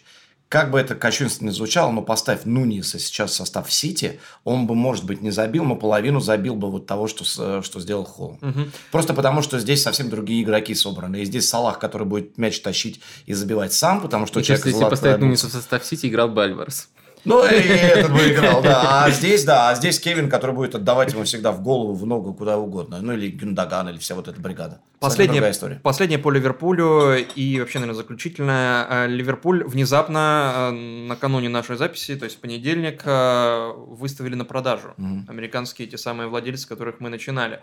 Как 0.49 0.71
бы 0.71 0.79
это 0.79 0.95
кощунственно 0.95 1.49
не 1.49 1.55
звучало, 1.55 1.91
но 1.93 2.03
поставь 2.03 2.45
Нуниса 2.45 2.99
сейчас 2.99 3.31
в 3.31 3.35
состав 3.35 3.73
Сити, 3.73 4.21
он 4.45 4.67
бы, 4.67 4.75
может 4.75 5.07
быть, 5.07 5.23
не 5.23 5.31
забил, 5.31 5.65
но 5.65 5.77
половину 5.77 6.21
забил 6.21 6.57
бы 6.57 6.71
вот 6.71 6.87
того, 6.87 7.09
что, 7.09 7.63
что 7.63 7.81
сделал 7.81 8.05
Холл. 8.05 8.39
Угу. 8.43 8.61
Просто 8.91 9.15
потому, 9.15 9.41
что 9.41 9.59
здесь 9.59 9.83
совсем 9.83 10.11
другие 10.11 10.43
игроки 10.43 10.75
собраны. 10.75 11.23
И 11.23 11.25
здесь 11.25 11.49
Салах, 11.49 11.79
который 11.79 12.07
будет 12.07 12.37
мяч 12.37 12.61
тащить 12.61 13.01
и 13.25 13.33
забивать 13.33 13.73
сам, 13.73 14.03
потому 14.03 14.27
что... 14.27 14.43
Сейчас, 14.43 14.67
если 14.67 14.85
поставить 14.85 15.21
Нуниса 15.21 15.49
в 15.49 15.53
состав 15.53 15.87
Сити, 15.87 16.07
играл 16.07 16.29
бы 16.29 16.45
Альварес. 16.45 16.91
Ну, 17.25 17.45
и 17.45 17.55
этот 17.55 18.13
бы 18.13 18.19
играл, 18.33 18.63
да. 18.63 19.05
А 19.05 19.11
здесь, 19.11 19.45
да, 19.45 19.71
а 19.71 19.75
здесь 19.75 20.01
Кевин, 20.01 20.29
который 20.29 20.55
будет 20.55 20.75
отдавать 20.75 21.13
ему 21.13 21.25
всегда 21.25 21.53
в 21.53 21.63
голову, 21.63 21.95
в 21.95 22.05
ногу, 22.07 22.35
куда 22.35 22.59
угодно. 22.59 22.99
Ну, 23.01 23.13
или 23.13 23.31
Гюндаган, 23.31 23.89
или 23.89 23.99
вся 23.99 24.15
вот 24.15 24.29
эта 24.29 24.41
бригада. 24.41 24.81
Последняя 24.99 25.49
история. 25.51 25.81
Последняя 25.83 26.19
по 26.19 26.31
Ливерпулю 26.31 27.17
и 27.17 27.61
вообще, 27.61 27.79
наверное, 27.79 27.99
заключительная. 27.99 29.07
Ливерпуль 29.07 29.65
внезапно 29.65 30.53
э, 30.55 30.71
накануне 30.73 31.49
нашей 31.49 31.77
записи, 31.77 32.17
то 32.17 32.25
есть 32.25 32.39
в 32.39 32.41
понедельник, 32.41 33.03
э, 33.05 33.73
выставили 33.77 34.35
на 34.35 34.45
продажу. 34.45 34.95
Угу. 34.99 35.27
Американские 35.29 35.89
те 35.89 35.99
самые 35.99 36.29
владельцы, 36.29 36.69
которых 36.69 37.01
мы 37.01 37.09
начинали. 37.09 37.61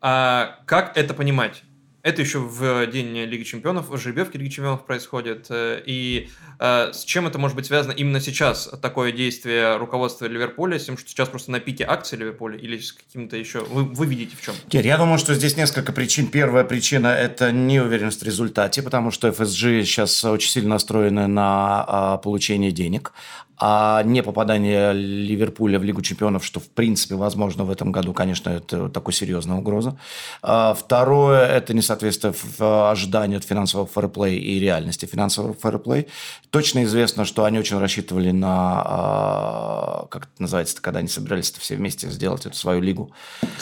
А 0.00 0.58
как 0.66 0.96
это 0.96 1.14
понимать? 1.14 1.62
Это 2.02 2.20
еще 2.20 2.40
в 2.40 2.86
день 2.86 3.16
Лиги 3.16 3.44
Чемпионов, 3.44 3.86
жеребьевки 3.96 4.36
Лиги 4.36 4.48
Чемпионов 4.48 4.84
происходит. 4.84 5.46
Э, 5.50 5.80
и 5.86 6.30
э, 6.58 6.90
с 6.92 7.04
чем 7.04 7.28
это 7.28 7.38
может 7.38 7.54
быть 7.54 7.66
связано 7.66 7.92
именно 7.92 8.20
сейчас, 8.20 8.68
такое 8.82 9.12
действие 9.12 9.76
руководства 9.76 10.26
Ливерпуля, 10.26 10.80
с 10.80 10.84
тем, 10.84 10.98
что 10.98 11.08
сейчас 11.08 11.28
просто 11.28 11.52
на 11.52 11.60
пике 11.60 11.84
акций 11.84 12.18
Ливерпуля, 12.18 12.58
или 12.58 12.76
с 12.78 12.92
каким-то 12.92 13.36
еще... 13.36 13.60
Вы, 13.60 13.84
вы 13.84 14.06
видите 14.06 14.36
в 14.36 14.42
чем? 14.42 14.54
Кир, 14.68 14.84
я 14.84 14.98
думаю, 14.98 15.18
что 15.18 15.32
здесь 15.34 15.56
несколько 15.56 15.92
причин. 15.92 16.26
Первая 16.26 16.64
причина– 16.64 17.06
это 17.08 17.52
неуверенность 17.52 18.22
в 18.22 18.24
результате, 18.24 18.82
потому 18.82 19.12
что 19.12 19.28
FSG 19.28 19.84
сейчас 19.84 20.24
очень 20.24 20.50
сильно 20.50 20.70
настроены 20.70 21.28
на 21.28 21.84
а, 21.86 22.16
получение 22.18 22.72
денег 22.72 23.12
а 23.58 24.02
не 24.02 24.22
попадание 24.22 24.92
Ливерпуля 24.92 25.78
в 25.78 25.84
Лигу 25.84 26.02
чемпионов, 26.02 26.44
что 26.44 26.60
в 26.60 26.68
принципе 26.68 27.14
возможно 27.14 27.64
в 27.64 27.70
этом 27.70 27.92
году, 27.92 28.12
конечно, 28.12 28.50
это 28.50 28.88
такой 28.88 29.12
серьезная 29.12 29.56
угроза. 29.56 29.96
А 30.42 30.74
второе– 30.74 31.46
это 31.48 31.74
несоответствие 31.74 32.34
в 32.58 32.90
ожидании 32.90 33.36
от 33.36 33.44
финансового 33.44 33.86
фэрплей 33.86 34.38
и 34.38 34.58
реальности 34.58 35.06
финансового 35.06 35.54
фэрплей. 35.54 36.08
Точно 36.50 36.84
известно, 36.84 37.24
что 37.24 37.44
они 37.44 37.58
очень 37.58 37.78
рассчитывали 37.78 38.30
на, 38.30 38.82
а, 38.84 40.06
как 40.10 40.24
это 40.24 40.42
называется, 40.42 40.80
когда 40.80 40.98
они 40.98 41.08
собирались 41.08 41.52
все 41.52 41.76
вместе 41.76 42.10
сделать 42.10 42.46
эту 42.46 42.56
свою 42.56 42.80
лигу. 42.80 43.12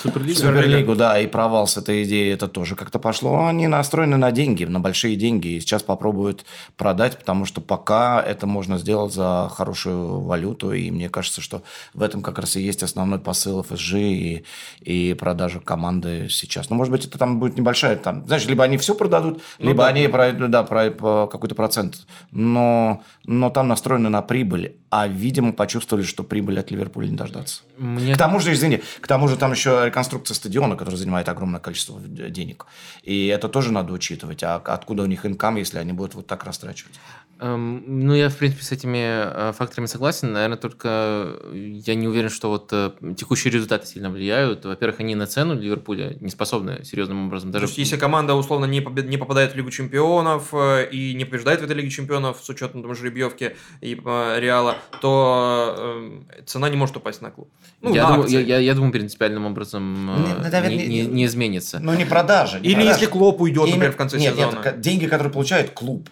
Суперлигу. 0.03 0.39
Суперлигу, 0.39 0.95
да, 0.95 1.19
и 1.21 1.27
провал 1.27 1.67
с 1.67 1.77
этой 1.77 2.05
идеей, 2.05 2.33
это 2.33 2.49
тоже 2.49 2.77
как-то 2.77 2.99
пошло. 2.99 3.47
Они 3.47 3.67
настроены 3.67 4.17
на 4.17 4.31
деньги, 4.31 4.65
на 4.65 4.81
большие 4.81 5.17
деньги, 5.17 5.49
и 5.49 5.61
сейчас 5.61 5.83
попробуют 5.83 6.45
продать, 6.77 7.19
потому 7.19 7.45
что 7.45 7.61
пока 7.61 8.23
это 8.23 8.47
можно 8.47 8.79
сделать 8.79 9.13
за 9.13 9.51
хорошую 9.53 9.80
хорошую 9.81 10.21
валюту, 10.21 10.73
и 10.73 10.91
мне 10.91 11.09
кажется, 11.09 11.41
что 11.41 11.63
в 11.95 12.03
этом 12.03 12.23
как 12.23 12.39
раз 12.39 12.57
и 12.57 12.63
есть 12.63 12.83
основной 12.83 13.19
посыл 13.19 13.63
ФСЖ 13.63 13.95
и, 13.95 14.45
и 14.81 15.15
продажа 15.15 15.61
команды 15.61 16.29
сейчас. 16.31 16.71
Ну, 16.71 16.77
может 16.77 16.93
быть, 16.93 17.07
это 17.07 17.19
там 17.19 17.41
будет 17.41 17.59
небольшая, 17.59 17.97
там, 17.97 18.27
знаешь, 18.27 18.47
либо 18.47 18.65
они 18.65 18.77
все 18.77 18.95
продадут, 18.95 19.41
ну, 19.59 19.69
либо 19.69 19.85
да. 19.85 19.89
они 19.89 20.09
пройдут, 20.09 20.51
да, 20.51 20.63
про, 20.63 20.91
про 20.91 21.27
какой-то 21.27 21.55
процент, 21.55 22.07
но, 22.31 23.03
но 23.25 23.51
там 23.51 23.69
настроены 23.69 24.09
на 24.09 24.23
прибыль, 24.23 24.77
а, 24.91 25.09
видимо, 25.09 25.53
почувствовали, 25.53 26.05
что 26.05 26.25
прибыль 26.25 26.59
от 26.59 26.71
Ливерпуля 26.71 27.09
не 27.09 27.17
дождаться. 27.17 27.63
Мне... 27.79 28.15
К 28.15 28.19
тому 28.19 28.41
же, 28.41 28.53
извини, 28.53 28.83
к 29.01 29.07
тому 29.07 29.29
же 29.29 29.37
там 29.37 29.53
еще 29.53 29.83
реконструкция 29.87 30.35
стадиона, 30.35 30.77
который 30.77 30.97
занимает 30.97 31.29
огромное 31.29 31.61
количество 31.61 32.01
денег. 32.01 32.67
И 33.03 33.29
это 33.29 33.49
тоже 33.49 33.73
надо 33.73 33.93
учитывать. 33.93 34.43
А 34.43 34.57
откуда 34.57 35.05
у 35.05 35.07
них 35.07 35.25
инкам, 35.25 35.57
если 35.57 35.79
они 35.79 35.93
будут 35.93 36.15
вот 36.15 36.27
так 36.27 36.45
растрачивать? 36.45 36.99
Эм, 37.41 37.83
ну, 37.87 38.15
я, 38.15 38.29
в 38.29 38.37
принципе, 38.37 38.63
с 38.63 38.71
этими 38.71 38.99
э, 38.99 39.53
факторами 39.71 39.87
согласен. 39.87 40.33
Наверное, 40.33 40.57
только 40.57 41.37
я 41.53 41.95
не 41.95 42.09
уверен, 42.09 42.29
что 42.29 42.49
вот 42.49 42.71
э, 42.73 42.91
текущие 43.17 43.53
результаты 43.53 43.87
сильно 43.87 44.11
влияют. 44.11 44.65
Во-первых, 44.65 44.99
они 44.99 45.15
на 45.15 45.27
цену 45.27 45.55
Ливерпуля 45.55 46.17
не 46.21 46.29
способны 46.29 46.85
серьезным 46.85 47.27
образом. 47.27 47.53
Даже... 47.53 47.67
То 47.67 47.69
есть, 47.69 47.79
если 47.79 47.97
команда, 47.97 48.35
условно, 48.35 48.65
не, 48.65 48.81
побед... 48.81 49.09
не 49.09 49.17
попадает 49.17 49.53
в 49.53 49.57
Лигу 49.57 49.71
чемпионов 49.71 50.53
э, 50.53 50.89
и 50.91 51.15
не 51.15 51.25
побеждает 51.25 51.61
в 51.61 51.65
этой 51.65 51.77
Лиге 51.77 51.91
чемпионов 51.91 52.39
с 52.43 52.49
учетом 52.49 52.83
там, 52.83 52.95
жеребьевки 52.97 53.57
и 53.81 53.95
Реала, 53.95 54.77
то 55.01 56.03
цена 56.47 56.69
не 56.69 56.77
может 56.77 56.97
упасть 56.97 57.23
на 57.23 57.31
клуб. 57.31 57.49
Ну, 57.81 57.95
я, 57.95 58.09
на 58.09 58.15
думаю, 58.17 58.29
я, 58.29 58.41
я, 58.41 58.59
я 58.59 58.75
думаю, 58.75 58.93
принципиальным 58.93 59.47
образом 59.47 60.07
не, 60.25 60.35
наверное, 60.35 60.71
не, 60.71 60.87
не, 60.87 61.07
не 61.07 61.25
изменится. 61.27 61.79
Ну, 61.79 61.95
не 61.95 62.05
продажа. 62.05 62.59
Не 62.59 62.67
Или 62.67 62.75
продажа. 62.75 62.95
если 62.95 63.07
Клоп 63.07 63.41
уйдет, 63.41 63.67
например, 63.67 63.93
в 63.93 63.97
конце 63.97 64.19
нет, 64.19 64.35
сезона. 64.35 64.61
Нет, 64.65 64.81
деньги, 64.81 65.07
которые 65.07 65.33
получает 65.33 65.71
клуб 65.71 66.09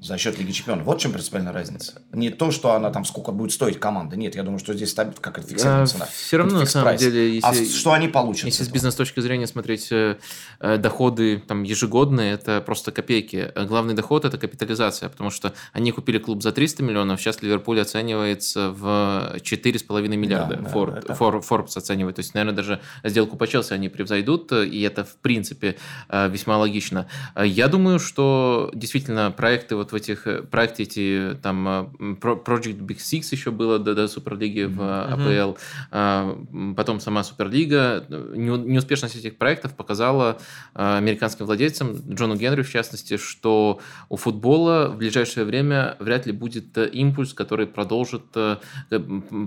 за 0.00 0.16
счет 0.16 0.38
Лиги 0.38 0.52
Чемпионов. 0.52 0.86
Вот 0.86 0.98
в 0.98 1.00
чем 1.02 1.12
принципиальная 1.12 1.52
разница. 1.52 2.00
Не 2.12 2.30
то, 2.30 2.50
что 2.50 2.72
она 2.72 2.90
там 2.90 3.04
сколько 3.04 3.32
будет 3.32 3.52
стоить 3.52 3.78
команда. 3.78 4.16
Нет, 4.16 4.34
я 4.34 4.42
думаю, 4.42 4.58
что 4.58 4.72
здесь 4.72 4.94
как 4.94 5.38
это 5.38 5.46
фиксированная 5.46 5.86
цена. 5.86 6.06
Все 6.06 6.38
равно, 6.38 6.60
на 6.60 6.66
самом 6.66 6.84
прайс. 6.84 7.00
деле, 7.00 7.40
а 7.42 7.54
если, 7.54 7.74
а 7.74 7.78
что 7.78 7.92
они 7.92 8.08
получат? 8.08 8.46
Если 8.46 8.64
с 8.64 8.68
бизнес 8.68 8.94
точки 8.94 9.20
зрения 9.20 9.46
смотреть 9.46 9.88
э, 9.92 10.16
э, 10.60 10.78
доходы 10.78 11.42
там, 11.46 11.64
ежегодные, 11.64 12.32
это 12.32 12.62
просто 12.62 12.92
копейки. 12.92 13.52
А 13.54 13.64
главный 13.66 13.92
доход– 13.92 14.24
это 14.26 14.38
капитализация, 14.38 15.10
потому 15.10 15.28
что 15.28 15.52
они 15.74 15.92
купили 15.92 16.16
клуб 16.16 16.42
за 16.42 16.52
300 16.52 16.82
миллионов, 16.82 17.20
сейчас 17.20 17.42
Ливерпуль 17.42 17.80
оценивается 17.80 18.70
в 18.70 19.36
4,5 19.36 20.08
миллиарда. 20.16 20.56
Да, 20.56 20.68
Фор, 20.70 21.04
да, 21.06 21.14
Фор, 21.14 21.36
Forbes 21.36 21.76
оценивает. 21.76 22.16
То 22.16 22.20
есть, 22.20 22.32
наверное, 22.32 22.56
даже 22.56 22.80
сделку 23.04 23.36
по 23.36 23.46
Челси 23.46 23.74
они 23.74 23.90
превзойдут, 23.90 24.50
и 24.52 24.80
это, 24.80 25.04
в 25.04 25.16
принципе, 25.16 25.76
э, 26.08 26.30
весьма 26.30 26.56
логично. 26.56 27.06
Я 27.36 27.68
думаю, 27.68 27.98
что 27.98 28.70
действительно 28.72 29.30
проекты 29.30 29.76
вот 29.76 29.89
в 29.92 29.94
этих 29.94 30.24
проектах 30.50 30.60
проекте 30.60 30.82
эти 30.82 31.38
там 31.42 31.68
э, 31.68 32.14
Project 32.20 32.80
Big 32.80 32.98
Six 32.98 33.28
еще 33.32 33.50
было 33.50 33.78
до, 33.78 33.94
до 33.94 34.08
Суперлиги 34.08 34.64
в 34.64 34.80
АПЛ, 34.80 35.56
mm-hmm. 35.90 36.74
потом 36.74 37.00
сама 37.00 37.24
Суперлига. 37.24 38.04
Неуспешность 38.34 39.16
этих 39.16 39.38
проектов 39.38 39.74
показала 39.74 40.38
э, 40.74 40.98
американским 40.98 41.46
владельцам, 41.46 41.96
Джону 42.14 42.36
Генри 42.36 42.62
в 42.62 42.70
частности, 42.70 43.16
что 43.16 43.80
у 44.10 44.16
футбола 44.16 44.88
в 44.88 44.98
ближайшее 44.98 45.46
время 45.46 45.96
вряд 45.98 46.26
ли 46.26 46.32
будет 46.32 46.76
импульс, 46.76 47.32
который 47.32 47.66
продолжит, 47.66 48.24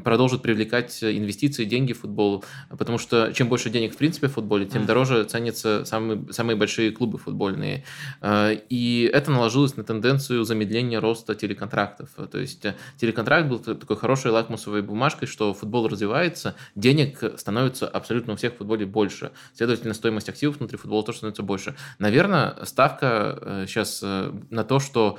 продолжит 0.04 0.41
привлекать 0.41 1.04
инвестиции, 1.04 1.66
деньги 1.66 1.94
в 1.94 2.00
футбол, 2.00 2.44
потому 2.70 2.98
что 2.98 3.32
чем 3.34 3.50
больше 3.50 3.70
денег 3.70 3.94
в 3.94 3.98
принципе 3.98 4.28
в 4.28 4.34
футболе, 4.34 4.66
тем 4.66 4.82
mm-hmm. 4.82 4.86
дороже 4.86 5.24
ценятся 5.26 5.86
самые, 5.86 6.26
самые 6.32 6.56
большие 6.56 6.91
клубы 6.91 7.20
футбольные. 7.20 7.84
И 8.24 9.10
это 9.14 9.32
наложилось 9.32 9.78
на 9.78 9.84
тенденцию 9.84 10.33
замедления 10.42 11.00
роста 11.00 11.36
телеконтрактов. 11.36 12.10
То 12.32 12.40
есть 12.40 12.66
э, 12.66 12.76
телеконтракт 12.98 13.48
был 13.48 13.60
такой 13.60 13.98
хорошей 13.98 14.32
лакмусовой 14.32 14.82
бумажкой, 14.82 15.28
что 15.28 15.54
футбол 15.54 15.88
развивается, 15.88 16.56
денег 16.76 17.24
становится 17.38 17.88
абсолютно 17.88 18.34
у 18.34 18.36
всех 18.36 18.54
в 18.54 18.58
футболе 18.58 18.86
больше. 18.86 19.32
Следовательно, 19.54 19.94
стоимость 19.94 20.30
активов 20.30 20.58
внутри 20.58 20.78
футбола 20.78 21.04
тоже 21.04 21.20
становится 21.20 21.44
больше. 21.44 21.76
Наверное, 22.00 22.56
ставка 22.64 23.66
сейчас 23.68 24.02
э, 24.04 24.08
э, 24.08 24.34
на 24.50 24.64
то, 24.64 24.80
что 24.80 25.18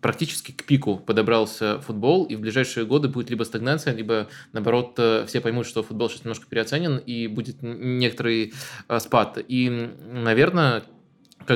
практически 0.00 0.52
к 0.52 0.64
пику 0.64 0.96
подобрался 0.96 1.80
футбол, 1.80 2.24
и 2.24 2.36
в 2.36 2.40
ближайшие 2.40 2.86
годы 2.86 3.08
будет 3.08 3.30
либо 3.30 3.44
стагнация, 3.44 3.94
либо, 3.94 4.28
наоборот, 4.52 4.98
все 5.26 5.40
поймут, 5.40 5.66
что 5.66 5.82
футбол 5.82 6.08
сейчас 6.08 6.24
немножко 6.24 6.46
переоценен, 6.48 6.98
и 6.98 7.26
будет 7.26 7.58
некоторый 7.62 8.52
спад. 8.98 9.38
И, 9.46 9.68
наверное, 10.10 10.82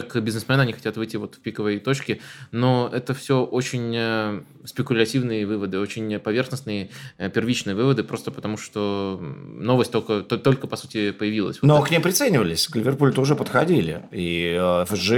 как 0.02 0.22
бизнесмены, 0.22 0.62
они 0.62 0.72
хотят 0.72 0.96
выйти 0.96 1.16
вот 1.16 1.36
в 1.36 1.40
пиковые 1.40 1.80
точки, 1.80 2.20
но 2.50 2.90
это 2.92 3.14
все 3.14 3.44
очень 3.44 3.94
э, 3.96 4.42
спекулятивные 4.64 5.46
выводы, 5.46 5.78
очень 5.78 6.18
поверхностные, 6.18 6.90
э, 7.18 7.30
первичные 7.30 7.74
выводы, 7.74 8.02
просто 8.02 8.30
потому 8.30 8.56
что 8.56 9.20
новость 9.20 9.92
только, 9.92 10.20
только 10.20 10.66
по 10.66 10.76
сути, 10.76 11.12
появилась. 11.12 11.58
Но 11.62 11.76
вот 11.76 11.88
к 11.88 11.90
ней 11.90 12.00
приценивались, 12.00 12.68
к 12.68 12.76
Ливерпулю 12.76 13.12
тоже 13.12 13.36
подходили, 13.36 14.02
и 14.10 14.56
э, 14.58 14.84
ФСЖ 14.86 15.10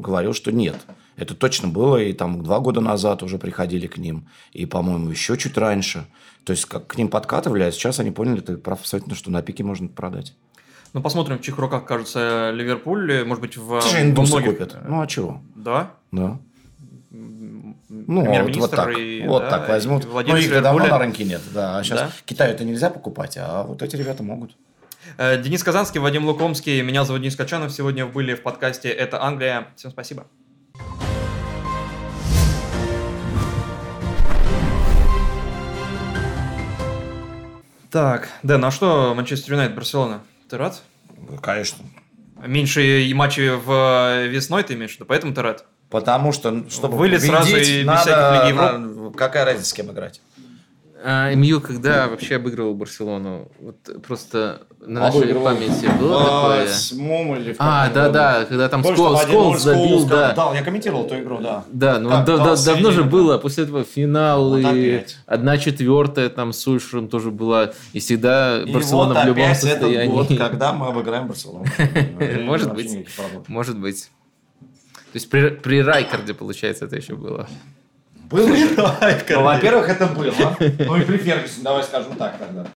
говорил, 0.00 0.34
что 0.34 0.52
нет. 0.52 0.76
Это 1.16 1.34
точно 1.34 1.68
было, 1.68 1.96
и 1.98 2.12
там 2.12 2.42
два 2.42 2.58
года 2.60 2.80
назад 2.80 3.22
уже 3.22 3.38
приходили 3.38 3.86
к 3.86 3.98
ним, 3.98 4.28
и, 4.52 4.66
по-моему, 4.66 5.10
еще 5.10 5.36
чуть 5.36 5.56
раньше. 5.56 6.06
То 6.44 6.52
есть, 6.52 6.66
как 6.66 6.88
к 6.88 6.96
ним 6.98 7.08
подкатывали, 7.08 7.62
а 7.62 7.70
сейчас 7.70 8.00
они 8.00 8.10
поняли, 8.10 8.40
прав 8.40 8.80
абсолютно, 8.80 9.14
что 9.14 9.30
на 9.30 9.40
пике 9.40 9.62
можно 9.62 9.88
продать. 9.88 10.34
Ну, 10.94 11.02
посмотрим, 11.02 11.38
в 11.38 11.42
чьих 11.42 11.58
руках 11.58 11.84
кажется 11.84 12.52
Ливерпуль. 12.54 13.24
Может 13.24 13.40
быть, 13.40 13.56
в... 13.56 13.80
Слушай, 13.80 14.02
индусы 14.02 14.36
многих... 14.36 14.52
купят. 14.52 14.76
Ну, 14.86 15.00
а 15.00 15.08
чего? 15.08 15.40
Да? 15.56 15.90
Да. 16.12 16.38
Ну, 17.10 18.24
вот, 18.24 18.56
вот 18.56 18.70
так, 18.70 18.96
и, 18.96 19.24
вот 19.26 19.42
да, 19.42 19.50
так 19.50 19.68
возьмут. 19.68 20.04
Ну, 20.04 20.36
их 20.36 20.62
давно 20.62 20.86
на 20.86 20.98
рынке 20.98 21.24
нет, 21.24 21.40
да. 21.52 21.78
А 21.78 21.82
сейчас 21.82 22.00
да? 22.00 22.10
Китаю 22.24 22.52
это 22.52 22.64
нельзя 22.64 22.90
покупать, 22.90 23.36
а 23.36 23.64
вот 23.64 23.82
эти 23.82 23.96
ребята 23.96 24.22
могут. 24.22 24.56
Э, 25.18 25.40
Денис 25.42 25.64
Казанский, 25.64 25.98
Вадим 25.98 26.26
Лукомский, 26.26 26.80
меня 26.82 27.04
зовут 27.04 27.22
Денис 27.22 27.34
Качанов. 27.34 27.72
Сегодня 27.72 28.06
были 28.06 28.34
в 28.34 28.42
подкасте 28.42 28.88
«Это 28.88 29.20
Англия». 29.20 29.66
Всем 29.74 29.90
спасибо. 29.90 30.26
Так, 37.90 38.28
Дэн, 38.44 38.64
а 38.64 38.70
что 38.70 39.12
Манчестер 39.16 39.54
Юнайтед, 39.54 39.74
Барселона? 39.74 40.20
Ты 40.48 40.56
рад? 40.56 40.82
Конечно. 41.42 41.84
Меньше 42.46 43.02
и 43.04 43.14
матчей 43.14 43.50
в 43.50 44.26
весной 44.26 44.62
ты 44.62 44.74
имеешь 44.74 44.94
виду, 44.94 45.06
поэтому 45.06 45.34
ты 45.34 45.42
рад? 45.42 45.64
Потому 45.90 46.32
что, 46.32 46.68
чтобы 46.70 46.96
Вылез 46.96 47.24
сразу 47.24 47.56
и 47.56 47.60
без 47.80 47.86
надо, 47.86 48.00
всяких 48.00 48.46
Лиги 48.48 48.56
надо- 48.56 49.10
Какая 49.16 49.44
разница, 49.44 49.68
с 49.70 49.72
кем 49.72 49.90
играть? 49.92 50.20
А 51.06 51.34
МЮ 51.34 51.60
когда 51.60 52.08
вообще 52.08 52.36
обыгрывал 52.36 52.74
Барселону? 52.74 53.48
Вот 53.60 53.76
просто 54.06 54.62
на 54.80 55.00
нашей 55.00 55.18
Обыгрывал. 55.18 55.44
памяти 55.44 55.98
было 56.00 56.24
такое? 56.24 56.64
восьмом 56.64 57.36
или 57.36 57.52
в 57.52 57.56
А, 57.58 57.82
году? 57.88 57.94
да-да, 57.94 58.44
когда 58.46 58.68
там 58.70 58.82
Скол, 58.82 59.18
Скол 59.18 59.52
1-0 59.54 59.58
забил, 59.58 60.06
да. 60.06 60.32
Да, 60.32 60.54
я 60.54 60.62
комментировал 60.62 61.04
эту 61.04 61.18
игру, 61.18 61.38
да. 61.40 61.64
Да, 61.70 61.98
ну 61.98 62.08
Как, 62.08 62.24
да- 62.24 62.36
да, 62.38 62.56
да- 62.56 62.64
давно 62.64 62.90
же 62.90 63.04
было. 63.04 63.36
После 63.36 63.64
этого 63.64 63.84
финал 63.84 64.48
Вот 64.48 64.60
и 64.72 65.04
одна 65.26 65.58
четвертая 65.58 66.30
там 66.30 66.54
с 66.54 66.66
Ульшером 66.66 67.08
тоже 67.08 67.30
была. 67.30 67.72
И 67.92 67.98
всегда 67.98 68.62
И 68.62 68.72
Барселона 68.72 69.12
вот 69.12 69.24
в 69.24 69.26
любом 69.26 69.44
опять 69.44 69.60
состоянии. 69.60 69.96
этот 70.22 70.28
год, 70.30 70.38
когда 70.38 70.72
мы 70.72 70.86
обыграем 70.86 71.28
Барселону. 71.28 71.66
Может 72.44 72.72
быть. 72.72 73.06
Может 73.48 73.78
быть. 73.78 74.10
То 75.12 75.16
есть 75.16 75.28
при, 75.28 75.50
при 75.50 75.82
Райкарде, 75.82 76.32
получается, 76.32 76.86
это 76.86 76.96
еще 76.96 77.14
было. 77.14 77.46
Было 78.34 78.56
же? 78.56 78.68
Ну, 78.76 79.42
во-первых, 79.42 79.88
это 79.88 80.06
было. 80.06 80.32
Ну 80.58 80.96
и 80.96 81.02
при 81.02 81.18
Фергюсоне, 81.18 81.62
давай 81.62 81.84
скажем 81.84 82.16
так 82.16 82.36
тогда. 82.36 82.66